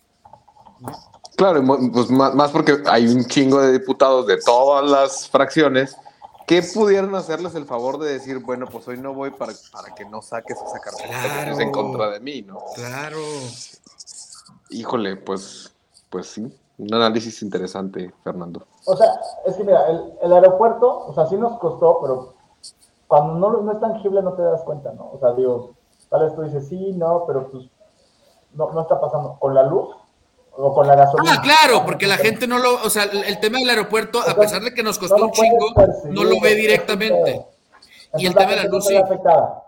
[1.36, 5.96] Claro, pues más porque hay un chingo de diputados de todas las fracciones
[6.46, 10.04] ¿Qué pudieron hacerles el favor de decir, bueno, pues hoy no voy para, para que
[10.04, 12.58] no saques esa carta en contra de mí, ¿no?
[12.74, 13.18] Claro.
[14.70, 15.72] Híjole, pues,
[16.10, 18.66] pues sí, un análisis interesante, Fernando.
[18.86, 19.86] O sea, es que mira,
[20.22, 22.34] el, aeropuerto, o sea, sí nos costó, pero
[23.06, 25.10] cuando no, no es tangible no te das cuenta, ¿no?
[25.12, 25.74] O sea, digo,
[26.08, 27.66] tal vez tú dices, sí, no, pero pues
[28.54, 29.36] no, no está pasando.
[29.38, 29.94] Con la luz,
[30.56, 31.36] o con la gasolina.
[31.38, 34.62] Ah, claro, porque la gente no lo, o sea, el tema del aeropuerto, a pesar
[34.62, 35.66] de que nos costó un chingo,
[36.10, 37.46] no lo ve directamente.
[38.14, 38.96] y el tema de la luz sí.
[38.96, 39.64] Afectada,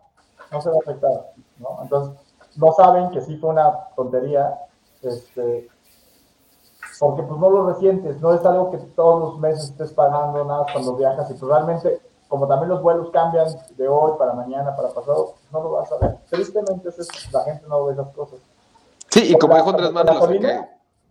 [0.51, 1.27] no se ve afectada,
[1.59, 1.79] ¿no?
[1.83, 2.15] Entonces,
[2.57, 4.59] no saben que sí fue una tontería,
[5.03, 5.69] este,
[6.99, 10.67] porque pues no lo resientes, no es algo que todos los meses estés pagando nada
[10.73, 14.89] cuando viajas y pues realmente, como también los vuelos cambian de hoy para mañana, para
[14.89, 16.19] pasado, no lo vas a ver.
[16.31, 16.91] Tristemente
[17.33, 18.39] la gente no ve esas cosas.
[19.11, 20.67] Sí, y como dijo Andrés Manuel,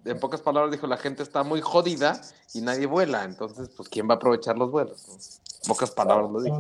[0.05, 2.19] en pocas palabras dijo, la gente está muy jodida
[2.53, 5.39] y nadie vuela, entonces, pues, ¿quién va a aprovechar los vuelos?
[5.63, 6.59] En pocas palabras lo dijo.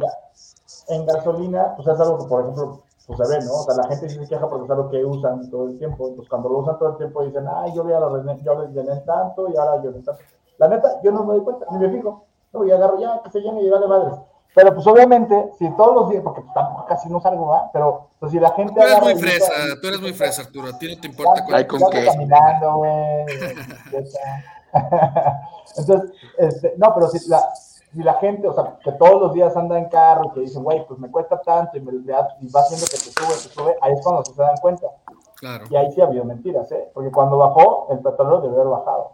[0.87, 3.53] En, gasolina, pues es algo que, por ejemplo, pues se ve, ¿no?
[3.53, 6.27] O sea, la gente se queja porque es algo que usan todo el tiempo, pues
[6.29, 9.83] cuando lo usan todo el tiempo dicen, ay, yo voy a llené tanto y ahora
[9.83, 10.15] yo tanto.
[10.57, 13.31] La neta, yo no me doy cuenta, ni me fijo, no, y agarro ya, que
[13.31, 14.19] se llene y vale madres.
[14.55, 17.71] Pero pues obviamente, si todos los días, porque pues, tampoco casi no salgo, ¿va?
[17.73, 18.73] Pero pues si la gente.
[18.73, 19.51] Tú eres muy fresa,
[19.81, 20.67] tú eres muy fresa, Arturo.
[20.67, 22.05] A ti no te importa ya, con, qué.
[22.05, 23.25] caminando, güey.
[25.77, 29.57] Entonces, este, no, pero si la, si la gente, o sea, que todos los días
[29.57, 32.85] anda en carro, que dice, güey, pues me cuesta tanto y, me, y va haciendo
[32.85, 34.87] que te sube, te sube, ahí es cuando se dan cuenta.
[35.35, 35.65] Claro.
[35.69, 36.89] Y ahí sí ha habido mentiras, ¿eh?
[36.93, 39.13] Porque cuando bajó, el petróleo debe haber bajado.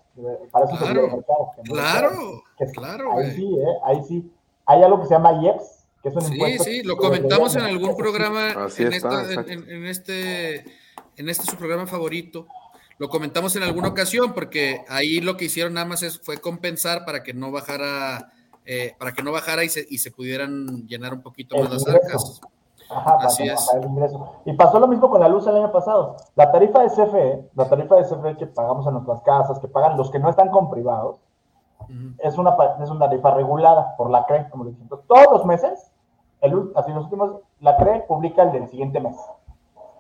[0.52, 1.52] Para eso claro, mercado.
[1.64, 2.10] claro,
[2.74, 3.12] claro.
[3.14, 3.80] Ahí sí, ¿eh?
[3.84, 4.32] Ahí sí
[4.70, 6.64] hay algo que se llama IEPS, que es un impuesto.
[6.64, 10.60] Sí, sí, lo comentamos en algún programa, en, en, este,
[11.18, 12.46] en este su programa favorito.
[13.00, 17.04] Lo comentamos en alguna ocasión porque ahí lo que hicieron nada más es, fue compensar
[17.04, 18.32] para que no bajara,
[18.64, 21.88] eh, para que no bajara y se, y se pudieran llenar un poquito más las
[21.88, 22.40] arcas.
[22.92, 23.74] Ajá, Así es.
[23.74, 24.36] El ingreso.
[24.46, 26.16] Y pasó lo mismo con la luz el año pasado.
[26.36, 29.98] La tarifa de CFE, la tarifa de CFE que pagamos en nuestras casas, que pagan
[29.98, 31.18] los que no están con privados,
[32.20, 34.88] es, una, es una tarifa regulada por la CRE, como dicen.
[34.88, 35.92] todos los meses,
[36.42, 39.18] el, así los últimos, la CRE publica el del siguiente mes.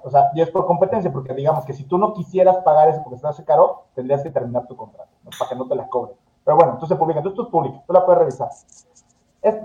[0.01, 3.01] O sea, y es por competencia, porque digamos que si tú no quisieras pagar eso
[3.03, 6.15] porque se hace caro, tendrías que terminar tu contrato, para que no te la cobren.
[6.45, 8.49] Pero bueno, entonces publica, entonces tú tú la puedes revisar.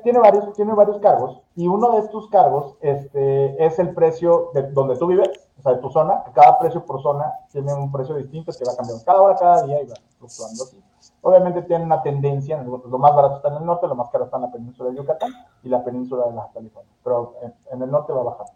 [0.03, 4.71] tiene, varios, tiene varios cargos, y uno de estos cargos este, es el precio de
[4.73, 8.17] donde tú vives, o sea, de tu zona, cada precio por zona tiene un precio
[8.17, 10.83] distinto que va cambiando cada hora, cada día y va fluctuando así.
[11.27, 14.37] Obviamente tiene una tendencia, lo más barato está en el norte, lo más caro está
[14.37, 15.31] en la península de Yucatán
[15.63, 17.35] y la península de Baja California, pero
[17.73, 18.47] en, el norte va a bajar.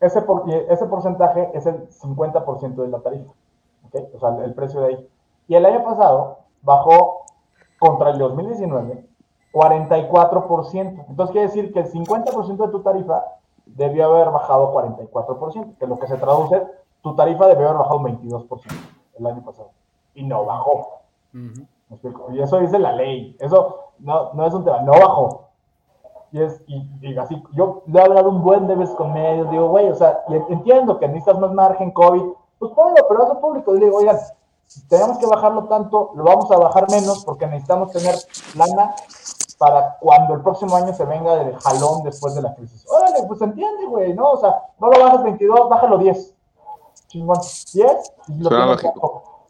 [0.00, 0.24] Ese,
[0.68, 3.32] ese porcentaje es el 50% de la tarifa,
[4.14, 5.10] o sea, el precio de ahí.
[5.46, 7.26] Y el año pasado bajó
[7.78, 9.12] contra el 2019
[9.52, 11.04] 44%.
[11.08, 13.24] Entonces quiere decir que el 50% de tu tarifa
[13.66, 16.62] debió haber bajado 44%, que lo que se traduce,
[17.02, 18.60] tu tarifa debió haber bajado 22%
[19.18, 19.70] el año pasado.
[20.14, 21.01] Y no bajó.
[21.32, 23.36] Y eso dice la ley.
[23.40, 25.48] Eso no, no es un tema, no bajó.
[26.32, 29.68] Y es, y, así, yo le he hablado un buen de veces con medios, digo,
[29.68, 32.22] güey, o sea, entiendo que necesitas más margen COVID,
[32.58, 33.74] pues ponlo, pero hazlo público.
[33.74, 34.16] Y le digo, oigan,
[34.88, 38.14] tenemos que bajarlo tanto, lo vamos a bajar menos porque necesitamos tener
[38.56, 38.94] lana
[39.58, 42.84] para cuando el próximo año se venga del jalón después de la crisis.
[42.90, 44.32] Órale, pues entiende, güey, ¿no?
[44.32, 46.34] O sea, no lo bajas 22, bájalo 10.
[47.08, 47.38] Chingón,
[47.74, 48.94] 10 y lo tienes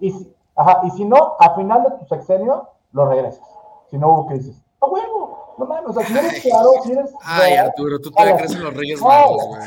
[0.00, 3.44] Y si, Ajá, y si no, a final de tu sexenio, lo regresas.
[3.90, 4.62] Si no hubo crisis.
[4.80, 5.54] ¡A huevo!
[5.58, 7.12] No mames, o sea, si eres claro, si eres.
[7.24, 9.60] Ay, Arturo, tú te crees en los Reyes Magos, güey.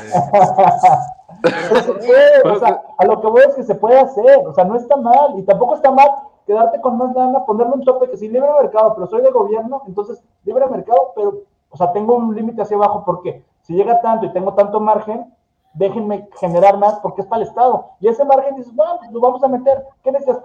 [2.44, 4.96] o sea, a lo que voy es que se puede hacer, o sea, no está
[4.96, 6.10] mal, y tampoco está mal
[6.46, 9.82] quedarte con más lana, ponerle un tope que si libre mercado, pero soy de gobierno,
[9.86, 14.24] entonces libre mercado, pero, o sea, tengo un límite hacia abajo porque si llega tanto
[14.26, 15.30] y tengo tanto margen,
[15.74, 17.90] déjenme generar más porque es para el Estado.
[18.00, 19.84] Y ese margen dices, bueno, pues lo vamos a meter.
[20.02, 20.42] ¿Qué necesitas?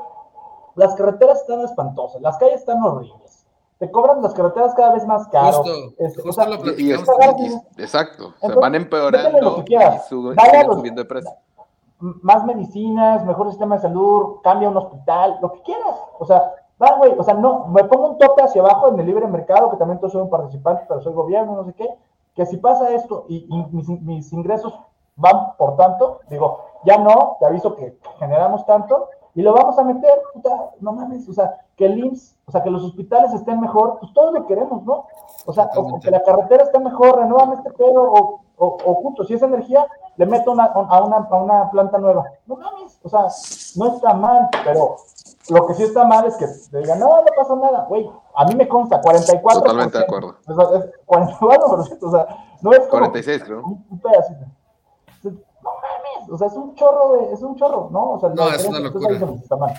[0.76, 3.46] Las carreteras están espantosas, las calles están horribles.
[3.80, 5.58] Te cobran las carreteras cada vez más caro.
[5.64, 7.40] Justo, Este, justo o sea, lo Y- y- platicamos.
[7.42, 7.48] y-
[7.80, 10.06] y- exacto, o sea, Entonces, van empeorando lo que quieras.
[10.06, 11.32] y su- Vaya siguen los- subiendo de precio.
[12.02, 15.96] m- más medicinas, mejor sistema de salud, cambia un hospital, lo que quieras.
[16.20, 19.06] O sea, va, güey, o sea, no, me pongo un tope hacia abajo en el
[19.06, 21.88] libre mercado, que también soy un participante, pero soy gobierno, no sé qué,
[22.36, 24.74] que si pasa esto y, y mis, mis ingresos
[25.16, 29.84] van por tanto, digo, ya no, te aviso que generamos tanto y lo vamos a
[29.84, 33.62] meter, puta, no mames, o sea, que el IMSS, o sea, que los hospitales estén
[33.62, 35.06] mejor, pues todos lo queremos, ¿no?
[35.46, 39.24] O sea, o, que la carretera esté mejor, renuévame este pedo, o, o, o justo,
[39.24, 39.88] si es energía,
[40.18, 42.26] le meto una, a, una, a una planta nueva.
[42.46, 43.26] No mames, o sea,
[43.78, 44.98] no está mal, pero
[45.50, 48.46] lo que sí está mal es que te digan, no, no pasa nada, güey, a
[48.46, 49.42] mí me consta, 44%.
[49.54, 50.36] Totalmente de acuerdo.
[50.48, 52.28] O sea, es 44%, o sea,
[52.62, 53.64] no es como 46, creo.
[53.64, 54.46] un, un pedacito.
[54.46, 58.12] O sea, No mames, o sea, es un chorro, de, es un chorro, ¿no?
[58.14, 59.18] O sea, No, es una locura.
[59.36, 59.74] está mal,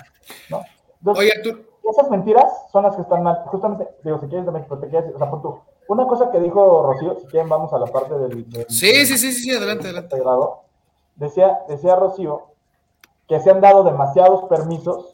[0.49, 0.61] ¿no?
[0.99, 3.43] Entonces, Oye, tú, esas mentiras son las que están mal.
[3.47, 5.59] Justamente, digo, si quieres también, pero te quieres, o sea, pon tú.
[5.89, 8.49] Una cosa que dijo Rocío, si quieren, vamos a la parte del.
[8.49, 10.15] del- sí, del- sí, sí, sí, sí, adelante, adelante.
[11.15, 12.43] Decía, decía Rocío
[13.27, 15.13] que se han dado demasiados permisos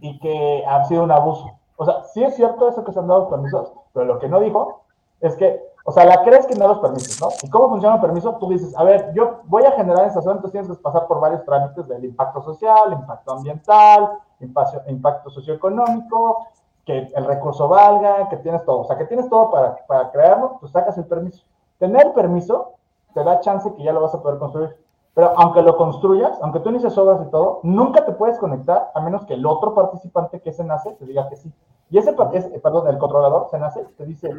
[0.00, 1.50] y que ha sido un abuso.
[1.76, 4.40] O sea, sí es cierto eso que se han dado permisos, pero lo que no
[4.40, 4.82] dijo
[5.20, 7.28] es que, o sea, la crees que da los permisos, ¿no?
[7.42, 8.34] ¿Y cómo funciona un permiso?
[8.40, 11.20] Tú dices, a ver, yo voy a generar esta zona, entonces tienes que pasar por
[11.20, 16.48] varios trámites del impacto social, impacto ambiental, impacto, socioeconómico,
[16.86, 18.80] que el recurso valga, que tienes todo.
[18.80, 21.44] O sea, que tienes todo para, para crearlo, pues sacas el permiso.
[21.78, 22.72] Tener el permiso
[23.12, 24.76] te da chance que ya lo vas a poder construir.
[25.14, 29.00] Pero aunque lo construyas, aunque tú inicies obras y todo, nunca te puedes conectar a
[29.00, 31.52] menos que el otro participante que se nace te diga que sí.
[31.90, 34.30] Y ese, perdón, el controlador se nace, te dice,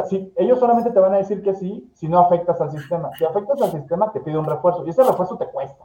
[0.00, 3.10] sea, si ellos solamente te van a decir que sí si no afectas al sistema.
[3.18, 4.84] Si afectas al sistema, te pide un refuerzo.
[4.86, 5.84] Y ese refuerzo te cuesta.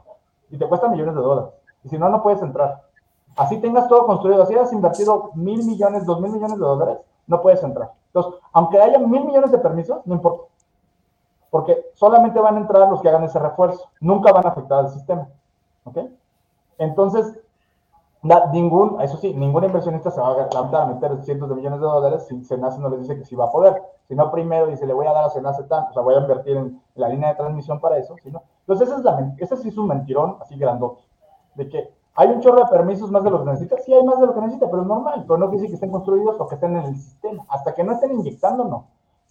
[0.50, 1.50] Y te cuesta millones de dólares.
[1.84, 2.82] Y si no, no puedes entrar.
[3.36, 7.40] Así tengas todo construido, así hayas invertido mil millones, dos mil millones de dólares, no
[7.40, 7.92] puedes entrar.
[8.08, 10.44] Entonces, aunque haya mil millones de permisos, no importa.
[11.50, 13.88] Porque solamente van a entrar los que hagan ese refuerzo.
[14.00, 15.28] Nunca van a afectar al sistema.
[15.84, 15.98] ¿Ok?
[16.78, 17.38] Entonces,
[18.22, 21.86] na- ningún, eso sí, ningún inversionista se va a a meter cientos de millones de
[21.86, 23.82] dólares si Senase no les dice que sí va a poder.
[24.08, 26.20] Si no, primero dice, le voy a dar a Senase tanto, o sea, voy a
[26.20, 28.14] invertir en la línea de transmisión para eso.
[28.22, 28.32] ¿sí?
[28.60, 31.02] Entonces, ese, es la, ese sí es un mentirón así grandote.
[31.54, 33.78] De que hay un chorro de permisos más de lo que necesita.
[33.78, 35.24] Sí, hay más de lo que necesita, pero es normal.
[35.26, 37.44] Pero no quiere decir que estén construidos o que estén en el sistema.
[37.48, 38.86] Hasta que no estén inyectando, no.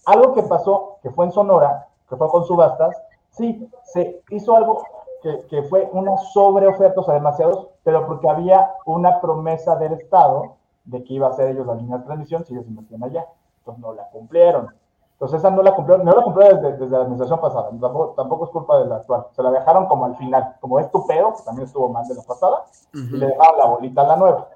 [0.05, 4.83] Algo que pasó, que fue en Sonora, que fue con subastas, sí, se hizo algo
[5.21, 10.55] que, que fue una sobreoferta, o sea, demasiados, pero porque había una promesa del Estado
[10.85, 13.25] de que iba a ser ellos la línea de transmisión si ellos invertían allá.
[13.59, 14.73] Entonces no la cumplieron.
[15.13, 18.45] Entonces esa no la cumplieron, no la cumplieron desde, desde la administración pasada, tampoco, tampoco
[18.45, 19.27] es culpa de la actual.
[19.33, 22.15] Se la dejaron como al final, como es tu pedo, que también estuvo mal de
[22.15, 24.47] la pasada, y le dejaron la bolita a la nueva.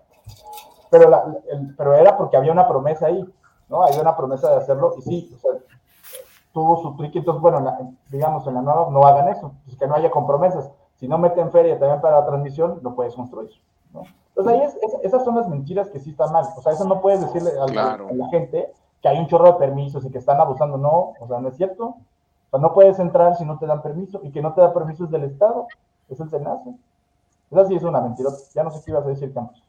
[0.89, 3.23] Pero, la, el- pero era porque había una promesa ahí,
[3.69, 3.83] ¿no?
[3.83, 5.51] Había una promesa de hacerlo, y sí, o sea,
[6.55, 7.77] tuvo su trick, entonces, bueno, la-
[8.09, 10.71] digamos, en la nueva no hagan eso, pues que no haya compromisas.
[10.95, 13.49] Si no meten feria también para la transmisión, lo puedes construir,
[13.93, 14.03] ¿no?
[14.29, 16.85] Entonces ahí es, es- esas son las mentiras que sí están mal, o sea, eso
[16.85, 18.07] no puedes decirle a, la- Claro.
[18.09, 18.71] a la gente
[19.01, 21.57] que hay un chorro de permisos y que están abusando, no, o sea, no es
[21.57, 21.83] cierto.
[21.87, 24.73] O sea, no puedes entrar si no te dan permiso, y que no te da
[24.73, 25.67] permiso es del Estado,
[26.07, 26.73] es el SENACE.
[27.51, 29.61] Esa sí es una mentira, ya no sé qué ibas a decir, Campos.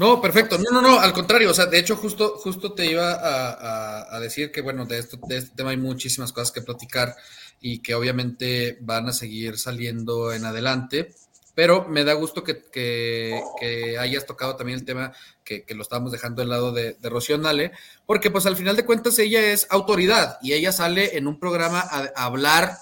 [0.00, 0.56] No, perfecto.
[0.56, 1.50] No, no, no, al contrario.
[1.50, 5.36] O sea, de hecho, justo, justo te iba a, decir que, bueno, de, esto, de
[5.36, 7.14] este tema hay muchísimas cosas que platicar
[7.60, 11.14] y que obviamente van a seguir saliendo en adelante.
[11.54, 15.12] Pero me da gusto que, que- que hayas tocado también el tema
[15.44, 17.72] que, lo estábamos dejando del lado de, de Rocío Nale,
[18.06, 21.80] porque pues al final de cuentas ella es autoridad y ella sale en un programa
[21.80, 22.78] a hablar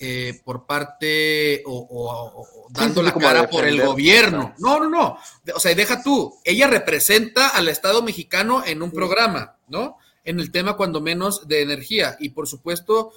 [0.00, 4.54] eh, por parte o, o- o dando sí, la cara por el gobierno.
[4.58, 5.18] No, no, no.
[5.54, 6.34] O sea, deja tú.
[6.44, 9.96] Ella representa al Estado mexicano en un programa, ¿no?
[10.24, 12.16] En el tema, cuando menos, de energía.
[12.18, 13.12] Y por supuesto,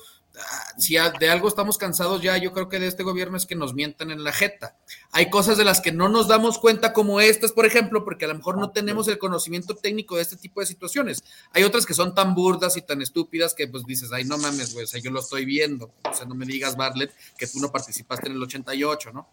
[0.77, 3.73] si de algo estamos cansados ya, yo creo que de este gobierno es que nos
[3.73, 4.77] mientan en la jeta.
[5.11, 8.27] Hay cosas de las que no nos damos cuenta, como estas, por ejemplo, porque a
[8.27, 11.23] lo mejor no tenemos el conocimiento técnico de este tipo de situaciones.
[11.53, 14.73] Hay otras que son tan burdas y tan estúpidas que pues dices, ay, no mames,
[14.73, 15.91] güey, o sea, yo lo estoy viendo.
[16.09, 19.29] O sea, no me digas, Bartlett, que tú no participaste en el 88, ¿no?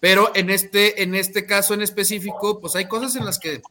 [0.00, 3.62] Pero en este, en este caso en específico, pues hay cosas en las que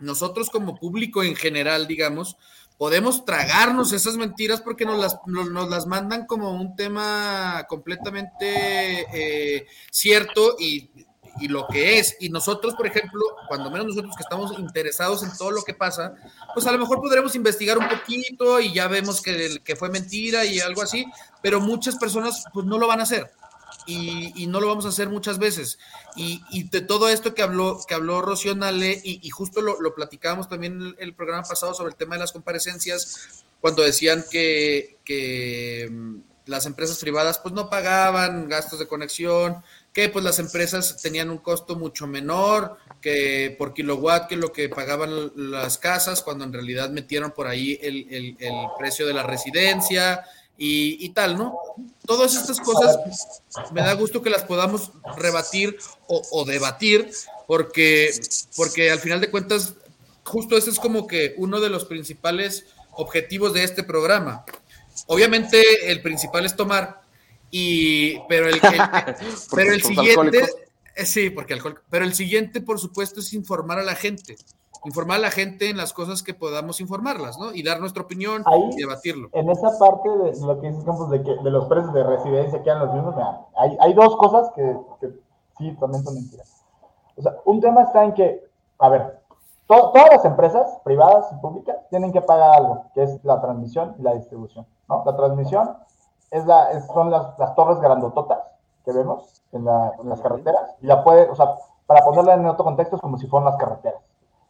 [0.00, 2.36] nosotros como público en general, digamos,
[2.78, 9.66] podemos tragarnos esas mentiras porque nos las, nos, las mandan como un tema completamente eh,
[9.90, 10.90] cierto y,
[11.40, 12.16] y, lo que es.
[12.20, 16.14] Y nosotros, por ejemplo, cuando menos nosotros que estamos interesados en todo lo que pasa,
[16.54, 20.44] pues a lo mejor podremos investigar un poquito y ya vemos que, que fue mentira
[20.44, 21.06] y algo así,
[21.42, 23.30] pero muchas personas pues no lo van a hacer.
[23.86, 25.78] Y, no lo vamos a hacer muchas veces.
[26.16, 30.80] Y, de todo esto que habló, que habló Rocío Nale, y, justo lo, platicábamos también
[30.80, 36.16] en el, programa pasado sobre el tema de las comparecencias, cuando decían que, que mm,
[36.46, 41.38] las empresas privadas pues no pagaban gastos de conexión, que pues las empresas tenían un
[41.38, 46.90] costo mucho menor que por kilowatt que lo que pagaban las casas, cuando en realidad
[46.90, 48.36] metieron por ahí el, el
[48.78, 50.24] precio de la residencia,
[50.58, 51.58] y, tal, ¿no?
[52.06, 52.98] Todas estas cosas
[53.72, 55.76] me da gusto que las podamos rebatir
[56.06, 57.10] o, debatir,
[57.46, 58.10] porque,
[58.56, 59.74] porque al final de cuentas,
[60.24, 64.44] justo ese es como que uno de los principales objetivos de este programa.
[65.06, 67.02] Obviamente el principal es tomar,
[67.50, 68.60] y, pero el,
[69.54, 70.46] pero el siguiente,
[71.04, 74.36] sí, porque alcohol, pero el siguiente, por supuesto, es informar a la gente
[74.86, 77.52] informar a la gente en las cosas que podamos informarlas, ¿no?
[77.52, 79.28] Y dar nuestra opinión y debatirlo.
[79.32, 82.62] En esa parte de lo que dices, Campos, de, que, de los precios de residencia
[82.62, 83.14] que los mismos,
[83.56, 85.08] hay, hay dos cosas que, que,
[85.58, 86.62] sí, también son mentiras.
[87.16, 88.48] O sea, un tema está en que,
[88.78, 89.20] a ver,
[89.66, 94.02] todas las empresas privadas y públicas tienen que pagar algo, que es la transmisión y
[94.02, 95.02] la distribución, ¿no?
[95.04, 95.76] La transmisión
[96.30, 98.38] es la, son las, las torres grandototas
[98.84, 101.56] que vemos en, la, en las carreteras, y la puede, o sea,
[101.86, 104.00] para ponerla en otro contexto, es como si fueran las carreteras.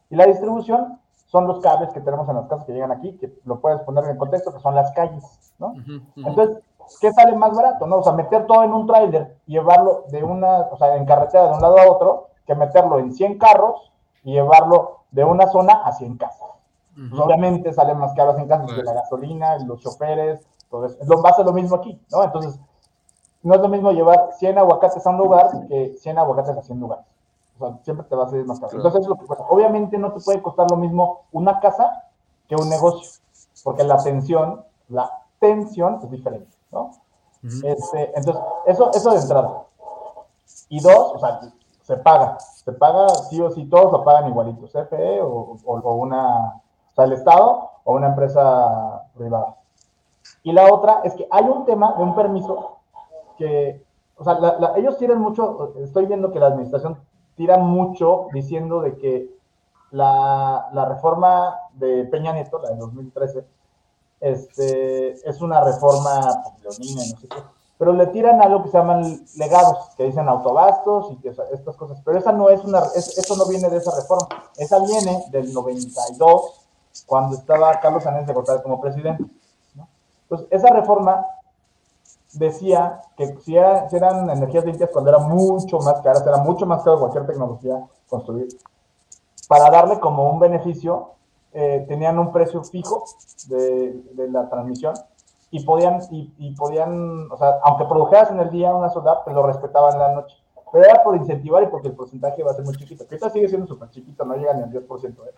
[0.09, 3.33] Y la distribución son los cables que tenemos en las casas que llegan aquí, que
[3.45, 5.73] lo puedes poner en contexto, que son las calles, ¿no?
[6.15, 6.59] Entonces,
[7.01, 7.97] ¿qué sale más barato, no?
[7.97, 11.53] O sea, meter todo en un tráiler llevarlo de una, o sea, en carretera de
[11.55, 13.91] un lado a otro, que meterlo en 100 carros
[14.23, 16.47] y llevarlo de una zona a 100 casas.
[16.95, 20.97] Pues, obviamente sale más caro en casas de la gasolina, los choferes, todo eso.
[21.05, 22.23] Lo, va a ser lo mismo aquí, ¿no?
[22.23, 22.59] Entonces,
[23.43, 26.79] no es lo mismo llevar 100 aguacates a un lugar que 100 aguacates a 100
[26.79, 27.05] lugares.
[27.59, 28.75] O sea, siempre te va a salir más caro.
[28.75, 32.03] Entonces, lo que Obviamente no te puede costar lo mismo una casa
[32.47, 33.09] que un negocio,
[33.63, 36.91] porque la atención, la tensión es diferente, ¿no?
[37.43, 39.63] este, entonces, eso, eso de entrada.
[40.69, 41.39] Y dos, o sea,
[41.83, 46.55] se paga, se paga sí o sí, todos lo pagan igualito, CFE o, o, una,
[46.55, 49.55] o sea, el Estado o una empresa privada.
[50.43, 52.77] Y la otra es que hay un tema de un permiso
[53.37, 53.85] que,
[54.17, 54.37] o sea,
[54.75, 56.97] ellos tienen mucho, estoy viendo que la administración
[57.37, 59.29] tira mucho diciendo de que
[59.91, 63.45] la, la, reforma de Peña Nieto, la de 2013,
[64.19, 66.19] este, es una reforma
[66.61, 67.37] leonina, no sé qué,
[67.77, 72.01] pero le tiran algo que se llaman legados, que dicen autobastos y que estas cosas,
[72.03, 74.27] pero esa no es una, eso no viene de esa reforma,
[74.57, 76.67] esa viene del 92,
[77.05, 79.23] cuando estaba Carlos Sánchez de Gortari como presidente.
[79.75, 79.87] ¿no?
[80.23, 81.23] Entonces, esa reforma
[82.37, 86.99] decía que si, eran energías limpias cuando eran mucho más caras, era mucho más caro
[86.99, 88.47] cualquier tecnología construir,
[89.47, 91.11] para darle como un beneficio,
[91.53, 93.05] eh, tenían un precio fijo
[93.47, 94.93] de, la transmisión
[95.49, 99.43] y podían, y, podían, o sea, aunque produjeras en el día una solar, te lo
[99.43, 100.35] respetaban en la noche.
[100.71, 103.07] Pero era por incentivar y porque el porcentaje iba a ser muy chiquito.
[103.07, 105.33] Que ahorita sigue siendo súper chiquito, no llega ni al 10% eh,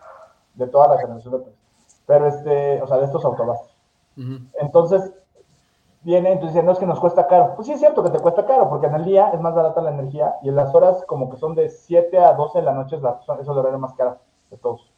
[0.54, 1.64] de toda la generación de precios.
[2.04, 3.70] Pero este, o sea, de estos autobastos.
[4.60, 5.12] Entonces,
[6.02, 7.54] viene, entonces no es que nos cuesta caro.
[7.54, 9.80] Pues sí es cierto que te cuesta caro, porque en el día es más barata
[9.80, 12.72] la energía y en las horas como que son de 7 a 12 de la
[12.72, 14.18] noche es, la, es el horario más caro
[14.50, 14.90] de todos,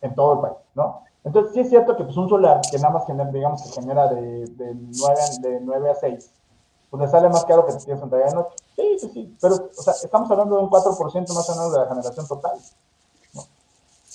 [0.00, 1.02] en todo el país, ¿no?
[1.24, 4.06] Entonces sí es cierto que pues un solar que nada más genera, digamos que genera
[4.08, 6.32] de, de, 9, de 9 a 6,
[6.90, 8.56] pues le sale más caro que si tienes en de noche.
[8.76, 11.80] Sí, sí, sí, pero o sea, estamos hablando de un 4% más o menos de
[11.80, 12.58] la generación total.
[13.34, 13.42] ¿no?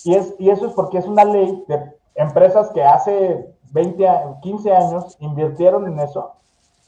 [0.05, 4.07] Y, es, y eso es porque es una ley de empresas que hace 20,
[4.41, 6.31] 15 años invirtieron en eso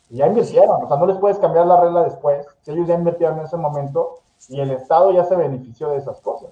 [0.10, 3.40] y ya invirtieron, o sea, no les puedes cambiar la regla después, ellos ya invirtieron
[3.40, 6.52] en ese momento y el Estado ya se benefició de esas cosas.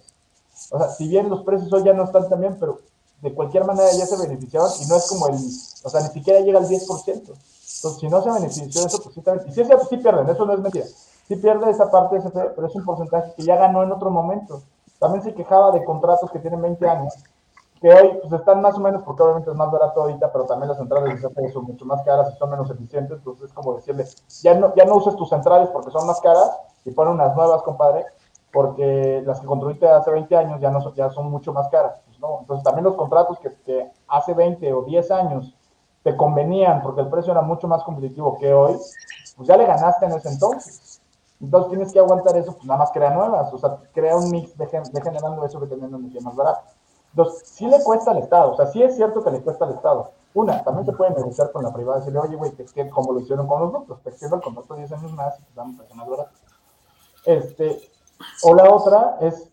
[0.71, 2.79] O sea, si bien los precios hoy ya no están tan bien, pero
[3.21, 6.39] de cualquier manera ya se beneficiaron y no es como el, o sea, ni siquiera
[6.39, 6.79] llega al 10%.
[7.07, 10.45] Entonces, si no se benefició de eso, pues sí, también, y sí, sí pierden, eso
[10.45, 10.85] no es mentira.
[11.27, 14.61] Sí pierde esa parte ese, pero es un porcentaje que ya ganó en otro momento.
[14.99, 17.13] También se quejaba de contratos que tienen 20 años
[17.83, 20.69] que hoy pues, están más o menos, porque obviamente es más barato ahorita, pero también
[20.69, 23.75] las centrales de CFE son mucho más caras y son menos eficientes, entonces es como
[23.75, 24.05] decirle,
[24.41, 26.49] ya no, ya no uses tus centrales porque son más caras
[26.85, 28.05] y pon unas nuevas, compadre,
[28.53, 31.99] porque las que construiste hace 20 años ya, no, ya son mucho más caras.
[32.05, 32.39] Pues, ¿no?
[32.39, 35.53] Entonces también los contratos que, que hace 20 o 10 años
[36.03, 38.77] te convenían porque el precio era mucho más competitivo que hoy,
[39.35, 41.01] pues ya le ganaste en ese entonces.
[41.41, 44.57] Entonces tienes que aguantar eso, pues nada más crea nuevas, o sea, crea un mix
[44.57, 46.63] de, de generando eso que teniendo energía más barata.
[47.15, 49.73] Entonces, sí le cuesta al Estado, o sea, sí es cierto que le cuesta al
[49.73, 50.11] Estado.
[50.33, 53.19] Una, también se puede negociar con la privada y decirle, oye, güey, te como lo
[53.19, 56.09] hicieron con los ductos, te extiendo el contrato 10 años más y te damos más
[56.09, 56.31] barato.
[57.25, 57.79] Este,
[58.43, 59.47] O la otra es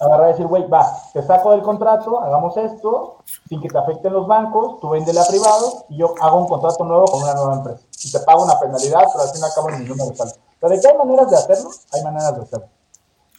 [0.00, 3.18] agarrar y decir, güey, va, te saco del contrato, hagamos esto,
[3.48, 6.84] sin que te afecten los bancos, tú véndele a privado y yo hago un contrato
[6.84, 7.84] nuevo con una nueva empresa.
[8.02, 10.32] Y te pago una penalidad, pero al fin y al cabo ninguna de sale.
[10.58, 12.66] Pero de que hay maneras de hacerlo, hay maneras de hacerlo.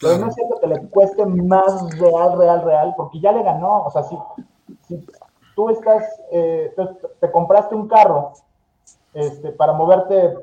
[0.00, 3.84] Pero no es cierto que le cueste más real, real, real, porque ya le ganó.
[3.84, 4.18] O sea, si,
[4.88, 5.06] si
[5.54, 6.74] tú estás, eh,
[7.20, 8.32] te, compraste un carro
[9.12, 10.34] este, para moverte,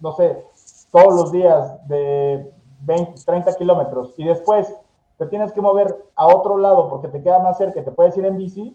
[0.00, 0.44] no sé,
[0.90, 4.74] todos los días de 20, 30 kilómetros y después
[5.18, 8.24] te tienes que mover a otro lado porque te queda más cerca, te puedes ir
[8.24, 8.74] en bici,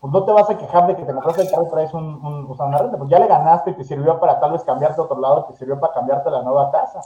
[0.00, 2.04] pues no te vas a quejar de que te compraste el carro y traes un,
[2.24, 5.04] un, una renta, pues ya le ganaste y te sirvió para tal vez cambiarte a
[5.04, 7.00] otro lado, te sirvió para cambiarte a la nueva casa.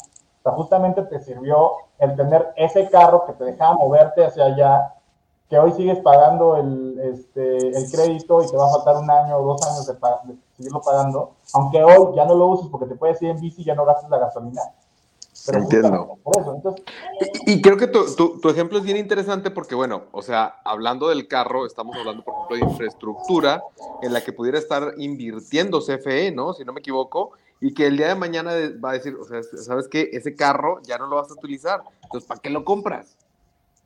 [0.44, 4.94] Sea, justamente te sirvió el tener ese carro que te dejaba moverte hacia allá,
[5.48, 9.38] que hoy sigues pagando el, este, el crédito y te va a faltar un año
[9.38, 12.94] o dos años de, de seguirlo pagando, aunque hoy ya no lo uses porque te
[12.94, 14.62] puedes ir en bici y ya no gastas la gasolina
[15.52, 16.18] Entiendo.
[17.46, 21.66] y, creo que tu, ejemplo es bien interesante porque, bueno, o sea, hablando del carro,
[21.66, 23.62] estamos hablando, por ejemplo, de infraestructura
[24.00, 26.54] en la que pudiera estar invirtiendo CFE, ¿no?
[26.54, 27.32] Si no me equivoco,
[27.64, 28.52] y que el día de mañana
[28.84, 30.10] va a decir, o sea, ¿sabes qué?
[30.12, 33.16] Ese carro ya no lo vas a utilizar, entonces, ¿para qué lo compras?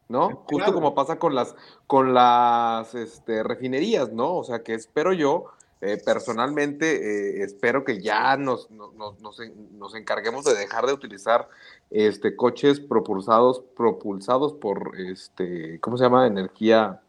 [0.09, 0.42] ¿No?
[0.50, 1.55] Justo como pasa con las,
[1.86, 4.34] con las este, refinerías, ¿no?
[4.34, 5.44] O sea, que espero yo
[5.80, 11.48] eh, personalmente, eh, espero que ya nos, nos, encarguemos de dejar de utilizar
[11.92, 16.26] este, coches propulsados, propulsados por, este, ¿cómo se llama?
[16.26, 17.00] Energía,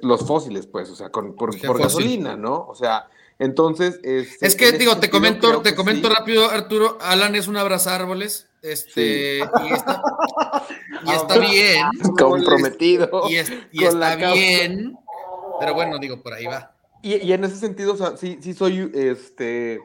[0.00, 2.64] los fósiles, pues, o sea, con, por, gasolina, ¿no?
[2.66, 3.10] O sea,
[3.40, 3.98] entonces...
[4.04, 9.38] Este, es que, digo, te comento, te comento rápido, Arturo, Alan es un árboles este,
[9.38, 10.02] y está,
[11.06, 11.86] y está bien.
[12.18, 13.22] Comprometido.
[13.28, 13.36] Y,
[13.72, 14.96] y está bien,
[15.58, 16.74] pero bueno, digo, por ahí va.
[17.02, 19.80] Y, en ese sentido, o sea, sí, sí soy este,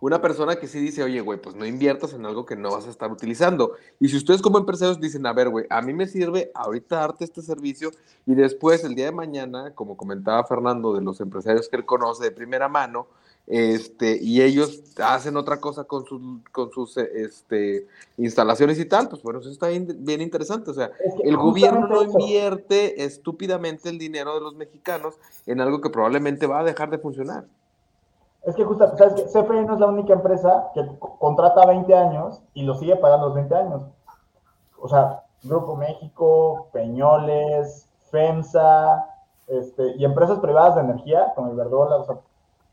[0.00, 2.86] una persona que sí dice, oye, güey, pues no inviertas en algo que no vas
[2.86, 3.72] a estar utilizando.
[3.98, 7.24] Y si ustedes como empresarios dicen, a ver, güey, a mí me sirve ahorita darte
[7.24, 7.90] este servicio
[8.26, 12.24] y después, el día de mañana, como comentaba Fernando, de los empresarios que él conoce
[12.24, 13.06] de primera mano,
[13.46, 16.20] este, y ellos hacen otra cosa con sus,
[16.50, 17.86] con sus este,
[18.16, 20.70] instalaciones y tal, pues bueno, eso está bien, interesante.
[20.70, 20.90] O sea,
[21.22, 25.14] el gobierno no invierte estúpidamente el dinero de los mexicanos
[25.46, 27.44] en algo que probablemente va a dejar de funcionar.
[28.46, 30.86] Es que justo, ¿sabes que CFE no es la única empresa que
[31.18, 33.82] contrata 20 años y lo sigue pagando los 20 años.
[34.80, 39.04] O sea, Grupo México, Peñoles, FEMSA,
[39.48, 42.16] este, y empresas privadas de energía, como el Verdola, o sea,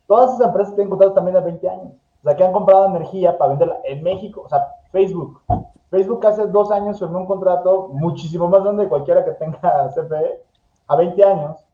[0.08, 1.94] Todas esas empresas tienen contratos también de 20 años.
[2.20, 4.44] O sea, que han comprado energía para venderla en México.
[4.46, 5.42] O sea, Facebook.
[5.90, 10.42] Facebook hace dos años firmó un contrato muchísimo más grande de cualquiera que tenga CFE
[10.88, 11.66] a 20 años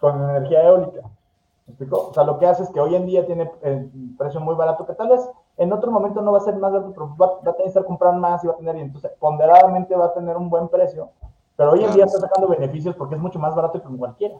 [0.00, 1.00] con energía eólica.
[1.66, 2.08] ¿Me explico?
[2.08, 4.84] O sea, lo que hace es que hoy en día tiene el precio muy barato,
[4.84, 7.40] que tal vez en otro momento no va a ser más barato, pero va, a
[7.40, 10.36] tener que estar comprando más y va a tener, y entonces ponderadamente va a tener
[10.36, 11.10] un buen precio,
[11.56, 14.36] pero hoy en día está sacando beneficios porque es mucho más barato que cualquiera.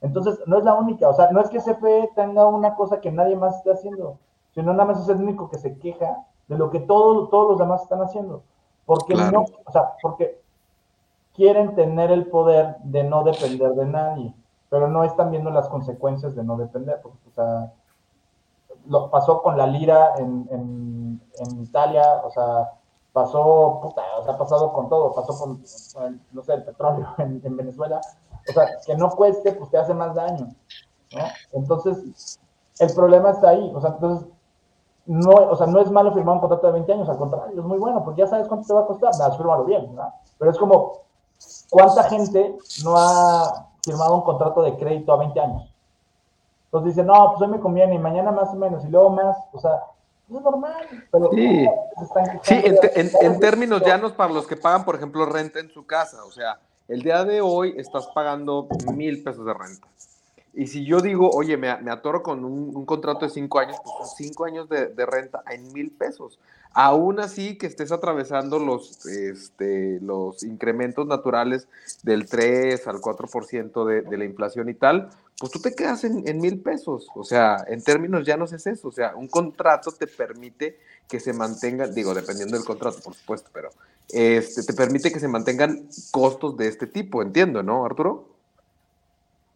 [0.00, 3.10] Entonces, no es la única, o sea, no es que CFE tenga una cosa que
[3.10, 4.18] nadie más esté haciendo,
[4.52, 7.82] sino nada más es el único que se queja de lo que todos los demás
[7.82, 8.42] están haciendo.
[8.86, 10.40] Porque no, o sea, porque
[11.34, 14.34] quieren tener el poder de no depender de nadie,
[14.74, 17.00] pero no están viendo las consecuencias de no depender.
[17.00, 17.72] Porque, o sea,
[18.88, 22.72] lo pasó con la lira en, en, Italia, o sea,
[23.12, 25.62] pasó, puta, o sea, ha pasado con todo, pasó con,
[26.32, 28.00] no sé, el petróleo en, en Venezuela,
[28.48, 30.48] o sea, que no cueste, pues te hace más daño,
[31.12, 31.22] ¿no?
[31.52, 32.40] Entonces,
[32.80, 34.28] el problema está ahí, o sea, entonces,
[35.06, 37.64] no, o sea, no es malo firmar un contrato de 20 años, al contrario, es
[37.64, 40.12] muy bueno, porque ya sabes cuánto te va a costar, nada, fírmalo bien, ¿verdad?
[40.36, 41.02] Pero es como,
[41.70, 45.74] ¿cuánta gente no ha firmado un contrato de crédito a 20 años?
[46.66, 49.36] Entonces dice, no, pues hoy me conviene, y mañana más o menos, y luego más,
[49.52, 49.84] o sea,
[50.28, 51.66] es normal, pero sí,
[52.42, 55.86] sí en, en, en términos llanos para los que pagan, por ejemplo, renta en su
[55.86, 56.58] casa, o sea,
[56.88, 59.86] el día de hoy estás pagando mil pesos de renta.
[60.56, 64.08] Y si yo digo, oye, me, me atoro con un, contrato de cinco años, pues
[64.08, 66.38] son cinco años de, renta en mil pesos.
[66.72, 71.68] Aún así que estés atravesando los, este, los incrementos naturales
[72.02, 76.40] del 3 al 4% de, de la inflación y tal, pues tú te quedas en,
[76.40, 77.08] mil pesos.
[77.14, 78.88] O sea, en términos ya no es eso.
[78.88, 80.78] O sea, un contrato te permite
[81.08, 83.70] que se mantenga, digo, dependiendo del contrato, por supuesto, pero
[84.10, 88.33] este, te permite que se mantengan costos de este tipo, entiendo, ¿no, Arturo?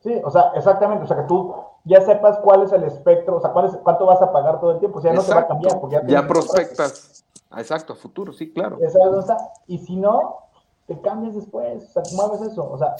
[0.00, 1.54] Sí, o sea, exactamente, o sea, que tú
[1.84, 4.72] ya sepas cuál es el espectro, o sea, cuál es, cuánto vas a pagar todo
[4.72, 5.80] el tiempo, o sea, no te va a cambiar.
[5.80, 7.24] Porque ya, prospectas,
[7.56, 8.78] exacto, a futuro, sí, claro.
[9.66, 10.38] y si no,
[10.86, 12.94] te cambias después, o sea, mueves eso, o sea,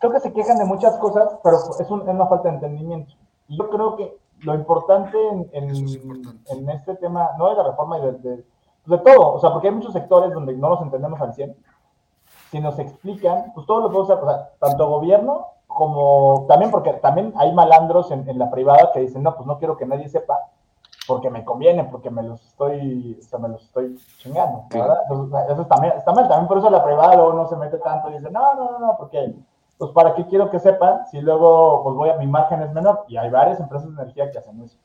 [0.00, 3.14] creo que se quejan de muchas cosas, pero es, una falta de entendimiento.
[3.48, 8.12] Y yo creo que lo importante en, en, este tema, no de la reforma y
[8.20, 8.44] de
[8.86, 11.56] de todo, o sea, porque hay muchos sectores donde no nos entendemos al 100.
[12.50, 15.46] Si nos explican, pues todos los podemos hacer, o sea, tanto gobierno
[15.76, 19.58] como también, porque también hay malandros en, en la privada que dicen, no, pues no
[19.58, 20.40] quiero que nadie sepa,
[21.06, 25.02] porque me conviene, porque me los estoy, o sea, me los estoy chingando, ¿verdad?
[25.02, 28.10] Entonces, eso también, está mal, también por eso la privada luego no se mete tanto
[28.10, 29.34] y dice, no, no, no, no, porque,
[29.78, 33.04] pues, ¿para qué quiero que sepan si luego, pues, voy a, mi margen es menor?
[33.08, 34.78] Y hay varias empresas de energía que hacen eso.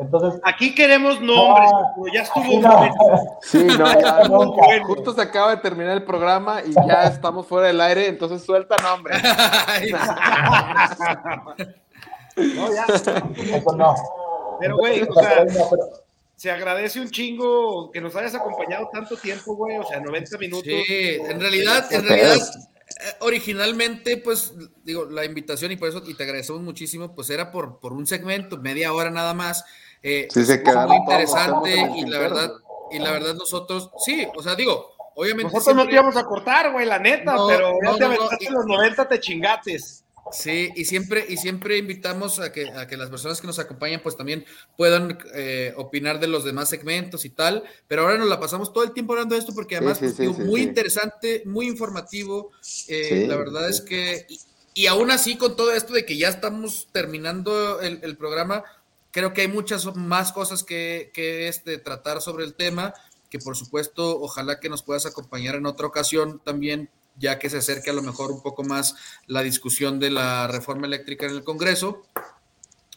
[0.00, 2.60] Entonces, Aquí queremos nombres, No, pero ya estuvo.
[2.60, 3.38] no.
[3.42, 4.84] Sí, no, ya, Nunca.
[4.84, 8.76] justo se acaba de terminar el programa y ya estamos fuera del aire, entonces suelta
[8.82, 9.14] nombre.
[12.36, 12.86] No, ya.
[12.86, 13.94] eso no.
[14.60, 15.44] Pero, güey, o sea,
[16.36, 20.64] se agradece un chingo que nos hayas acompañado tanto tiempo, güey, o sea, 90 minutos.
[20.64, 24.54] Sí, en realidad, en realidad, eh, originalmente, pues,
[24.84, 28.06] digo, la invitación y por eso, y te agradecemos muchísimo, pues era por, por un
[28.06, 29.64] segmento, media hora nada más.
[30.02, 32.52] Eh, Sí, se quedaron muy interesante y la verdad,
[32.90, 35.52] y la verdad nosotros, sí, o sea, digo, obviamente.
[35.52, 38.04] Nosotros no te siempre- íbamos a cortar, güey, la neta, No, pero ya no, te
[38.08, 40.04] no, y- los 90, te chingates.
[40.32, 44.00] Sí, y siempre, y siempre invitamos a que, a que las personas que nos acompañan
[44.00, 44.44] pues también
[44.76, 48.84] puedan eh, opinar de los demás segmentos y tal, pero ahora nos la pasamos todo
[48.84, 50.66] el tiempo hablando de esto porque además sí, pues, sí, sí, muy sí.
[50.68, 52.52] interesante, muy informativo,
[52.86, 53.70] eh, Sí, la verdad sí.
[53.70, 54.40] es que, y,
[54.82, 58.62] y aún así con todo esto de que ya estamos terminando el, el programa,
[59.10, 62.94] creo que hay muchas más cosas que, que este, tratar sobre el tema,
[63.30, 67.58] que por supuesto ojalá que nos puedas acompañar en otra ocasión también ya que se
[67.58, 68.94] acerque a lo mejor un poco más
[69.26, 72.02] la discusión de la reforma eléctrica en el Congreso.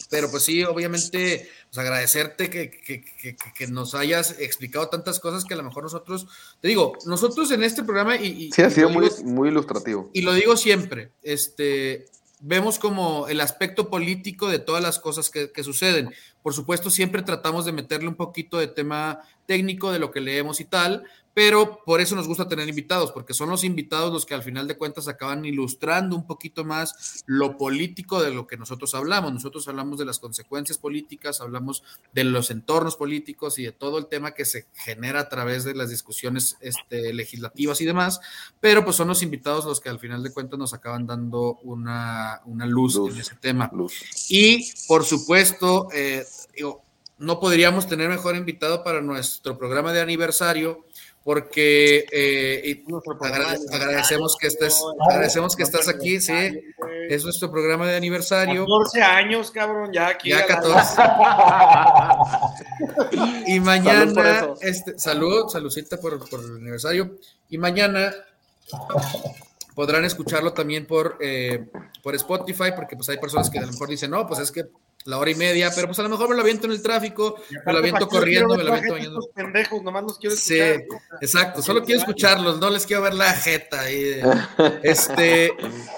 [0.09, 5.43] Pero pues sí, obviamente, pues agradecerte que, que, que, que nos hayas explicado tantas cosas
[5.43, 6.27] que a lo mejor nosotros,
[6.61, 10.09] te digo, nosotros en este programa, y, y- Sí, ha sido muy, muy ilustrativo.
[10.13, 12.05] y lo digo siempre, este,
[12.45, 16.13] vemos como el aspecto político de todas las cosas que, suceden.
[16.41, 20.59] Por supuesto, siempre tratamos de meterle un poquito de tema técnico de lo que leemos
[20.59, 24.35] y tal, pero por eso nos gusta tener invitados, porque son los invitados los que
[24.35, 28.93] al final de cuentas acaban ilustrando un poquito más lo político de lo que nosotros
[28.93, 29.33] hablamos.
[29.33, 31.83] Nosotros hablamos de las consecuencias políticas, hablamos
[32.13, 35.73] de los entornos políticos y de todo el tema que se genera a través de
[35.73, 38.19] las discusiones este, legislativas y demás,
[38.59, 42.41] pero pues son los invitados los que al final de cuentas nos acaban dando una,
[42.45, 43.13] una luz, Luz.
[43.13, 43.69] en ese tema.
[43.73, 43.93] Luz.
[44.29, 46.83] Y por supuesto, eh, digo,
[47.17, 50.85] no podríamos tener mejor invitado para nuestro programa de aniversario,
[51.23, 52.83] porque eh,
[53.71, 56.33] agradecemos que estés, agradecemos que estás aquí, sí,
[57.09, 58.65] es nuestro programa de aniversario.
[58.65, 60.29] 14 años, cabrón, ya aquí.
[60.29, 61.01] Ya a la- 14.
[63.45, 64.57] Y Salud por mañana, eso.
[64.61, 67.17] este, salud, saludcita por, por el aniversario.
[67.49, 68.13] Y mañana
[69.75, 71.65] podrán escucharlo también por, eh,
[72.01, 74.65] por Spotify, porque pues hay personas que a lo mejor dicen, no, pues es que
[75.05, 77.35] la hora y media, pero pues a lo mejor me lo aviento en el tráfico,
[77.65, 79.29] me lo aviento ¿Para qué quiero corriendo, me lo aviento bañando.
[79.33, 81.01] pendejos, nomás los quiero Sí, escuchar.
[81.21, 84.01] exacto, solo quiero escucharlos, no les quiero ver la jeta ahí.
[84.01, 84.23] de-
[84.83, 85.51] Este,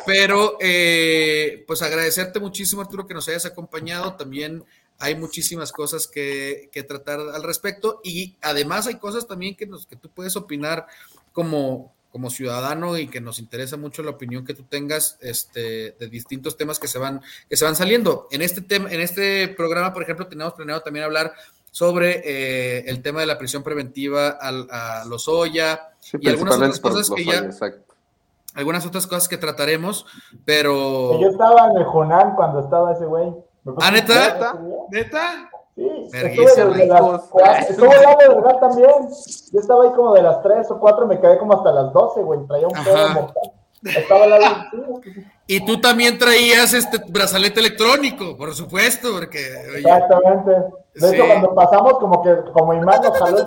[0.06, 4.16] pero eh, pues agradecerte muchísimo, Arturo, que nos hayas acompañado.
[4.16, 4.64] También
[5.00, 9.86] hay muchísimas cosas que, que tratar al respecto y además hay cosas también que, nos,
[9.86, 10.88] que tú puedes opinar
[11.34, 16.08] como, como ciudadano y que nos interesa mucho la opinión que tú tengas este, de
[16.08, 17.20] distintos temas que se van,
[17.50, 18.30] que se van saliendo.
[18.32, 21.34] En este, tema, en este programa, por ejemplo, tenemos planeado también hablar
[21.72, 26.56] sobre eh, el tema de la prisión preventiva al, a los Oya Sí, y algunas
[26.56, 27.94] otras cosas que ya, exacto.
[28.54, 30.06] algunas otras cosas que trataremos,
[30.46, 33.30] pero Yo estaba en el Jonán cuando estaba ese güey.
[33.82, 34.54] ¿Ah, neta?
[34.54, 34.76] día.
[34.90, 35.50] ¿Neta?
[35.76, 38.90] Sí, estuve desde las de verdad también.
[39.52, 42.22] Yo estaba ahí como de las 3 o 4, me quedé como hasta las 12,
[42.22, 42.40] güey.
[42.48, 43.52] Traía un pedo mortal.
[43.84, 44.26] Estaba
[44.72, 44.78] sí,
[45.48, 49.38] y tú también traías este brazalete electrónico, por supuesto, porque
[49.70, 50.52] oye, Exactamente.
[50.96, 51.16] De Sí.
[51.16, 53.46] hecho, cuando pasamos, como que como imán nos jaló el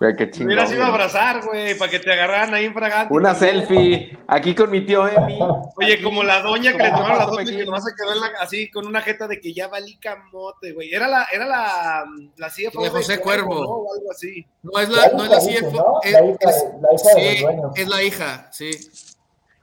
[0.00, 0.46] Güey, qué Me chingón.
[0.52, 3.12] hubieras ido a abrazar, güey, para que te agarraran ahí en fragante.
[3.12, 5.38] Una selfie aquí con mi tío Emi.
[5.76, 8.30] Oye, como la doña que le tomaron la doña que nomás se quedó en la-
[8.40, 10.94] así con una jeta de que ya valí camote, güey.
[10.94, 12.04] Era la, era la,
[12.36, 13.54] la CFO De José Cuervo.
[13.54, 13.60] ¿no?
[13.70, 14.46] O algo así.
[14.62, 16.00] No es la, no es la CFO, ¿no?
[16.04, 17.72] es, La hija, es- la hija de los sí, dueños.
[17.74, 18.70] es la hija, sí.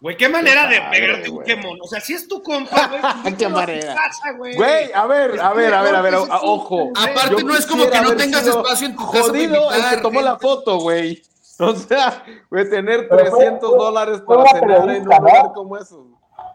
[0.01, 1.79] Güey, qué manera de padre, pegarte un quemón.
[1.81, 2.87] O sea, si es tu compa,
[3.23, 3.33] güey.
[3.37, 3.95] Qué manera.
[3.95, 4.55] casa, güey.
[4.55, 6.91] Güey, a ver, a ver, a ver, a ver, a- ojo.
[6.95, 10.21] Aparte, no es como que no tengas espacio en tu casa Jodido el que tomó
[10.21, 11.23] la foto, güey.
[11.59, 15.51] O sea, güey, tener Pero fue- 300 fue- dólares para una cenar en un lugar
[15.53, 16.07] como eso.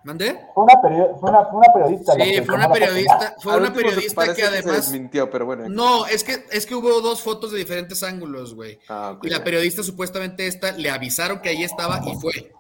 [0.05, 0.39] ¿Mandé?
[0.55, 2.13] Fue una, fue una, fue una periodista.
[2.13, 5.65] Sí, que fue una periodista, fue una periodista que además desmintió, pero bueno.
[5.69, 8.79] No, es que es que hubo dos fotos de diferentes ángulos, güey.
[8.89, 9.25] Ah, ok.
[9.25, 12.53] Y la periodista supuestamente esta le avisaron que ahí estaba y fue.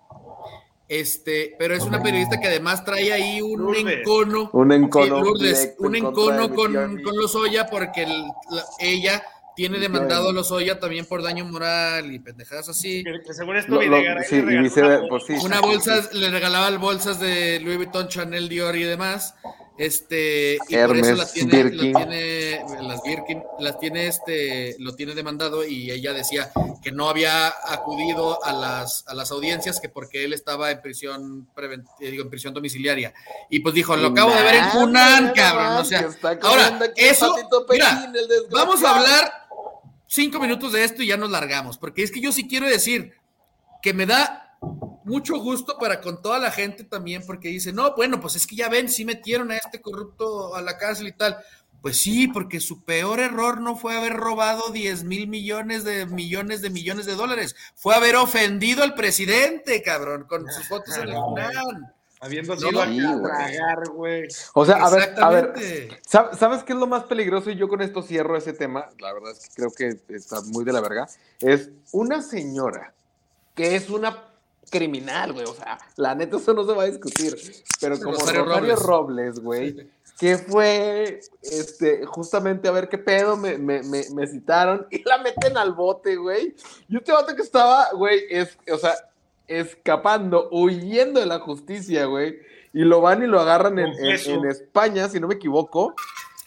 [0.90, 4.50] Este, pero es una periodista que además trae ahí un encono.
[4.52, 5.22] Un encono.
[5.78, 8.04] un encono con, con Lozoya porque
[8.80, 9.22] ella
[9.54, 13.04] tiene demandado a Lozoya también por daño moral y pendejadas así.
[13.04, 13.78] Que, según esto
[15.08, 19.36] pues una bolsa, le regalaba bolsas de Louis Vuitton, Chanel, Dior y demás.
[19.81, 25.65] Este, y por eso la tiene, tiene, las Birkin, las tiene este, lo tiene demandado
[25.65, 26.52] y ella decía
[26.82, 31.48] que no había acudido a las, a las audiencias que porque él estaba en prisión
[31.98, 33.15] eh, digo, en prisión domiciliaria.
[33.48, 35.78] Y pues dijo, lo acabo de ver en Hunan, cabrón.
[35.78, 36.07] O sea,
[36.43, 37.35] ahora, eso,
[37.70, 38.12] mira,
[38.51, 39.32] vamos a hablar
[40.07, 43.15] cinco minutos de esto y ya nos largamos, porque es que yo sí quiero decir
[43.81, 44.39] que me da
[45.04, 48.56] mucho gusto para con toda la gente también, porque dice, no, bueno, pues es que
[48.56, 51.36] ya ven, sí metieron a este corrupto a la cárcel y tal.
[51.82, 56.60] Pues sí, porque su peor error no fue haber robado 10 mil millones de millones
[56.60, 61.14] de millones de dólares, fue haber ofendido al presidente, cabrón, con sus fotos en el
[61.14, 61.94] canal.
[62.22, 64.28] Habiendo sido a tragar, güey.
[64.52, 65.54] O sea, a ver, a ver,
[66.06, 67.50] ¿sabes qué es lo más peligroso?
[67.50, 70.66] Y yo con esto cierro ese tema, la verdad es que creo que está muy
[70.66, 71.08] de la verga.
[71.40, 72.92] Es una señora
[73.54, 74.30] que es una
[74.70, 75.44] criminal, güey.
[75.44, 77.36] O sea, la neta, eso no se va a discutir.
[77.80, 83.82] Pero como Rosario, Robles, güey, que fue este, justamente a ver qué pedo me, me,
[83.82, 86.55] me, citaron y la meten al bote, güey.
[86.88, 88.94] Yo te vato que estaba, güey, es, o sea,
[89.48, 92.38] escapando, huyendo de la justicia, güey.
[92.72, 95.94] Y lo van y lo agarran en, en, España, si no me equivoco.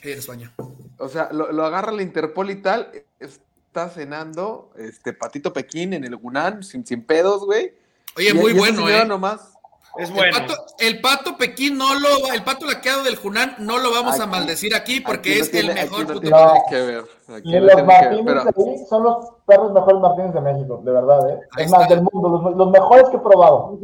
[0.01, 0.53] Sí, en España.
[0.99, 2.91] O sea, lo, lo agarra la Interpol y tal.
[3.19, 7.73] Está cenando este Patito Pekín en el Gunán, sin, sin pedos, güey.
[8.15, 9.05] Oye, muy bueno, ¿eh?
[9.05, 9.53] Nomás,
[9.97, 10.37] es bueno.
[10.79, 14.75] El pato, Pekín no lo, el pato laqueado del Junán no lo vamos a maldecir
[14.75, 16.21] aquí porque es el mejor puto.
[16.69, 17.05] que ver.
[17.43, 21.39] y los Martínez de ahí son los perros mejores Martínez de México, de verdad, ¿eh?
[21.57, 23.77] es más, del mundo, los, mejores que he probado.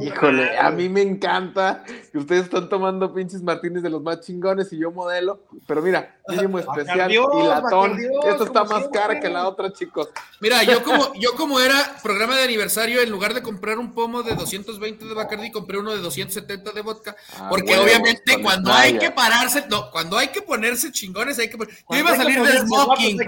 [0.00, 4.72] Híjole, a mí me encanta que ustedes están tomando pinches Martínez de los más chingones
[4.72, 7.16] y yo modelo, pero mira, mínimo especial y
[7.46, 7.98] latón.
[8.24, 10.08] Esto está más cara que la otra, chicos.
[10.40, 14.22] Mira, yo como, yo como era programa de aniversario, en lugar de comprar un pomo
[14.22, 17.16] de 220 de Bacardi, compré uno de 270 de vodka.
[17.38, 21.58] Ah, porque obviamente cuando hay que pararse, no, cuando hay que ponerse chingones, hay que
[21.58, 23.18] Yo iba a salir de smoking,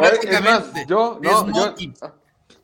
[0.86, 1.74] Yo, no, yo,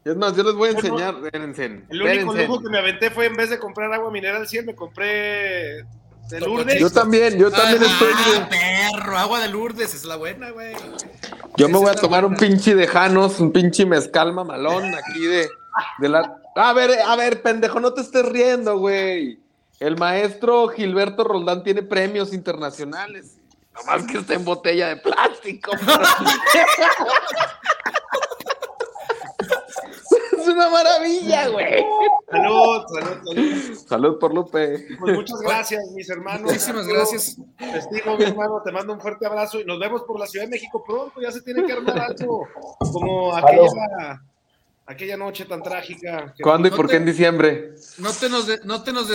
[0.05, 1.15] es más, yo les voy a enseñar.
[1.33, 4.75] El único lujo que me aventé fue en vez de comprar agua mineral 100, me
[4.75, 5.85] compré
[6.29, 6.79] de Lourdes.
[6.79, 8.13] Yo también, yo también ah, estoy.
[8.37, 8.49] Ah,
[8.93, 10.75] perro, agua de Lourdes es la buena, güey.
[11.57, 15.49] Yo me voy a tomar un pinche de Janos, un pinche mezcal mamalón aquí de,
[15.99, 16.37] de la.
[16.57, 19.39] A ver, a ver, pendejo, no te estés riendo, güey.
[19.81, 23.39] El maestro Gilberto Roldán tiene premios internacionales.
[23.75, 25.73] Nomás que está en botella de plástico.
[30.39, 31.85] es una maravilla, güey.
[32.31, 33.75] Salud, salud, salud.
[33.89, 34.87] Salud por Lupe.
[35.01, 36.43] Pues muchas gracias, mis hermanos.
[36.43, 37.37] Muchísimas gracias.
[37.59, 40.51] Testigo, mi hermano, te mando un fuerte abrazo y nos vemos por la Ciudad de
[40.51, 41.21] México pronto.
[41.21, 42.47] Ya se tiene que armar algo
[42.93, 44.21] como aquella
[44.87, 46.35] aquella noche tan trágica.
[46.43, 47.75] ¿Cuándo y por qué en diciembre?
[47.99, 49.09] No te nos, no te nos,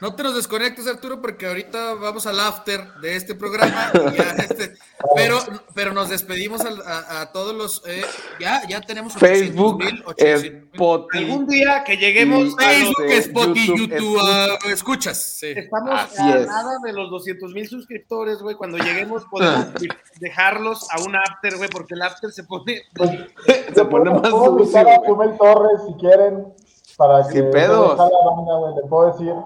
[0.00, 3.90] no te nos desconectes, Arturo, porque ahorita vamos al after de este programa.
[4.38, 4.74] Este,
[5.16, 5.38] pero,
[5.74, 7.82] pero nos despedimos a, todos los.
[7.86, 8.04] Eh,
[8.38, 9.82] ya, ya tenemos Facebook,
[10.16, 11.24] Spotify.
[11.24, 15.42] Algún día que lleguemos Facebook, Spotify, YouTube, YouTube escuchas.
[15.42, 18.56] Estamos a nada de los 200 mil suscriptores, güey.
[18.56, 19.68] Cuando lleguemos podemos
[20.20, 22.82] dejarlos a un after, güey, porque el after se pone.
[23.74, 26.54] se pone puedo invitar a Chumel Torres si quieren.
[26.96, 27.96] Para que Sin pedos.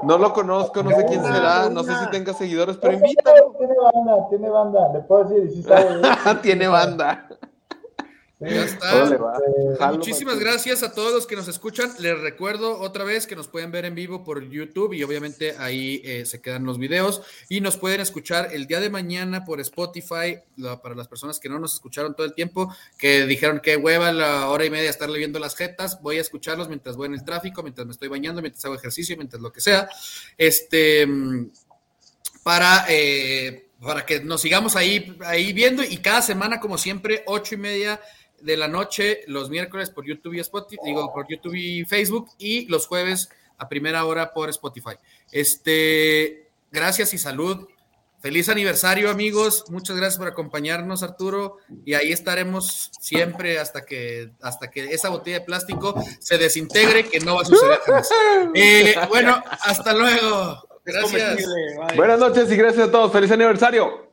[0.02, 3.54] No lo conozco, no sé quién será, no sé si tenga seguidores, pero invítalo.
[3.58, 6.00] Tiene banda, tiene banda, le puedo decir, si sabe.
[6.42, 7.28] tiene banda.
[8.42, 9.04] Ya está.
[9.04, 11.92] Este, Muchísimas gracias a todos los que nos escuchan.
[11.98, 16.00] Les recuerdo otra vez que nos pueden ver en vivo por YouTube y obviamente ahí
[16.04, 20.38] eh, se quedan los videos y nos pueden escuchar el día de mañana por Spotify
[20.82, 24.48] para las personas que no nos escucharon todo el tiempo, que dijeron que hueva la
[24.48, 26.00] hora y media estarle viendo las jetas.
[26.02, 29.16] Voy a escucharlos mientras voy en el tráfico, mientras me estoy bañando, mientras hago ejercicio,
[29.16, 29.88] mientras lo que sea.
[30.36, 31.06] Este
[32.42, 37.56] para eh, para que nos sigamos ahí, ahí viendo y cada semana, como siempre, ocho
[37.56, 38.00] y media
[38.42, 42.66] de la noche los miércoles por YouTube y Spotify, digo, por YouTube y Facebook y
[42.66, 44.96] los jueves a primera hora por Spotify.
[45.30, 47.68] Este, gracias y salud.
[48.20, 49.64] Feliz aniversario, amigos.
[49.68, 51.58] Muchas gracias por acompañarnos, Arturo.
[51.84, 57.18] Y ahí estaremos siempre hasta que, hasta que esa botella de plástico se desintegre, que
[57.18, 57.80] no va a suceder
[58.54, 60.68] eh, bueno, hasta luego.
[60.84, 61.44] Gracias.
[61.96, 63.12] Buenas noches y gracias a todos.
[63.12, 64.12] Feliz aniversario.